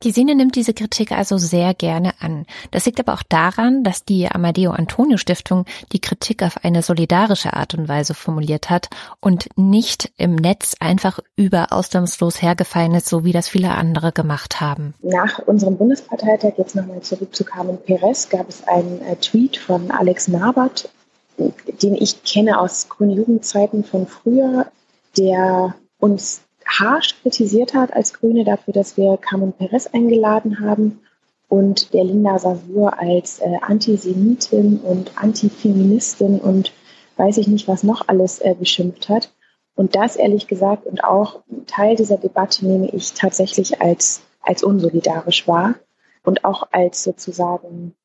die 0.04 0.12
Sine 0.12 0.36
nimmt 0.36 0.56
diese 0.56 0.76
Kritik 0.76 1.12
also 1.12 1.40
sehr 1.40 1.74
gerne 1.74 2.14
an. 2.20 2.46
Das 2.70 2.86
liegt 2.86 3.00
aber 3.00 3.16
auch 3.16 3.24
daran, 3.24 3.84
dass 3.84 4.06
die 4.06 4.30
Amadeo 4.30 4.70
Antonio 4.70 5.18
Stiftung 5.18 5.66
die 5.92 6.00
Kritik 6.00 6.44
auf 6.44 6.64
eine 6.64 6.84
solidarische 6.84 7.54
Art 7.54 7.74
und 7.74 7.90
Weise 7.90 8.14
formuliert 8.14 8.70
hat 8.70 8.90
und 9.22 9.50
nicht 9.56 10.12
im 10.18 10.36
Netz 10.36 10.76
einfach 10.80 11.18
über 11.36 11.74
ausnahmslos 11.74 12.44
hergefallen 12.44 13.00
so 13.00 13.24
wie 13.24 13.32
das 13.32 13.48
viele 13.50 13.72
andere 13.72 14.12
gemacht 14.12 14.62
haben. 14.62 14.94
Nach 15.02 15.40
unserem 15.40 15.78
Bundesparteitag, 15.78 16.54
jetzt 16.58 16.76
nochmal 16.76 17.02
zurück 17.02 17.36
zu 17.36 17.44
Carmen 17.44 17.80
Perez, 17.80 18.30
gab 18.30 18.50
es 18.50 18.68
einen 18.68 19.02
äh, 19.02 19.16
Tweet 19.16 19.58
von 19.58 19.90
Alex 19.90 20.28
Nabert, 20.28 20.90
den 21.38 21.96
ich 21.96 22.24
kenne 22.24 22.60
aus 22.60 22.90
grünen 22.90 23.12
Jugendzeiten 23.12 23.84
von 23.84 24.08
früher, 24.08 24.68
der 25.18 25.76
uns 26.00 26.42
harsch 26.66 27.16
kritisiert 27.22 27.74
hat 27.74 27.94
als 27.94 28.14
Grüne 28.14 28.44
dafür, 28.44 28.74
dass 28.74 28.98
wir 28.98 29.18
Carmen 29.18 29.54
Perez 29.54 29.88
eingeladen 29.88 30.60
haben 30.60 31.00
und 31.48 31.94
der 31.94 32.04
Linda 32.04 32.38
Savur 32.40 33.00
als 33.00 33.40
äh, 33.40 33.58
Antisemitin 33.62 34.80
und 34.80 35.12
Antifeministin 35.18 36.40
und 36.40 36.74
weiß 37.16 37.38
ich 37.38 37.48
nicht, 37.48 37.68
was 37.68 37.84
noch 37.84 38.08
alles 38.08 38.40
äh, 38.40 38.54
beschimpft 38.54 39.10
hat. 39.10 39.32
Und 39.76 39.96
das 39.96 40.16
ehrlich 40.16 40.48
gesagt 40.48 40.86
und 40.86 41.04
auch 41.04 41.42
Teil 41.68 41.96
dieser 41.96 42.18
Debatte 42.18 42.66
nehme 42.66 42.90
ich 42.90 43.14
tatsächlich 43.14 43.80
als, 43.80 44.22
als 44.42 44.64
unsolidarisch 44.64 45.48
wahr 45.48 45.76
und 46.24 46.44
auch 46.44 46.68
als 46.72 47.04
sozusagen 47.04 47.96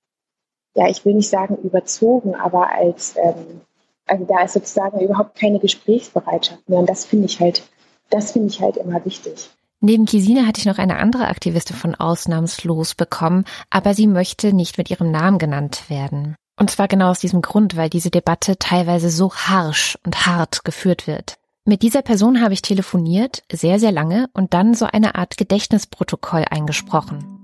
ja, 0.74 0.88
ich 0.88 1.04
will 1.04 1.14
nicht 1.14 1.28
sagen 1.28 1.56
überzogen, 1.56 2.34
aber 2.34 2.70
als, 2.70 3.14
ähm, 3.16 3.60
also 4.06 4.24
da 4.24 4.42
ist 4.42 4.54
sozusagen 4.54 5.00
überhaupt 5.00 5.38
keine 5.38 5.58
Gesprächsbereitschaft 5.58 6.68
mehr. 6.68 6.80
Und 6.80 6.88
das 6.88 7.04
finde 7.04 7.26
ich 7.26 7.40
halt, 7.40 7.62
das 8.10 8.32
finde 8.32 8.48
ich 8.48 8.60
halt 8.60 8.76
immer 8.76 9.04
wichtig. 9.04 9.50
Neben 9.80 10.06
Kisine 10.06 10.46
hatte 10.46 10.60
ich 10.60 10.66
noch 10.66 10.78
eine 10.78 10.96
andere 10.96 11.26
Aktivistin 11.26 11.76
von 11.76 11.96
Ausnahmslos 11.96 12.94
bekommen, 12.94 13.44
aber 13.68 13.94
sie 13.94 14.06
möchte 14.06 14.52
nicht 14.52 14.78
mit 14.78 14.90
ihrem 14.90 15.10
Namen 15.10 15.38
genannt 15.38 15.90
werden. 15.90 16.36
Und 16.56 16.70
zwar 16.70 16.86
genau 16.86 17.10
aus 17.10 17.18
diesem 17.18 17.42
Grund, 17.42 17.76
weil 17.76 17.90
diese 17.90 18.10
Debatte 18.10 18.56
teilweise 18.58 19.10
so 19.10 19.34
harsch 19.34 19.98
und 20.04 20.26
hart 20.26 20.64
geführt 20.64 21.08
wird. 21.08 21.36
Mit 21.64 21.82
dieser 21.82 22.02
Person 22.02 22.40
habe 22.40 22.54
ich 22.54 22.62
telefoniert, 22.62 23.42
sehr, 23.50 23.80
sehr 23.80 23.92
lange, 23.92 24.28
und 24.34 24.54
dann 24.54 24.74
so 24.74 24.84
eine 24.84 25.16
Art 25.16 25.36
Gedächtnisprotokoll 25.36 26.44
eingesprochen. 26.48 27.41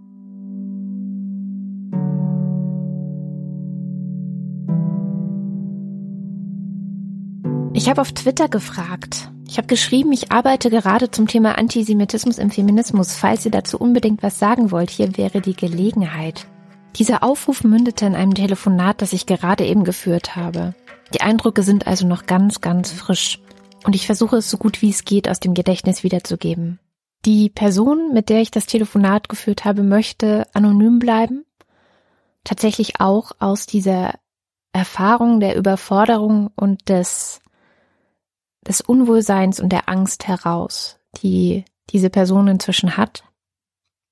Ich 7.79 7.89
habe 7.89 8.01
auf 8.01 8.11
Twitter 8.11 8.49
gefragt. 8.49 9.31
Ich 9.49 9.57
habe 9.57 9.69
geschrieben, 9.69 10.11
ich 10.11 10.33
arbeite 10.33 10.69
gerade 10.69 11.13
zum 11.13 11.29
Thema 11.29 11.57
Antisemitismus 11.57 12.39
im 12.39 12.51
Feminismus. 12.51 13.15
Falls 13.15 13.45
ihr 13.45 13.53
dazu 13.53 13.79
unbedingt 13.79 14.21
was 14.21 14.41
sagen 14.41 14.73
wollt, 14.73 14.91
hier 14.91 15.17
wäre 15.17 15.41
die 15.41 15.55
Gelegenheit. 15.55 16.49
Dieser 16.97 17.23
Aufruf 17.23 17.63
mündete 17.63 18.05
in 18.05 18.17
einem 18.17 18.35
Telefonat, 18.35 19.01
das 19.01 19.13
ich 19.13 19.27
gerade 19.27 19.65
eben 19.65 19.85
geführt 19.85 20.35
habe. 20.35 20.75
Die 21.15 21.21
Eindrücke 21.21 21.63
sind 21.63 21.87
also 21.87 22.05
noch 22.05 22.27
ganz, 22.27 22.61
ganz 22.61 22.91
frisch. 22.91 23.39
Und 23.85 23.95
ich 23.95 24.07
versuche 24.07 24.39
es 24.39 24.51
so 24.51 24.59
gut 24.59 24.83
wie 24.83 24.91
es 24.91 25.05
geht 25.05 25.29
aus 25.29 25.39
dem 25.39 25.55
Gedächtnis 25.55 26.03
wiederzugeben. 26.03 26.81
Die 27.27 27.49
Person, 27.49 28.13
mit 28.13 28.29
der 28.29 28.41
ich 28.41 28.51
das 28.51 28.67
Telefonat 28.67 29.29
geführt 29.29 29.65
habe, 29.65 29.85
möchte 29.85 30.49
anonym 30.53 30.99
bleiben. 30.99 31.45
Tatsächlich 32.43 33.01
auch 33.01 33.31
aus 33.39 33.67
dieser 33.67 34.15
Erfahrung 34.73 35.39
der 35.39 35.55
Überforderung 35.55 36.51
und 36.57 36.89
des 36.89 37.41
des 38.67 38.81
Unwohlseins 38.81 39.61
und 39.61 39.71
der 39.71 39.89
Angst 39.89 40.27
heraus, 40.27 40.99
die 41.23 41.65
diese 41.91 42.11
Person 42.11 42.49
inzwischen 42.49 42.97
hat. 42.97 43.25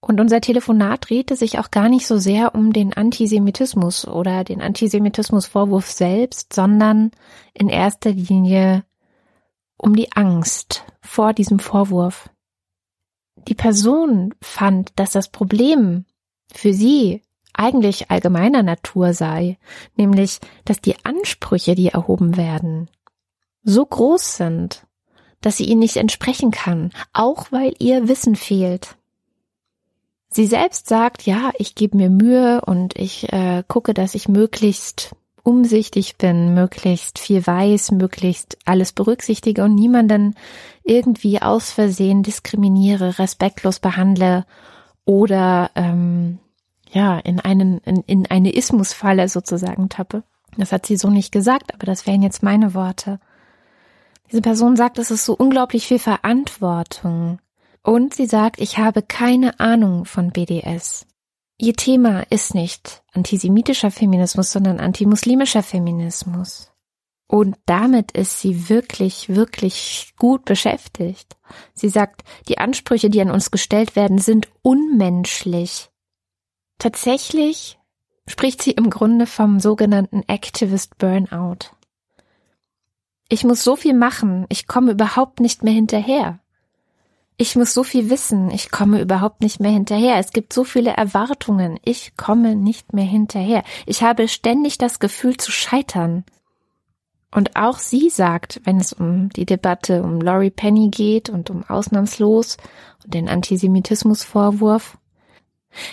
Und 0.01 0.21
unser 0.21 0.41
Telefonat 0.41 1.09
drehte 1.09 1.37
sich 1.37 1.59
auch 1.59 1.71
gar 1.71 1.89
nicht 1.89 2.07
so 2.07 2.19
sehr 2.19 2.55
um 2.55 2.73
den 2.73 2.93
Antisemitismus 2.93 4.07
oder 4.07 4.45
den 4.45 4.63
Antisemitismusvorwurf 4.63 5.91
selbst, 5.91 6.53
sondern 6.53 7.11
in 7.55 7.69
erster 7.69 8.11
Linie 8.11 8.85
um 9.77 9.97
die 9.97 10.13
Angst 10.13 10.85
vor 11.01 11.33
diesem 11.33 11.59
Vorwurf. 11.59 12.31
Die 13.49 13.55
Person 13.55 14.35
fand, 14.41 14.93
dass 14.97 15.13
das 15.13 15.29
Problem 15.29 16.05
für 16.53 16.73
sie 16.73 17.23
eigentlich 17.53 18.11
allgemeiner 18.11 18.63
Natur 18.63 19.13
sei, 19.13 19.59
nämlich, 19.97 20.39
dass 20.65 20.81
die 20.81 21.05
Ansprüche, 21.05 21.75
die 21.75 21.89
erhoben 21.89 22.37
werden, 22.37 22.89
so 23.67 23.85
groß 23.85 24.37
sind, 24.37 24.87
dass 25.43 25.59
sie 25.59 25.64
ihnen 25.64 25.81
nicht 25.81 25.99
entsprechen 25.99 26.53
kann, 26.53 26.93
auch 27.12 27.53
weil 27.53 27.75
ihr 27.79 28.09
Wissen 28.09 28.37
fehlt. 28.37 28.97
Sie 30.31 30.47
selbst 30.47 30.89
sagt, 30.89 31.23
ja, 31.27 31.51
ich 31.59 31.75
gebe 31.75 31.97
mir 31.97 32.09
Mühe 32.09 32.62
und 32.62 32.97
ich 32.97 33.31
äh, 33.33 33.62
gucke, 33.67 33.93
dass 33.93 34.14
ich 34.14 34.29
möglichst 34.29 35.14
umsichtig 35.43 36.17
bin, 36.17 36.55
möglichst 36.55 37.19
viel 37.19 37.47
weiß, 37.47 37.93
möglichst 37.93 38.57
alles 38.64 38.93
berücksichtige 38.93 39.64
und 39.64 39.75
niemanden 39.75 40.35
irgendwie 40.83 41.41
aus 41.43 41.71
Versehen 41.71 42.23
diskriminiere, 42.23 43.19
respektlos 43.19 43.79
behandle 43.79 44.45
oder 45.05 45.71
ähm, 45.75 46.39
ja 46.91 47.19
in 47.19 47.41
einen 47.41 47.79
in, 47.79 48.03
in 48.07 48.27
eine 48.27 48.53
Ismusfalle 48.55 49.29
sozusagen 49.29 49.89
tappe. 49.89 50.25
Das 50.57 50.73
hat 50.73 50.87
sie 50.87 50.97
so 50.97 51.11
nicht 51.11 51.33
gesagt, 51.33 51.75
aber 51.75 51.87
das 51.87 52.07
wären 52.07 52.23
jetzt 52.23 52.43
meine 52.43 52.75
Worte. 52.75 53.21
Diese 54.31 54.43
Person 54.43 54.77
sagt, 54.77 54.99
es 54.99 55.11
ist 55.11 55.24
so 55.24 55.35
unglaublich 55.35 55.87
viel 55.87 55.99
Verantwortung. 55.99 57.39
Und 57.83 58.14
sie 58.14 58.27
sagt, 58.27 58.61
ich 58.61 58.79
habe 58.79 59.03
keine 59.03 59.61
Ahnung 59.61 60.05
von 60.05 60.31
BDS. 60.31 61.07
Ihr 61.59 61.74
Thema 61.74 62.20
ist 62.31 62.55
nicht 62.55 63.03
antisemitischer 63.12 63.91
Feminismus, 63.91 64.53
sondern 64.53 64.81
antimuslimischer 64.81 65.62
Feminismus. 65.62 66.72
Und 67.29 67.57
damit 67.66 68.12
ist 68.12 68.41
sie 68.41 68.68
wirklich, 68.68 69.29
wirklich 69.29 70.12
gut 70.16 70.45
beschäftigt. 70.45 71.37
Sie 71.74 71.89
sagt, 71.89 72.22
die 72.49 72.59
Ansprüche, 72.59 73.11
die 73.11 73.20
an 73.20 73.31
uns 73.31 73.51
gestellt 73.51 73.97
werden, 73.97 74.18
sind 74.18 74.49
unmenschlich. 74.62 75.91
Tatsächlich 76.79 77.79
spricht 78.29 78.62
sie 78.62 78.72
im 78.72 78.91
Grunde 78.91 79.27
vom 79.27 79.61
sogenannten 79.61 80.22
Activist 80.27 80.99
Burnout. 80.99 81.76
Ich 83.29 83.45
muss 83.45 83.64
so 83.64 83.77
viel 83.77 83.95
machen, 83.95 84.47
ich 84.49 84.66
komme 84.66 84.93
überhaupt 84.93 85.41
nicht 85.41 85.62
mehr 85.64 85.72
hinterher. 85.72 86.39
Ich 87.39 87.55
muss 87.55 87.74
so 87.74 87.83
viel 87.83 88.09
wissen, 88.09 88.51
ich 88.51 88.70
komme 88.70 89.01
überhaupt 89.01 89.43
nicht 89.43 89.61
mehr 89.61 89.70
hinterher. 89.70 90.16
Es 90.16 90.31
gibt 90.31 90.53
so 90.53 90.64
viele 90.64 90.91
Erwartungen, 90.91 91.79
ich 91.85 92.16
komme 92.16 92.57
nicht 92.57 92.95
mehr 92.95 93.05
hinterher. 93.05 93.62
Ich 93.85 94.03
habe 94.03 94.29
ständig 94.29 94.79
das 94.79 95.01
Gefühl 95.01 95.37
zu 95.37 95.53
scheitern. 95.53 96.24
Und 97.35 97.57
auch 97.57 97.79
sie 97.79 98.09
sagt, 98.09 98.62
wenn 98.64 98.79
es 98.79 98.95
um 98.95 99.29
die 99.31 99.45
Debatte 99.45 100.03
um 100.03 100.20
Laurie 100.20 100.51
Penny 100.51 100.89
geht 100.89 101.29
und 101.29 101.51
um 101.51 101.64
Ausnahmslos 101.68 102.57
und 103.05 103.12
den 103.12 103.29
Antisemitismusvorwurf, 103.29 104.97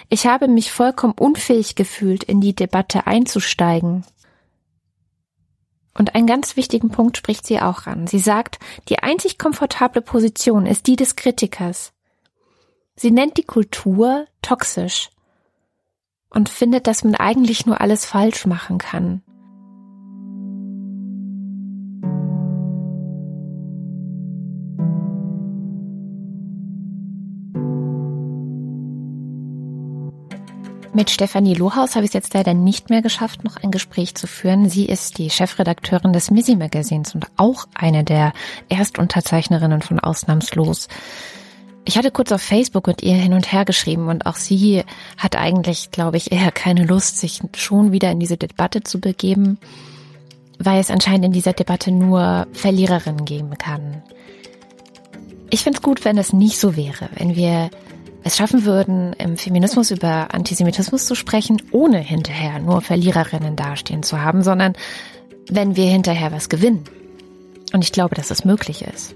ich 0.08 0.28
habe 0.28 0.48
mich 0.48 0.72
vollkommen 0.72 1.16
unfähig 1.20 1.76
gefühlt, 1.76 2.24
in 2.24 2.40
die 2.40 2.56
Debatte 2.56 3.06
einzusteigen. 3.08 4.06
Und 5.96 6.16
einen 6.16 6.28
ganz 6.28 6.58
wichtigen 6.58 6.90
Punkt 6.90 7.18
spricht 7.18 7.46
sie 7.46 7.60
auch 7.60 7.86
an. 7.86 8.08
Sie 8.08 8.20
sagt, 8.20 8.60
die 8.90 9.00
einzig 9.00 9.38
komfortable 9.38 10.02
Position 10.02 10.66
ist 10.66 10.88
die 10.88 10.96
des 10.96 11.16
Kritikers. 11.16 11.94
Sie 12.96 13.12
nennt 13.12 13.38
die 13.38 13.44
Kultur 13.44 14.26
toxisch 14.42 15.10
und 16.30 16.50
findet, 16.50 16.88
dass 16.88 17.04
man 17.04 17.16
eigentlich 17.16 17.66
nur 17.66 17.80
alles 17.80 18.06
falsch 18.06 18.46
machen 18.46 18.80
kann. 18.80 19.22
Mit 30.96 31.10
Stefanie 31.10 31.56
Lohaus 31.56 31.96
habe 31.96 32.06
ich 32.06 32.10
es 32.10 32.14
jetzt 32.14 32.36
leider 32.36 32.54
nicht 32.54 32.92
mehr 32.92 33.02
geschafft, 33.02 33.44
noch 33.44 33.58
ein 33.58 33.72
Gespräch 33.72 34.14
zu 34.14 34.28
führen. 34.28 34.70
Sie 34.70 34.86
ist 34.86 35.18
die 35.18 35.32
Chefredakteurin 35.32 36.14
des 36.14 36.30
Missy 36.30 36.56
Magazins 36.56 37.16
und 37.16 37.26
auch 37.36 37.66
eine 37.74 38.04
der 38.04 38.32
Erstunterzeichnerinnen 38.70 39.82
von 39.82 40.00
Ausnahmslos. 40.00 40.90
Ich 41.84 41.98
hatte 41.98 42.12
kurz 42.12 42.32
auf 42.32 42.44
Facebook 42.44 42.86
mit 42.86 43.02
ihr 43.02 43.16
hin 43.16 43.34
und 43.34 43.52
her 43.52 43.66
geschrieben 43.66 44.08
und 44.08 44.28
auch 44.28 44.36
sie 44.36 44.84
hat 45.18 45.36
eigentlich, 45.36 45.90
glaube 45.90 46.18
ich, 46.18 46.32
eher 46.32 46.52
keine 46.52 46.86
Lust, 46.86 47.18
sich 47.18 47.42
schon 47.56 47.92
wieder 47.92 48.12
in 48.12 48.20
diese 48.20 48.38
Debatte 48.38 48.84
zu 48.84 49.00
begeben, 49.00 49.58
weil 50.60 50.80
es 50.80 50.92
anscheinend 50.92 51.26
in 51.26 51.32
dieser 51.32 51.54
Debatte 51.54 51.92
nur 51.92 52.46
Verliererinnen 52.54 53.26
geben 53.26 53.58
kann. 53.58 54.04
Ich 55.50 55.64
finde 55.64 55.78
es 55.78 55.82
gut, 55.82 56.06
wenn 56.06 56.20
es 56.20 56.34
nicht 56.34 56.60
so 56.60 56.76
wäre, 56.76 57.10
wenn 57.16 57.36
wir 57.36 57.72
es 58.24 58.38
schaffen 58.38 58.66
würden, 58.66 59.14
im 59.14 59.38
Feminismus 59.38 59.92
über 59.92 60.34
Antisemitismus 60.34 61.06
zu 61.06 61.16
sprechen, 61.16 61.62
ohne 61.72 61.98
hinterher 61.98 62.60
nur 62.60 62.82
Verliererinnen 62.82 63.56
dastehen 63.56 64.04
zu 64.04 64.22
haben, 64.22 64.44
sondern 64.44 64.74
wenn 65.50 65.76
wir 65.76 65.86
hinterher 65.86 66.32
was 66.32 66.48
gewinnen. 66.48 66.86
Und 67.74 67.84
ich 67.84 67.92
glaube, 67.92 68.16
dass 68.16 68.30
das 68.30 68.46
möglich 68.46 68.84
ist. 68.84 69.16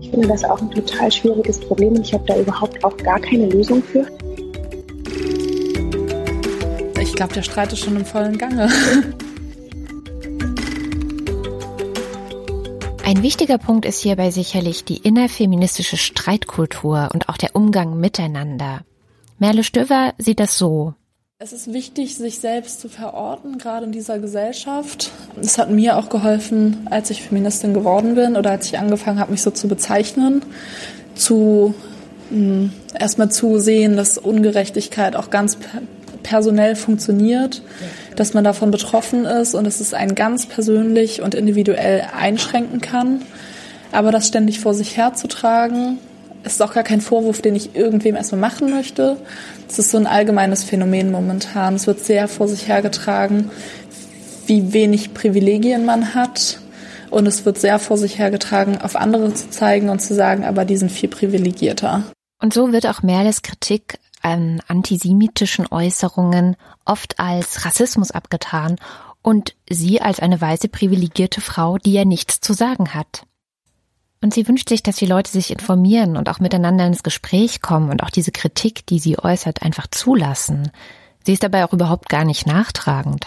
Ich 0.00 0.10
finde 0.10 0.28
das 0.28 0.44
auch 0.44 0.60
ein 0.60 0.70
total 0.70 1.10
schwieriges 1.10 1.60
Problem 1.60 1.94
und 1.94 2.06
ich 2.06 2.14
habe 2.14 2.24
da 2.26 2.38
überhaupt 2.38 2.82
auch 2.84 2.96
gar 2.98 3.18
keine 3.18 3.46
Lösung 3.46 3.82
für. 3.82 4.06
Ich 7.00 7.14
glaube, 7.14 7.34
der 7.34 7.42
Streit 7.42 7.72
ist 7.72 7.80
schon 7.80 7.96
im 7.96 8.04
vollen 8.04 8.38
Gange. 8.38 8.68
Ein 13.06 13.22
wichtiger 13.22 13.56
Punkt 13.56 13.84
ist 13.86 14.00
hierbei 14.00 14.32
sicherlich 14.32 14.84
die 14.84 14.96
innerfeministische 14.96 15.96
Streitkultur 15.96 17.08
und 17.14 17.28
auch 17.28 17.36
der 17.36 17.54
Umgang 17.54 18.00
miteinander. 18.00 18.80
Merle 19.38 19.62
Stöver 19.62 20.12
sieht 20.18 20.40
das 20.40 20.58
so. 20.58 20.94
Es 21.38 21.52
ist 21.52 21.72
wichtig, 21.72 22.16
sich 22.16 22.40
selbst 22.40 22.80
zu 22.80 22.88
verorten, 22.88 23.58
gerade 23.58 23.86
in 23.86 23.92
dieser 23.92 24.18
Gesellschaft. 24.18 25.12
Es 25.40 25.56
hat 25.56 25.70
mir 25.70 25.98
auch 25.98 26.08
geholfen, 26.08 26.88
als 26.90 27.10
ich 27.10 27.22
Feministin 27.22 27.74
geworden 27.74 28.16
bin 28.16 28.34
oder 28.34 28.50
als 28.50 28.66
ich 28.66 28.76
angefangen 28.76 29.20
habe, 29.20 29.30
mich 29.30 29.42
so 29.42 29.52
zu 29.52 29.68
bezeichnen, 29.68 30.42
zu 31.14 31.74
hm, 32.30 32.72
erstmal 32.98 33.30
zu 33.30 33.60
sehen, 33.60 33.96
dass 33.96 34.18
Ungerechtigkeit 34.18 35.14
auch 35.14 35.30
ganz 35.30 35.58
personell 36.24 36.74
funktioniert, 36.74 37.62
dass 38.16 38.34
man 38.34 38.44
davon 38.44 38.70
betroffen 38.70 39.24
ist 39.24 39.54
und 39.54 39.64
dass 39.64 39.80
es 39.80 39.94
einen 39.94 40.14
ganz 40.14 40.46
persönlich 40.46 41.22
und 41.22 41.34
individuell 41.34 42.06
einschränken 42.16 42.80
kann. 42.80 43.22
Aber 43.92 44.10
das 44.10 44.26
ständig 44.26 44.60
vor 44.60 44.74
sich 44.74 44.96
herzutragen, 44.96 45.98
ist 46.44 46.62
auch 46.62 46.74
gar 46.74 46.84
kein 46.84 47.00
Vorwurf, 47.00 47.42
den 47.42 47.56
ich 47.56 47.74
irgendwem 47.74 48.16
erstmal 48.16 48.40
machen 48.40 48.70
möchte. 48.70 49.16
Es 49.68 49.78
ist 49.78 49.90
so 49.90 49.98
ein 49.98 50.06
allgemeines 50.06 50.64
Phänomen 50.64 51.10
momentan. 51.10 51.74
Es 51.74 51.86
wird 51.86 52.00
sehr 52.00 52.28
vor 52.28 52.48
sich 52.48 52.68
hergetragen, 52.68 53.50
wie 54.46 54.72
wenig 54.72 55.12
Privilegien 55.12 55.84
man 55.84 56.14
hat. 56.14 56.60
Und 57.10 57.26
es 57.26 57.44
wird 57.44 57.58
sehr 57.58 57.78
vor 57.78 57.98
sich 57.98 58.18
hergetragen, 58.18 58.80
auf 58.80 58.96
andere 58.96 59.32
zu 59.34 59.50
zeigen 59.50 59.88
und 59.88 60.00
zu 60.00 60.14
sagen, 60.14 60.44
aber 60.44 60.64
die 60.64 60.76
sind 60.76 60.90
viel 60.90 61.08
privilegierter. 61.08 62.04
Und 62.42 62.52
so 62.52 62.72
wird 62.72 62.86
auch 62.86 63.02
Merles 63.02 63.42
Kritik 63.42 63.98
an 64.26 64.60
antisemitischen 64.66 65.68
Äußerungen 65.70 66.56
oft 66.84 67.20
als 67.20 67.64
Rassismus 67.64 68.10
abgetan 68.10 68.74
und 69.22 69.54
sie 69.70 70.00
als 70.00 70.18
eine 70.18 70.40
weiße 70.40 70.68
privilegierte 70.68 71.40
Frau, 71.40 71.78
die 71.78 71.92
ja 71.92 72.04
nichts 72.04 72.40
zu 72.40 72.52
sagen 72.52 72.92
hat. 72.92 73.22
Und 74.20 74.34
sie 74.34 74.48
wünscht 74.48 74.68
sich, 74.68 74.82
dass 74.82 74.96
die 74.96 75.06
Leute 75.06 75.30
sich 75.30 75.52
informieren 75.52 76.16
und 76.16 76.28
auch 76.28 76.40
miteinander 76.40 76.84
ins 76.86 77.04
Gespräch 77.04 77.62
kommen 77.62 77.88
und 77.90 78.02
auch 78.02 78.10
diese 78.10 78.32
Kritik, 78.32 78.84
die 78.86 78.98
sie 78.98 79.16
äußert, 79.16 79.62
einfach 79.62 79.86
zulassen. 79.86 80.72
Sie 81.24 81.32
ist 81.32 81.44
dabei 81.44 81.64
auch 81.64 81.72
überhaupt 81.72 82.08
gar 82.08 82.24
nicht 82.24 82.48
nachtragend. 82.48 83.26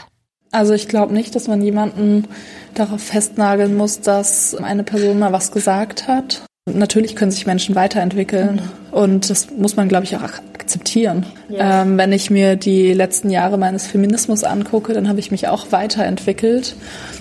Also 0.52 0.74
ich 0.74 0.90
glaube 0.90 1.14
nicht, 1.14 1.34
dass 1.34 1.48
man 1.48 1.62
jemanden 1.62 2.28
darauf 2.74 3.02
festnageln 3.02 3.78
muss, 3.78 4.02
dass 4.02 4.54
eine 4.54 4.84
Person 4.84 5.20
mal 5.20 5.32
was 5.32 5.54
gesagt 5.54 6.10
hat. 6.10 6.42
Natürlich 6.74 7.16
können 7.16 7.32
sich 7.32 7.46
Menschen 7.46 7.76
weiterentwickeln 7.76 8.56
mhm. 8.56 8.94
und 8.98 9.30
das 9.30 9.50
muss 9.52 9.76
man, 9.76 9.90
glaube 9.90 10.06
ich, 10.06 10.16
auch 10.16 10.22
akzeptieren. 10.22 11.26
Ja. 11.50 11.82
Ähm, 11.82 11.98
wenn 11.98 12.12
ich 12.12 12.30
mir 12.30 12.56
die 12.56 12.94
letzten 12.94 13.30
Jahre 13.30 13.58
meines 13.58 13.88
Feminismus 13.88 14.44
angucke, 14.44 14.94
dann 14.94 15.10
habe 15.10 15.20
ich 15.20 15.32
mich 15.32 15.48
auch 15.48 15.72
weiterentwickelt 15.72 16.76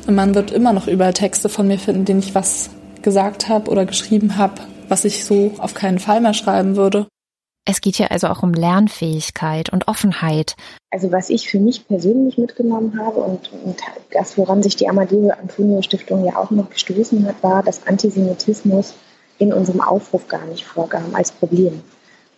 und 0.07 0.14
man 0.14 0.34
wird 0.34 0.51
immer 0.51 0.72
noch 0.72 0.86
überall 0.86 1.14
Texte 1.14 1.49
von 1.49 1.66
mir 1.66 1.78
finden, 1.78 2.05
denen 2.05 2.20
ich 2.20 2.34
was 2.34 2.70
gesagt 3.03 3.49
habe 3.49 3.70
oder 3.70 3.86
geschrieben 3.86 4.36
habe, 4.36 4.55
was 4.88 5.05
ich 5.05 5.24
so 5.24 5.53
auf 5.59 5.74
keinen 5.74 5.99
Fall 5.99 6.20
mehr 6.20 6.34
schreiben 6.34 6.76
würde. 6.76 7.07
Es 7.70 7.82
geht 7.82 7.99
ja 7.99 8.07
also 8.07 8.28
auch 8.28 8.42
um 8.42 8.55
Lernfähigkeit 8.55 9.70
und 9.70 9.88
Offenheit. 9.88 10.57
Also 10.90 11.12
was 11.12 11.28
ich 11.28 11.51
für 11.51 11.61
mich 11.61 11.86
persönlich 11.86 12.38
mitgenommen 12.38 12.99
habe 12.99 13.20
und, 13.20 13.53
und 13.53 13.76
das, 14.11 14.38
woran 14.38 14.62
sich 14.62 14.76
die 14.76 14.88
Amadeo 14.88 15.28
Antonio 15.30 15.82
Stiftung 15.82 16.24
ja 16.24 16.36
auch 16.36 16.51
noch 16.51 16.70
gestoßen 16.70 17.26
hat, 17.26 17.42
war, 17.42 17.62
dass 17.62 17.86
Antisemitismus 17.86 18.94
in 19.39 19.53
unserem 19.53 19.80
Aufruf 19.80 20.28
gar 20.28 20.45
nicht 20.47 20.64
vorkam 20.64 21.14
als 21.14 21.32
Problem. 21.32 21.82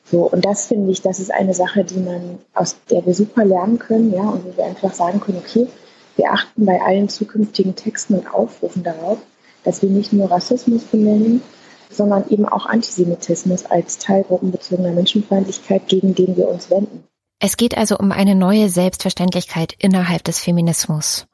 So, 0.05 0.22
und 0.22 0.44
das 0.44 0.66
finde 0.66 0.90
ich, 0.90 1.03
das 1.03 1.20
ist 1.20 1.32
eine 1.32 1.55
Sache, 1.55 1.84
die 1.84 1.98
man, 1.98 2.38
aus 2.55 2.76
der 2.90 3.05
wir 3.07 3.14
super 3.14 3.44
lernen 3.44 3.78
können, 3.78 4.12
ja, 4.12 4.22
und 4.22 4.44
wo 4.44 4.57
wir 4.57 4.64
einfach 4.64 4.92
sagen 4.92 5.20
können, 5.20 5.38
okay, 5.38 5.68
wir 6.16 6.32
achten 6.32 6.66
bei 6.66 6.80
allen 6.82 7.09
zukünftigen 7.09 7.76
Texten 7.76 8.14
und 8.14 8.34
Aufrufen 8.34 8.82
darauf, 8.82 9.18
dass 9.64 9.82
wir 9.82 9.90
nicht 9.90 10.12
nur 10.12 10.30
Rassismus 10.30 10.82
benennen, 10.84 11.42
sondern 11.90 12.28
eben 12.28 12.46
auch 12.46 12.66
Antisemitismus 12.66 13.66
als 13.66 13.98
teilgruppenbezogener 13.98 14.92
Menschenfeindlichkeit, 14.92 15.88
gegen 15.88 16.14
den 16.14 16.36
wir 16.36 16.48
uns 16.48 16.70
wenden. 16.70 17.05
Es 17.40 17.57
geht 17.57 17.76
also 17.76 17.96
um 17.96 18.12
eine 18.12 18.34
neue 18.34 18.68
Selbstverständlichkeit 18.68 19.74
innerhalb 19.78 20.24
des 20.24 20.40
Feminismus. 20.40 21.26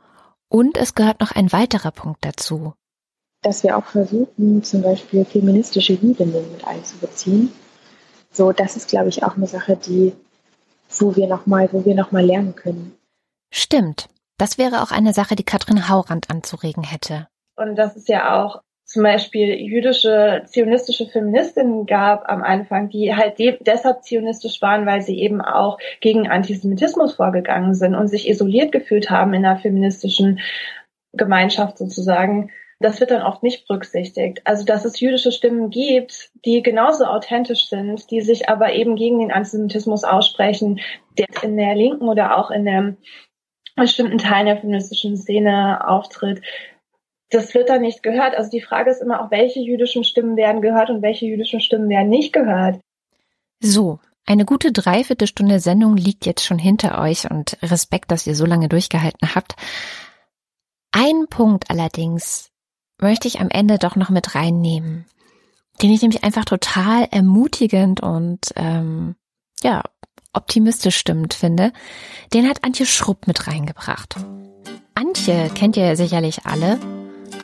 Und 0.48 0.76
es 0.76 0.94
gehört 0.94 1.20
noch 1.20 1.32
ein 1.32 1.52
weiterer 1.52 1.90
Punkt 1.90 2.24
dazu. 2.24 2.74
Dass 3.42 3.62
wir 3.62 3.76
auch 3.76 3.84
versuchen, 3.84 4.62
zum 4.62 4.82
Beispiel 4.82 5.24
feministische 5.24 5.94
Liebenden 5.94 6.52
mit 6.52 6.66
einzubeziehen 6.66 7.52
so, 8.36 8.52
das 8.52 8.76
ist, 8.76 8.90
glaube 8.90 9.08
ich, 9.08 9.24
auch 9.24 9.36
eine 9.36 9.46
Sache, 9.46 9.76
die, 9.76 10.12
wo 10.98 11.16
wir 11.16 11.26
nochmal, 11.26 11.70
wo 11.72 11.86
wir 11.86 11.94
noch 11.94 12.12
mal 12.12 12.24
lernen 12.24 12.54
können. 12.54 12.94
Stimmt. 13.50 14.08
Das 14.36 14.58
wäre 14.58 14.82
auch 14.82 14.90
eine 14.90 15.14
Sache, 15.14 15.36
die 15.36 15.44
Katrin 15.44 15.88
Haurand 15.88 16.28
anzuregen 16.28 16.82
hätte. 16.82 17.28
Und 17.56 17.76
dass 17.76 17.96
es 17.96 18.06
ja 18.08 18.44
auch 18.44 18.60
zum 18.84 19.02
Beispiel 19.02 19.54
jüdische 19.54 20.42
zionistische 20.44 21.06
Feministinnen 21.06 21.86
gab 21.86 22.28
am 22.28 22.42
Anfang, 22.42 22.90
die 22.90 23.16
halt 23.16 23.38
de 23.38 23.56
deshalb 23.60 24.04
zionistisch 24.04 24.60
waren, 24.60 24.84
weil 24.84 25.00
sie 25.00 25.18
eben 25.18 25.40
auch 25.40 25.78
gegen 26.00 26.28
Antisemitismus 26.28 27.14
vorgegangen 27.14 27.74
sind 27.74 27.94
und 27.94 28.08
sich 28.08 28.28
isoliert 28.28 28.70
gefühlt 28.70 29.08
haben 29.08 29.32
in 29.32 29.42
der 29.42 29.56
feministischen 29.56 30.40
Gemeinschaft 31.14 31.78
sozusagen 31.78 32.50
Das 32.78 33.00
wird 33.00 33.10
dann 33.10 33.22
oft 33.22 33.42
nicht 33.42 33.66
berücksichtigt. 33.66 34.42
Also, 34.44 34.64
dass 34.64 34.84
es 34.84 35.00
jüdische 35.00 35.32
Stimmen 35.32 35.70
gibt, 35.70 36.30
die 36.44 36.62
genauso 36.62 37.06
authentisch 37.06 37.68
sind, 37.68 38.10
die 38.10 38.20
sich 38.20 38.50
aber 38.50 38.74
eben 38.74 38.96
gegen 38.96 39.18
den 39.18 39.32
Antisemitismus 39.32 40.04
aussprechen, 40.04 40.80
der 41.16 41.26
in 41.42 41.56
der 41.56 41.74
Linken 41.74 42.08
oder 42.08 42.36
auch 42.36 42.50
in 42.50 42.64
der 42.66 42.96
bestimmten 43.76 44.18
Teilen 44.18 44.46
der 44.46 44.58
feministischen 44.58 45.16
Szene 45.16 45.86
auftritt. 45.88 46.42
Das 47.30 47.54
wird 47.54 47.68
dann 47.68 47.80
nicht 47.80 48.02
gehört. 48.02 48.34
Also 48.34 48.50
die 48.50 48.60
Frage 48.60 48.90
ist 48.90 49.02
immer 49.02 49.22
auch, 49.22 49.30
welche 49.30 49.60
jüdischen 49.60 50.04
Stimmen 50.04 50.36
werden 50.36 50.62
gehört 50.62 50.90
und 50.90 51.02
welche 51.02 51.26
jüdischen 51.26 51.60
Stimmen 51.60 51.88
werden 51.88 52.08
nicht 52.08 52.32
gehört. 52.32 52.78
So, 53.60 54.00
eine 54.26 54.44
gute 54.44 54.72
Dreiviertelstunde 54.72 55.60
Sendung 55.60 55.96
liegt 55.96 56.26
jetzt 56.26 56.44
schon 56.44 56.58
hinter 56.58 57.00
euch 57.00 57.30
und 57.30 57.56
Respekt, 57.62 58.10
dass 58.10 58.26
ihr 58.26 58.34
so 58.34 58.44
lange 58.44 58.68
durchgehalten 58.68 59.34
habt. 59.34 59.54
Ein 60.92 61.26
Punkt 61.28 61.70
allerdings 61.70 62.50
möchte 62.98 63.28
ich 63.28 63.40
am 63.40 63.48
Ende 63.48 63.78
doch 63.78 63.96
noch 63.96 64.10
mit 64.10 64.34
reinnehmen, 64.34 65.06
den 65.82 65.92
ich 65.92 66.02
nämlich 66.02 66.24
einfach 66.24 66.44
total 66.44 67.06
ermutigend 67.10 68.00
und 68.00 68.52
ähm, 68.56 69.16
ja 69.62 69.82
optimistisch 70.32 70.96
stimmend 70.96 71.32
finde. 71.32 71.72
Den 72.34 72.48
hat 72.48 72.62
Antje 72.62 72.84
Schrupp 72.84 73.26
mit 73.26 73.46
reingebracht. 73.46 74.16
Antje 74.94 75.50
kennt 75.54 75.76
ihr 75.76 75.96
sicherlich 75.96 76.44
alle. 76.44 76.78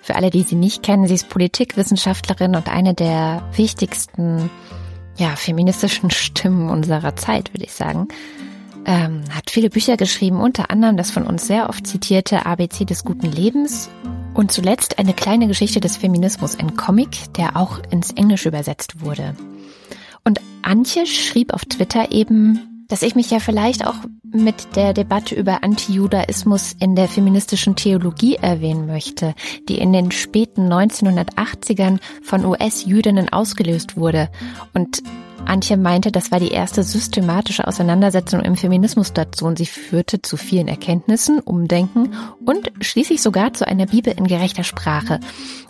Für 0.03 0.17
alle, 0.17 0.31
die 0.31 0.43
sie 0.43 0.57
nicht 0.57 0.83
kennen, 0.83 1.07
sie 1.07 1.15
ist 1.15 1.29
Politikwissenschaftlerin 1.29 2.55
und 2.55 2.69
eine 2.69 2.93
der 2.93 3.49
wichtigsten 3.55 4.51
ja, 5.17 5.37
feministischen 5.37 6.11
Stimmen 6.11 6.69
unserer 6.71 7.17
Zeit, 7.17 7.55
würde 7.55 7.65
ich 7.65 7.73
sagen 7.73 8.09
ähm, 8.85 9.25
hat 9.31 9.51
viele 9.51 9.71
Bücher 9.71 9.97
geschrieben, 9.97 10.41
unter 10.41 10.71
anderem 10.71 10.97
das 10.97 11.11
von 11.11 11.27
uns 11.27 11.47
sehr 11.47 11.69
oft 11.69 11.87
zitierte 11.87 12.47
ABC 12.47 12.85
des 12.85 13.05
guten 13.05 13.31
Lebens 13.31 13.91
und 14.35 14.53
zuletzt 14.53 14.99
eine 14.99 15.15
kleine 15.15 15.47
Geschichte 15.49 15.81
des 15.81 15.97
Feminismus, 15.97 16.59
ein 16.59 16.77
Comic, 16.77 17.33
der 17.35 17.57
auch 17.57 17.81
ins 17.91 18.11
Englische 18.13 18.49
übersetzt 18.49 19.01
wurde. 19.01 19.35
Und 20.25 20.41
Antje 20.63 21.07
schrieb 21.07 21.53
auf 21.53 21.65
Twitter 21.65 22.13
eben, 22.13 22.87
dass 22.89 23.03
ich 23.03 23.15
mich 23.15 23.31
ja 23.31 23.41
vielleicht 23.41 23.87
auch 23.87 23.97
mit 24.23 24.77
der 24.77 24.93
Debatte 24.93 25.35
über 25.35 25.63
Antijudaismus 25.63 26.75
in 26.79 26.95
der 26.95 27.09
feministischen 27.09 27.77
Theologie 27.77 28.37
erwähnen 28.37 28.87
möchte, 28.87 29.35
die 29.69 29.79
in 29.79 29.93
den 29.93 30.11
späten 30.11 30.73
1980ern 30.73 32.01
von 32.23 32.45
US-Jüdinnen 32.45 33.31
ausgelöst 33.31 33.97
wurde 33.97 34.31
und 34.75 35.03
Antje 35.47 35.77
meinte, 35.77 36.13
das 36.13 36.31
war 36.31 36.41
die 36.41 36.51
erste 36.51 36.83
systematische 36.83 37.67
Auseinandersetzung 37.67 38.41
im 38.41 38.57
Feminismus 38.57 39.13
dazu 39.13 39.47
und 39.47 39.59
sie 39.59 39.67
führte 39.67 40.23
zu 40.23 40.37
vielen 40.37 40.69
Erkenntnissen, 40.69 41.41
Umdenken 41.41 42.15
und 42.45 42.73
schließlich 42.81 43.23
sogar 43.23 43.53
zu 43.53 43.67
einer 43.67 43.87
Bibel 43.87 44.15
in 44.17 44.27
gerechter 44.27 44.65
Sprache. 44.65 45.21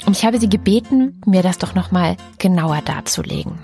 Und 0.07 0.17
ich 0.17 0.25
habe 0.25 0.39
sie 0.39 0.49
gebeten, 0.49 1.21
mir 1.27 1.43
das 1.43 1.59
doch 1.59 1.75
nochmal 1.75 2.17
genauer 2.39 2.81
darzulegen. 2.85 3.59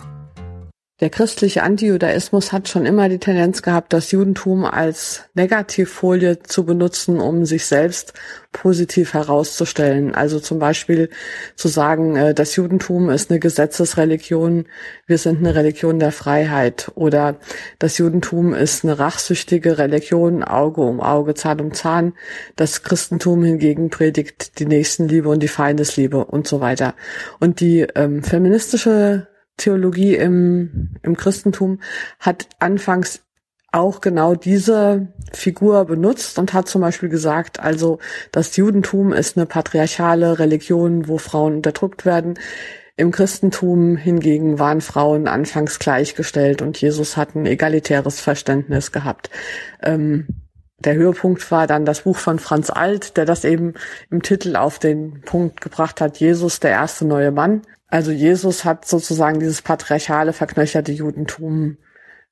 Der 1.00 1.10
christliche 1.10 1.62
Antijudaismus 1.62 2.50
hat 2.50 2.68
schon 2.68 2.84
immer 2.84 3.08
die 3.08 3.18
Tendenz 3.18 3.62
gehabt, 3.62 3.92
das 3.92 4.10
Judentum 4.10 4.64
als 4.64 5.22
Negativfolie 5.34 6.42
zu 6.42 6.64
benutzen, 6.64 7.20
um 7.20 7.44
sich 7.44 7.66
selbst 7.66 8.14
positiv 8.50 9.14
herauszustellen. 9.14 10.16
Also 10.16 10.40
zum 10.40 10.58
Beispiel 10.58 11.08
zu 11.54 11.68
sagen, 11.68 12.16
äh, 12.16 12.34
das 12.34 12.56
Judentum 12.56 13.10
ist 13.10 13.30
eine 13.30 13.38
Gesetzesreligion, 13.38 14.66
wir 15.06 15.18
sind 15.18 15.38
eine 15.38 15.54
Religion 15.54 16.00
der 16.00 16.10
Freiheit. 16.10 16.90
Oder 16.96 17.36
das 17.78 17.98
Judentum 17.98 18.52
ist 18.52 18.82
eine 18.82 18.98
rachsüchtige 18.98 19.78
Religion, 19.78 20.42
Auge 20.42 20.80
um 20.80 21.00
Auge, 21.00 21.34
Zahn 21.34 21.60
um 21.60 21.74
Zahn. 21.74 22.14
Das 22.56 22.82
Christentum 22.82 23.44
hingegen 23.44 23.90
predigt 23.90 24.58
die 24.58 24.66
Nächstenliebe 24.66 25.28
und 25.28 25.44
die 25.44 25.48
Feindesliebe 25.48 26.24
und 26.24 26.48
so 26.48 26.60
weiter. 26.60 26.94
Und 27.38 27.60
die 27.60 27.86
ähm, 27.94 28.24
feministische 28.24 29.28
Theologie 29.58 30.14
im, 30.16 30.96
im 31.02 31.16
Christentum 31.16 31.80
hat 32.18 32.48
anfangs 32.58 33.22
auch 33.70 34.00
genau 34.00 34.34
diese 34.34 35.08
Figur 35.32 35.84
benutzt 35.84 36.38
und 36.38 36.54
hat 36.54 36.68
zum 36.68 36.80
Beispiel 36.80 37.10
gesagt, 37.10 37.60
also 37.60 37.98
das 38.32 38.56
Judentum 38.56 39.12
ist 39.12 39.36
eine 39.36 39.44
patriarchale 39.44 40.38
Religion, 40.38 41.06
wo 41.06 41.18
Frauen 41.18 41.56
unterdrückt 41.56 42.06
werden. 42.06 42.38
Im 42.96 43.10
Christentum 43.10 43.96
hingegen 43.96 44.58
waren 44.58 44.80
Frauen 44.80 45.28
anfangs 45.28 45.78
gleichgestellt 45.78 46.62
und 46.62 46.80
Jesus 46.80 47.16
hat 47.16 47.34
ein 47.36 47.46
egalitäres 47.46 48.20
Verständnis 48.20 48.90
gehabt. 48.90 49.30
Ähm, 49.82 50.47
der 50.80 50.94
Höhepunkt 50.94 51.50
war 51.50 51.66
dann 51.66 51.84
das 51.84 52.02
Buch 52.02 52.16
von 52.16 52.38
Franz 52.38 52.70
Alt, 52.70 53.16
der 53.16 53.24
das 53.24 53.44
eben 53.44 53.74
im 54.10 54.22
Titel 54.22 54.56
auf 54.56 54.78
den 54.78 55.22
Punkt 55.22 55.60
gebracht 55.60 56.00
hat, 56.00 56.18
Jesus, 56.18 56.60
der 56.60 56.70
erste 56.70 57.04
neue 57.04 57.32
Mann. 57.32 57.62
Also 57.88 58.12
Jesus 58.12 58.64
hat 58.64 58.86
sozusagen 58.86 59.40
dieses 59.40 59.62
patriarchale, 59.62 60.32
verknöcherte 60.32 60.92
Judentum 60.92 61.78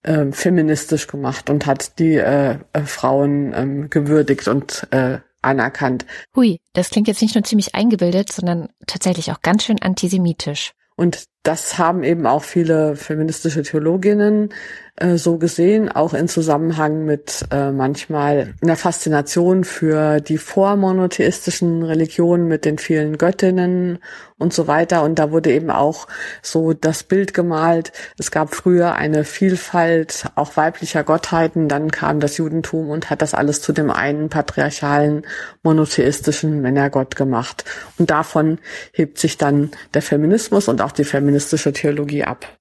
äh, 0.03 0.27
feministisch 0.31 1.07
gemacht 1.07 1.51
und 1.51 1.67
hat 1.67 1.99
die 1.99 2.15
äh, 2.15 2.59
äh, 2.73 2.83
Frauen 2.83 3.53
ähm, 3.55 3.91
gewürdigt 3.91 4.47
und 4.47 4.87
äh, 4.93 5.19
anerkannt. 5.43 6.07
Hui, 6.35 6.61
das 6.73 6.91
klingt 6.91 7.09
jetzt 7.09 7.23
nicht 7.23 7.35
nur 7.35 7.45
ziemlich 7.45 7.75
eingebildet, 7.75 8.33
sondern 8.33 8.69
tatsächlich 8.87 9.33
auch 9.33 9.41
ganz 9.43 9.65
schön 9.65 9.81
antisemitisch. 9.81 10.73
Und 10.97 11.25
das 11.47 11.79
haben 11.79 12.03
eben 12.03 12.27
auch 12.27 12.43
viele 12.43 12.97
feministische 12.97 13.63
Theologinnen 13.63 14.51
äh, 14.97 15.19
so 15.19 15.37
gesehen, 15.37 15.91
auch 15.91 16.15
in 16.15 16.27
Zusammenhang 16.27 17.05
mit 17.05 17.45
äh, 17.51 17.71
manchmal 17.71 18.55
einer 18.63 18.77
Faszination 18.77 19.65
für 19.65 20.21
die 20.21 20.39
vormonotheistischen 20.39 21.83
Religionen 21.83 22.49
mit 22.49 22.65
den 22.65 22.79
vielen 22.79 23.19
Göttinnen 23.19 23.99
und 24.39 24.55
so 24.55 24.67
weiter. 24.67 25.03
Und 25.03 25.19
da 25.19 25.31
wurde 25.31 25.53
eben 25.53 25.71
auch 25.71 26.09
so 26.43 26.73
das 26.73 27.03
Bild 27.03 27.35
gemalt. 27.35 27.93
Es 28.19 28.31
gab 28.31 28.55
früher 28.55 28.95
eine 28.95 29.25
Vielfalt 29.25 30.27
auch 30.35 30.57
weiblicher 30.57 31.05
Gottheiten, 31.05 31.69
dann 31.69 31.91
kam 31.91 32.21
das 32.21 32.39
Judentum 32.39 32.89
und 32.89 33.11
hat 33.11 33.21
das 33.21 33.35
alles 33.35 33.61
zu 33.61 33.73
dem 33.73 33.91
einen 33.91 34.31
patriarchalen 34.31 35.27
monotheistischen 35.63 36.63
Männergott 36.63 37.17
gemacht. 37.17 37.65
Und 37.99 38.11
davon 38.11 38.59
hebt 38.93 39.19
sich 39.19 39.37
dann 39.37 39.71
der 39.93 40.03
Feminismus 40.03 40.69
und 40.69 40.81
auch 40.81 40.93
die 40.93 41.05
feministische 41.37 41.73
Theologie 41.73 42.25
ab. 42.25 42.59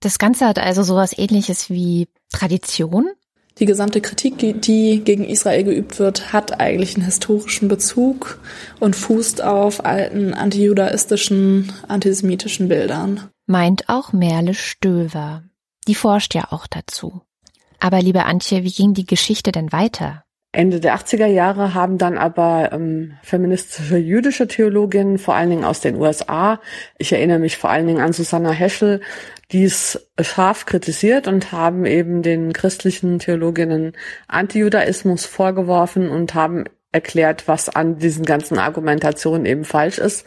Das 0.00 0.18
Ganze 0.18 0.46
hat 0.46 0.58
also 0.58 0.82
sowas 0.82 1.16
ähnliches 1.16 1.70
wie 1.70 2.08
Tradition. 2.32 3.10
Die 3.58 3.66
gesamte 3.66 4.00
Kritik, 4.00 4.38
die 4.62 5.02
gegen 5.04 5.24
Israel 5.24 5.64
geübt 5.64 5.98
wird, 5.98 6.32
hat 6.32 6.60
eigentlich 6.60 6.94
einen 6.94 7.04
historischen 7.04 7.68
Bezug 7.68 8.40
und 8.78 8.96
fußt 8.96 9.42
auf 9.42 9.84
alten 9.84 10.32
antijudaistischen, 10.32 11.72
antisemitischen 11.88 12.68
Bildern. 12.68 13.28
Meint 13.46 13.88
auch 13.88 14.12
Merle 14.12 14.54
Stöver. 14.54 15.42
Die 15.88 15.94
forscht 15.94 16.34
ja 16.34 16.48
auch 16.50 16.66
dazu. 16.66 17.20
Aber 17.80 18.00
liebe 18.00 18.24
Antje, 18.24 18.62
wie 18.62 18.72
ging 18.72 18.94
die 18.94 19.06
Geschichte 19.06 19.52
denn 19.52 19.72
weiter? 19.72 20.24
Ende 20.52 20.80
der 20.80 20.96
80er 20.96 21.26
Jahre 21.26 21.74
haben 21.74 21.96
dann 21.96 22.18
aber 22.18 22.70
ähm, 22.72 23.14
feministische 23.22 23.96
jüdische 23.96 24.48
Theologinnen, 24.48 25.18
vor 25.18 25.34
allen 25.34 25.50
Dingen 25.50 25.64
aus 25.64 25.80
den 25.80 25.94
USA, 25.94 26.60
ich 26.98 27.12
erinnere 27.12 27.38
mich 27.38 27.56
vor 27.56 27.70
allen 27.70 27.86
Dingen 27.86 28.00
an 28.00 28.12
Susanna 28.12 28.50
Heschel, 28.50 29.00
dies 29.52 30.08
scharf 30.20 30.66
kritisiert 30.66 31.28
und 31.28 31.52
haben 31.52 31.86
eben 31.86 32.22
den 32.22 32.52
christlichen 32.52 33.20
Theologinnen 33.20 33.92
Antijudaismus 34.26 35.24
vorgeworfen 35.24 36.08
und 36.08 36.34
haben 36.34 36.64
erklärt, 36.92 37.46
was 37.46 37.68
an 37.68 37.98
diesen 37.98 38.24
ganzen 38.24 38.58
Argumentationen 38.58 39.46
eben 39.46 39.64
falsch 39.64 39.98
ist. 39.98 40.26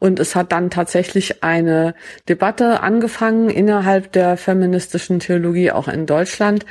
Und 0.00 0.18
es 0.18 0.34
hat 0.34 0.50
dann 0.50 0.70
tatsächlich 0.70 1.44
eine 1.44 1.94
Debatte 2.28 2.80
angefangen 2.80 3.48
innerhalb 3.48 4.10
der 4.12 4.36
feministischen 4.36 5.20
Theologie, 5.20 5.70
auch 5.70 5.86
in 5.86 6.06
Deutschland, 6.06 6.66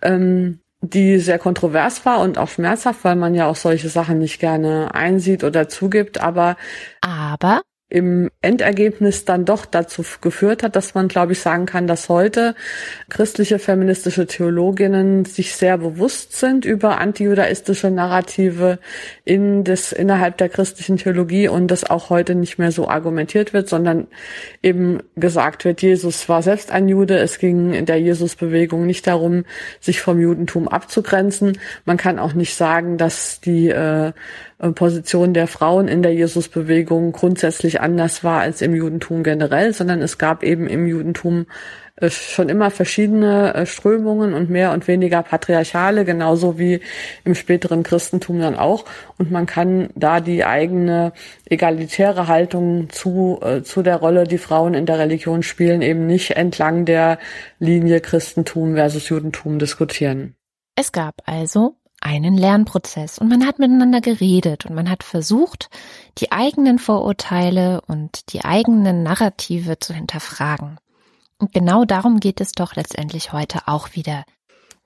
ähm, 0.00 0.60
die 0.80 1.18
sehr 1.18 1.38
kontrovers 1.38 2.04
war 2.06 2.20
und 2.20 2.38
auch 2.38 2.48
schmerzhaft, 2.48 3.04
weil 3.04 3.16
man 3.16 3.34
ja 3.34 3.46
auch 3.46 3.56
solche 3.56 3.88
Sachen 3.88 4.18
nicht 4.18 4.38
gerne 4.38 4.94
einsieht 4.94 5.42
oder 5.44 5.68
zugibt, 5.68 6.20
aber 6.20 6.56
aber 7.00 7.62
im 7.90 8.30
Endergebnis 8.42 9.24
dann 9.24 9.46
doch 9.46 9.64
dazu 9.64 10.04
geführt 10.20 10.62
hat, 10.62 10.76
dass 10.76 10.94
man, 10.94 11.08
glaube 11.08 11.32
ich, 11.32 11.40
sagen 11.40 11.64
kann, 11.64 11.86
dass 11.86 12.10
heute 12.10 12.54
christliche 13.08 13.58
feministische 13.58 14.26
Theologinnen 14.26 15.24
sich 15.24 15.54
sehr 15.54 15.78
bewusst 15.78 16.36
sind 16.36 16.66
über 16.66 16.98
antijudaistische 16.98 17.90
Narrative 17.90 18.78
in 19.24 19.64
des, 19.64 19.92
innerhalb 19.92 20.36
der 20.36 20.50
christlichen 20.50 20.98
Theologie 20.98 21.48
und 21.48 21.68
das 21.70 21.88
auch 21.88 22.10
heute 22.10 22.34
nicht 22.34 22.58
mehr 22.58 22.72
so 22.72 22.88
argumentiert 22.88 23.54
wird, 23.54 23.70
sondern 23.70 24.06
eben 24.62 24.98
gesagt 25.16 25.64
wird, 25.64 25.80
Jesus 25.80 26.28
war 26.28 26.42
selbst 26.42 26.70
ein 26.70 26.88
Jude. 26.88 27.16
Es 27.18 27.38
ging 27.38 27.72
in 27.72 27.86
der 27.86 28.00
Jesusbewegung 28.00 28.84
nicht 28.84 29.06
darum, 29.06 29.44
sich 29.80 30.02
vom 30.02 30.20
Judentum 30.20 30.68
abzugrenzen. 30.68 31.58
Man 31.86 31.96
kann 31.96 32.18
auch 32.18 32.34
nicht 32.34 32.54
sagen, 32.54 32.98
dass 32.98 33.40
die 33.40 33.70
äh, 33.70 34.12
Position 34.58 35.34
der 35.34 35.46
Frauen 35.46 35.86
in 35.86 36.02
der 36.02 36.14
Jesusbewegung 36.14 37.12
grundsätzlich 37.12 37.80
anders 37.80 38.24
war 38.24 38.40
als 38.40 38.60
im 38.60 38.74
Judentum 38.74 39.22
generell, 39.22 39.72
sondern 39.72 40.02
es 40.02 40.18
gab 40.18 40.42
eben 40.42 40.66
im 40.66 40.86
Judentum 40.88 41.46
äh, 41.96 42.10
schon 42.10 42.48
immer 42.48 42.72
verschiedene 42.72 43.54
äh, 43.54 43.66
Strömungen 43.66 44.34
und 44.34 44.50
mehr 44.50 44.72
und 44.72 44.88
weniger 44.88 45.22
patriarchale, 45.22 46.04
genauso 46.04 46.58
wie 46.58 46.80
im 47.24 47.36
späteren 47.36 47.84
Christentum 47.84 48.40
dann 48.40 48.56
auch. 48.56 48.84
Und 49.16 49.30
man 49.30 49.46
kann 49.46 49.90
da 49.94 50.18
die 50.18 50.44
eigene 50.44 51.12
egalitäre 51.48 52.26
Haltung 52.26 52.90
zu, 52.90 53.40
zu 53.62 53.82
der 53.82 53.96
Rolle, 53.96 54.24
die 54.24 54.38
Frauen 54.38 54.74
in 54.74 54.86
der 54.86 54.98
Religion 54.98 55.44
spielen, 55.44 55.82
eben 55.82 56.06
nicht 56.06 56.32
entlang 56.32 56.84
der 56.84 57.18
Linie 57.60 58.00
Christentum 58.00 58.74
versus 58.74 59.08
Judentum 59.08 59.60
diskutieren. 59.60 60.34
Es 60.80 60.92
gab 60.92 61.22
also 61.26 61.74
einen 62.00 62.36
Lernprozess 62.36 63.18
und 63.18 63.28
man 63.28 63.46
hat 63.46 63.58
miteinander 63.58 64.00
geredet 64.00 64.66
und 64.66 64.74
man 64.74 64.88
hat 64.88 65.02
versucht, 65.02 65.68
die 66.18 66.32
eigenen 66.32 66.78
Vorurteile 66.78 67.80
und 67.82 68.32
die 68.32 68.44
eigenen 68.44 69.02
Narrative 69.02 69.78
zu 69.78 69.92
hinterfragen. 69.94 70.78
Und 71.38 71.52
genau 71.52 71.84
darum 71.84 72.20
geht 72.20 72.40
es 72.40 72.52
doch 72.52 72.74
letztendlich 72.76 73.32
heute 73.32 73.66
auch 73.66 73.94
wieder. 73.94 74.24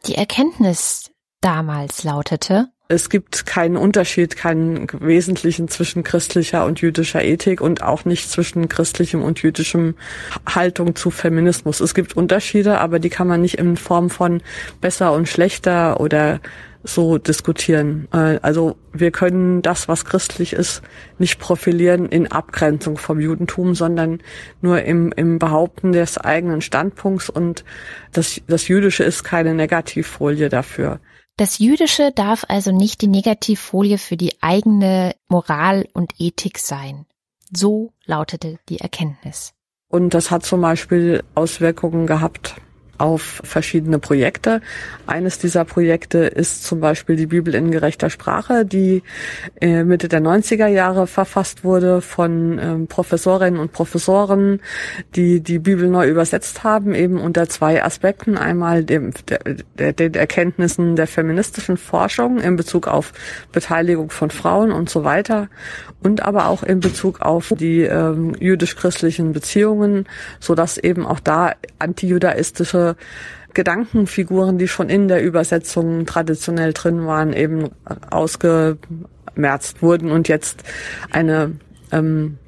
Die 0.06 0.14
Erkenntnis 0.14 1.10
damals 1.40 2.02
lautete, 2.04 2.71
es 2.92 3.08
gibt 3.08 3.46
keinen 3.46 3.76
Unterschied, 3.76 4.36
keinen 4.36 4.86
wesentlichen 5.00 5.68
zwischen 5.68 6.02
christlicher 6.02 6.66
und 6.66 6.80
jüdischer 6.82 7.24
Ethik 7.24 7.60
und 7.60 7.82
auch 7.82 8.04
nicht 8.04 8.30
zwischen 8.30 8.68
christlichem 8.68 9.22
und 9.22 9.42
jüdischem 9.42 9.94
Haltung 10.46 10.94
zu 10.94 11.10
Feminismus. 11.10 11.80
Es 11.80 11.94
gibt 11.94 12.16
Unterschiede, 12.16 12.78
aber 12.80 12.98
die 12.98 13.08
kann 13.08 13.26
man 13.26 13.40
nicht 13.40 13.58
in 13.58 13.76
Form 13.76 14.10
von 14.10 14.42
besser 14.80 15.12
und 15.14 15.26
schlechter 15.26 16.00
oder 16.00 16.40
so 16.84 17.16
diskutieren. 17.16 18.08
Äh, 18.12 18.38
also 18.42 18.76
wir 18.92 19.10
können 19.10 19.62
das, 19.62 19.88
was 19.88 20.04
christlich 20.04 20.52
ist, 20.52 20.82
nicht 21.18 21.38
profilieren 21.38 22.06
in 22.08 22.30
Abgrenzung 22.30 22.98
vom 22.98 23.20
Judentum, 23.20 23.74
sondern 23.74 24.20
nur 24.60 24.82
im, 24.82 25.12
im 25.12 25.38
Behaupten 25.38 25.92
des 25.92 26.18
eigenen 26.18 26.60
Standpunkts 26.60 27.30
und 27.30 27.64
das, 28.12 28.40
das 28.48 28.68
Jüdische 28.68 29.04
ist 29.04 29.24
keine 29.24 29.54
Negativfolie 29.54 30.48
dafür. 30.48 31.00
Das 31.42 31.58
Jüdische 31.58 32.12
darf 32.12 32.44
also 32.46 32.70
nicht 32.70 33.00
die 33.00 33.08
Negativfolie 33.08 33.98
für 33.98 34.16
die 34.16 34.40
eigene 34.44 35.16
Moral 35.26 35.88
und 35.92 36.12
Ethik 36.20 36.60
sein. 36.60 37.04
So 37.50 37.90
lautete 38.06 38.60
die 38.68 38.78
Erkenntnis. 38.78 39.52
Und 39.88 40.14
das 40.14 40.30
hat 40.30 40.46
zum 40.46 40.60
Beispiel 40.60 41.24
Auswirkungen 41.34 42.06
gehabt 42.06 42.54
auf 43.02 43.42
verschiedene 43.42 43.98
Projekte. 43.98 44.60
Eines 45.08 45.40
dieser 45.40 45.64
Projekte 45.64 46.18
ist 46.18 46.62
zum 46.62 46.78
Beispiel 46.78 47.16
die 47.16 47.26
Bibel 47.26 47.52
in 47.52 47.72
gerechter 47.72 48.10
Sprache, 48.10 48.64
die 48.64 49.02
äh, 49.60 49.82
Mitte 49.82 50.06
der 50.06 50.22
90er 50.22 50.68
Jahre 50.68 51.08
verfasst 51.08 51.64
wurde 51.64 52.00
von 52.00 52.60
ähm, 52.62 52.86
Professorinnen 52.86 53.58
und 53.58 53.72
Professoren, 53.72 54.60
die 55.16 55.40
die 55.40 55.58
Bibel 55.58 55.88
neu 55.88 56.08
übersetzt 56.08 56.62
haben, 56.62 56.94
eben 56.94 57.18
unter 57.18 57.48
zwei 57.48 57.82
Aspekten. 57.82 58.38
Einmal 58.38 58.84
dem, 58.84 59.10
der, 59.76 59.92
den 59.92 60.14
Erkenntnissen 60.14 60.94
der 60.94 61.08
feministischen 61.08 61.78
Forschung 61.78 62.38
in 62.38 62.54
Bezug 62.54 62.86
auf 62.86 63.12
Beteiligung 63.50 64.10
von 64.10 64.30
Frauen 64.30 64.70
und 64.70 64.88
so 64.88 65.02
weiter 65.02 65.48
und 66.02 66.22
aber 66.22 66.46
auch 66.46 66.62
in 66.62 66.80
Bezug 66.80 67.20
auf 67.20 67.52
die 67.58 67.82
ähm, 67.82 68.34
jüdisch-christlichen 68.38 69.32
Beziehungen, 69.32 70.06
so 70.40 70.54
dass 70.54 70.78
eben 70.78 71.06
auch 71.06 71.20
da 71.20 71.54
antijudaistische 71.78 72.91
Gedankenfiguren, 73.54 74.58
die 74.58 74.68
schon 74.68 74.88
in 74.88 75.08
der 75.08 75.22
Übersetzung 75.22 76.06
traditionell 76.06 76.72
drin 76.72 77.06
waren, 77.06 77.32
eben 77.32 77.70
ausgemerzt 78.10 79.82
wurden 79.82 80.10
und 80.10 80.28
jetzt 80.28 80.62
eine 81.10 81.52
ähm, 81.90 82.38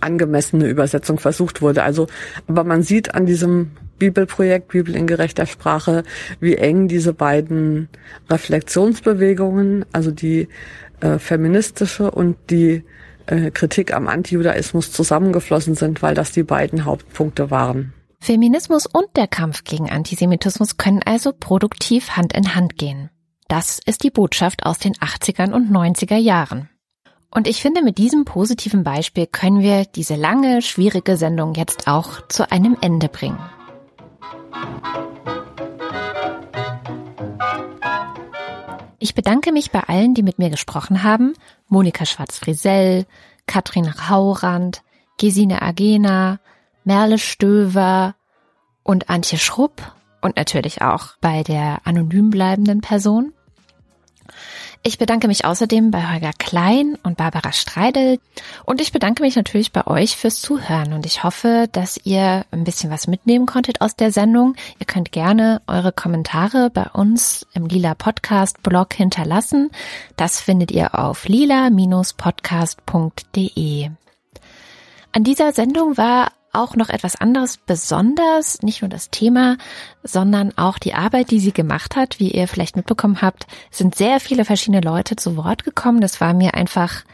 angemessene 0.00 0.68
Übersetzung 0.68 1.18
versucht 1.18 1.62
wurde. 1.62 1.82
Also, 1.82 2.08
aber 2.46 2.64
man 2.64 2.82
sieht 2.82 3.14
an 3.14 3.26
diesem 3.26 3.70
Bibelprojekt 3.98 4.68
Bibel 4.68 4.94
in 4.94 5.06
gerechter 5.06 5.46
Sprache, 5.46 6.04
wie 6.40 6.56
eng 6.56 6.88
diese 6.88 7.12
beiden 7.12 7.88
Reflexionsbewegungen, 8.30 9.84
also 9.92 10.10
die 10.10 10.48
äh, 11.00 11.18
feministische 11.18 12.10
und 12.10 12.36
die 12.50 12.84
äh, 13.26 13.50
Kritik 13.50 13.94
am 13.94 14.06
Antijudaismus 14.06 14.92
zusammengeflossen 14.92 15.74
sind, 15.74 16.02
weil 16.02 16.14
das 16.14 16.32
die 16.32 16.44
beiden 16.44 16.84
Hauptpunkte 16.84 17.50
waren. 17.50 17.92
Feminismus 18.20 18.86
und 18.86 19.06
der 19.16 19.28
Kampf 19.28 19.64
gegen 19.64 19.90
Antisemitismus 19.90 20.76
können 20.76 21.02
also 21.04 21.32
produktiv 21.32 22.10
Hand 22.10 22.32
in 22.32 22.54
Hand 22.54 22.76
gehen. 22.76 23.10
Das 23.48 23.80
ist 23.86 24.02
die 24.02 24.10
Botschaft 24.10 24.66
aus 24.66 24.78
den 24.78 24.94
80ern 24.94 25.52
und 25.52 25.70
90er 25.70 26.16
Jahren. 26.16 26.68
Und 27.30 27.46
ich 27.46 27.62
finde, 27.62 27.82
mit 27.82 27.98
diesem 27.98 28.24
positiven 28.24 28.84
Beispiel 28.84 29.26
können 29.26 29.60
wir 29.60 29.84
diese 29.84 30.16
lange, 30.16 30.62
schwierige 30.62 31.16
Sendung 31.16 31.54
jetzt 31.54 31.86
auch 31.86 32.26
zu 32.28 32.50
einem 32.50 32.76
Ende 32.80 33.08
bringen. 33.08 33.38
Ich 38.98 39.14
bedanke 39.14 39.52
mich 39.52 39.70
bei 39.70 39.80
allen, 39.80 40.14
die 40.14 40.22
mit 40.22 40.38
mir 40.38 40.50
gesprochen 40.50 41.02
haben. 41.02 41.34
Monika 41.68 42.04
Schwarz-Frisell, 42.04 43.06
Katrin 43.46 44.08
Haurand, 44.08 44.82
Gesine 45.18 45.62
Agena, 45.62 46.40
Merle 46.88 47.18
Stöver 47.18 48.14
und 48.82 49.10
Antje 49.10 49.38
Schrupp 49.38 49.82
und 50.22 50.36
natürlich 50.36 50.80
auch 50.80 51.08
bei 51.20 51.42
der 51.42 51.80
anonym 51.84 52.30
bleibenden 52.30 52.80
Person. 52.80 53.34
Ich 54.82 54.96
bedanke 54.96 55.28
mich 55.28 55.44
außerdem 55.44 55.90
bei 55.90 56.10
Holger 56.10 56.30
Klein 56.38 56.96
und 57.02 57.18
Barbara 57.18 57.52
Streidel 57.52 58.18
und 58.64 58.80
ich 58.80 58.90
bedanke 58.90 59.22
mich 59.22 59.36
natürlich 59.36 59.70
bei 59.70 59.86
euch 59.86 60.16
fürs 60.16 60.40
Zuhören 60.40 60.94
und 60.94 61.04
ich 61.04 61.24
hoffe, 61.24 61.68
dass 61.72 62.00
ihr 62.04 62.46
ein 62.52 62.64
bisschen 62.64 62.90
was 62.90 63.06
mitnehmen 63.06 63.44
konntet 63.44 63.82
aus 63.82 63.94
der 63.94 64.10
Sendung. 64.10 64.54
Ihr 64.78 64.86
könnt 64.86 65.12
gerne 65.12 65.60
eure 65.66 65.92
Kommentare 65.92 66.70
bei 66.70 66.84
uns 66.84 67.46
im 67.52 67.66
Lila 67.66 67.96
Podcast 67.96 68.62
Blog 68.62 68.94
hinterlassen. 68.94 69.70
Das 70.16 70.40
findet 70.40 70.70
ihr 70.70 70.98
auf 70.98 71.28
lila-podcast.de. 71.28 73.90
An 75.12 75.24
dieser 75.24 75.52
Sendung 75.52 75.98
war 75.98 76.32
auch 76.52 76.76
noch 76.76 76.88
etwas 76.88 77.16
anderes 77.16 77.58
besonders, 77.58 78.62
nicht 78.62 78.82
nur 78.82 78.88
das 78.88 79.10
Thema, 79.10 79.56
sondern 80.02 80.56
auch 80.56 80.78
die 80.78 80.94
Arbeit, 80.94 81.30
die 81.30 81.40
sie 81.40 81.52
gemacht 81.52 81.96
hat. 81.96 82.18
Wie 82.18 82.30
ihr 82.30 82.48
vielleicht 82.48 82.76
mitbekommen 82.76 83.20
habt, 83.22 83.46
sind 83.70 83.94
sehr 83.94 84.20
viele 84.20 84.44
verschiedene 84.44 84.80
Leute 84.80 85.16
zu 85.16 85.36
Wort 85.36 85.64
gekommen. 85.64 86.00
Das 86.00 86.20
war 86.20 86.34
mir 86.34 86.54
einfach 86.54 87.04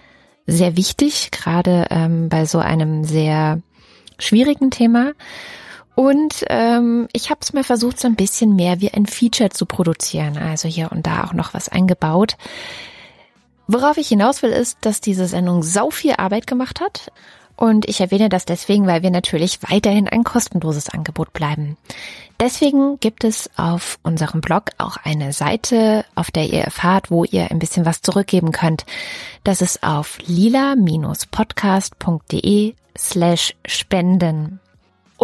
sehr 0.46 0.76
wichtig, 0.76 1.30
gerade 1.30 1.86
ähm, 1.90 2.28
bei 2.28 2.46
so 2.46 2.58
einem 2.58 3.04
sehr 3.04 3.60
schwierigen 4.18 4.70
Thema. 4.70 5.12
Und 5.94 6.44
ähm, 6.48 7.08
ich 7.12 7.30
habe 7.30 7.40
es 7.42 7.52
mir 7.52 7.64
versucht, 7.64 8.00
so 8.00 8.08
ein 8.08 8.16
bisschen 8.16 8.56
mehr 8.56 8.80
wie 8.80 8.92
ein 8.92 9.06
Feature 9.06 9.50
zu 9.50 9.64
produzieren. 9.64 10.38
Also 10.38 10.68
hier 10.68 10.90
und 10.90 11.06
da 11.06 11.24
auch 11.24 11.32
noch 11.32 11.54
was 11.54 11.68
eingebaut. 11.68 12.36
Worauf 13.66 13.96
ich 13.96 14.08
hinaus 14.08 14.42
will, 14.42 14.50
ist, 14.50 14.78
dass 14.82 15.00
diese 15.00 15.26
Sendung 15.26 15.62
sau 15.62 15.90
viel 15.90 16.14
Arbeit 16.18 16.46
gemacht 16.46 16.80
hat 16.80 17.10
und 17.56 17.88
ich 17.88 18.00
erwähne 18.00 18.28
das 18.28 18.44
deswegen, 18.44 18.86
weil 18.86 19.02
wir 19.02 19.10
natürlich 19.10 19.58
weiterhin 19.70 20.08
ein 20.08 20.24
kostenloses 20.24 20.88
Angebot 20.88 21.32
bleiben. 21.32 21.76
Deswegen 22.40 22.98
gibt 22.98 23.22
es 23.22 23.48
auf 23.56 24.00
unserem 24.02 24.40
Blog 24.40 24.70
auch 24.78 24.96
eine 25.04 25.32
Seite, 25.32 26.04
auf 26.14 26.32
der 26.32 26.46
ihr 26.46 26.62
erfahrt, 26.62 27.10
wo 27.10 27.24
ihr 27.24 27.50
ein 27.50 27.58
bisschen 27.58 27.84
was 27.86 28.02
zurückgeben 28.02 28.50
könnt. 28.50 28.84
Das 29.44 29.62
ist 29.62 29.84
auf 29.84 30.18
lila-podcast.de 30.26 32.74
slash 32.96 33.54
spenden. 33.66 34.60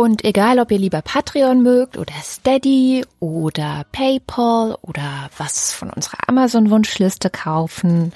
Und 0.01 0.25
egal, 0.25 0.59
ob 0.61 0.71
ihr 0.71 0.79
lieber 0.79 1.03
Patreon 1.03 1.61
mögt 1.61 1.99
oder 1.99 2.15
Steady 2.23 3.05
oder 3.19 3.85
PayPal 3.93 4.79
oder 4.81 5.29
was 5.37 5.75
von 5.75 5.91
unserer 5.91 6.27
Amazon-Wunschliste 6.27 7.29
kaufen 7.29 8.15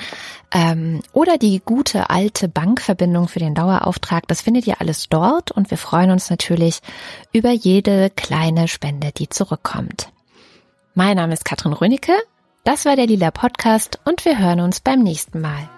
ähm, 0.51 1.03
oder 1.13 1.37
die 1.37 1.61
gute 1.63 2.09
alte 2.09 2.49
Bankverbindung 2.49 3.29
für 3.29 3.39
den 3.39 3.55
Dauerauftrag, 3.55 4.27
das 4.29 4.41
findet 4.41 4.67
ihr 4.67 4.81
alles 4.81 5.11
dort 5.11 5.51
und 5.51 5.71
wir 5.71 5.77
freuen 5.77 6.11
uns 6.11 6.31
natürlich 6.31 6.81
über 7.35 7.51
jede 7.51 8.09
kleine 8.09 8.67
Spende, 8.67 9.13
die 9.13 9.29
zurückkommt. 9.29 10.09
Mein 10.95 11.17
Name 11.19 11.35
ist 11.35 11.45
Katrin 11.45 11.75
Rönecke, 11.75 12.15
das 12.65 12.87
war 12.87 12.97
der 12.97 13.09
Lila 13.09 13.31
Podcast 13.31 14.01
und 14.07 14.25
wir 14.25 14.39
hören 14.39 14.61
uns 14.61 14.81
beim 14.81 15.03
nächsten 15.03 15.43
Mal. 15.43 15.69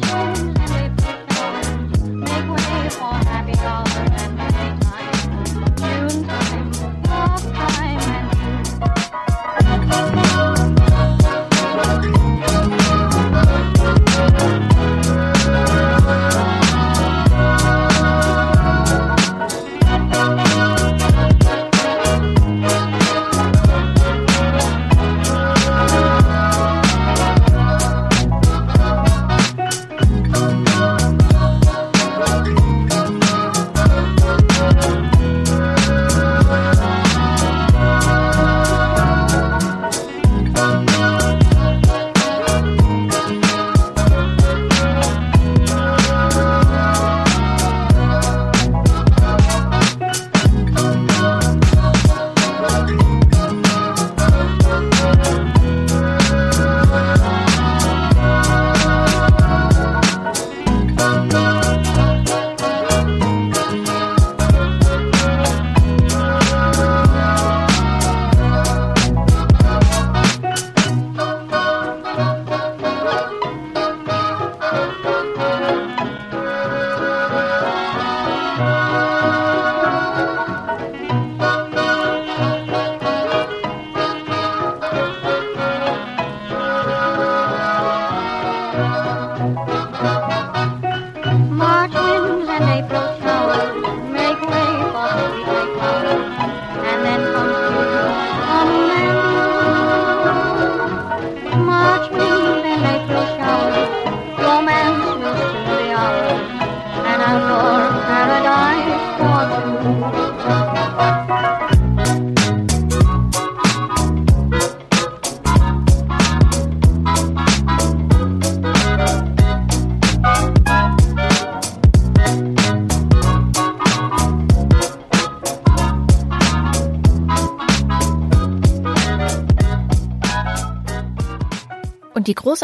watching. 0.00 0.33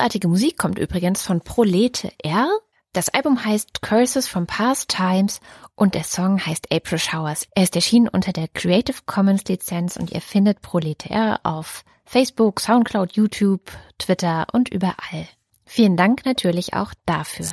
Großartige 0.01 0.28
Musik 0.28 0.57
kommt 0.57 0.78
übrigens 0.78 1.22
von 1.22 1.42
Prolete 1.42 2.11
R. 2.22 2.48
Das 2.94 3.11
Album 3.11 3.44
heißt 3.44 3.82
Curses 3.82 4.26
from 4.26 4.46
Past 4.46 4.88
Times 4.88 5.40
und 5.74 5.94
der 5.94 6.05
Song 6.05 6.40
heißt 6.40 6.72
April 6.72 6.98
Showers. 6.98 7.46
Er 7.55 7.64
ist 7.64 7.76
erschienen 7.76 8.09
unter 8.09 8.32
der 8.32 8.48
Creative 8.48 8.96
Commons 9.05 9.44
Lizenz 9.44 9.98
und 9.98 10.11
ihr 10.11 10.22
findet 10.22 10.62
Prolete 10.62 11.11
R 11.11 11.40
auf 11.42 11.84
Facebook, 12.07 12.61
Soundcloud, 12.61 13.12
YouTube, 13.12 13.70
Twitter 13.98 14.46
und 14.55 14.70
überall. 14.70 15.28
Vielen 15.66 15.98
Dank 15.98 16.24
natürlich 16.24 16.72
auch 16.72 16.94
dafür. 17.05 17.51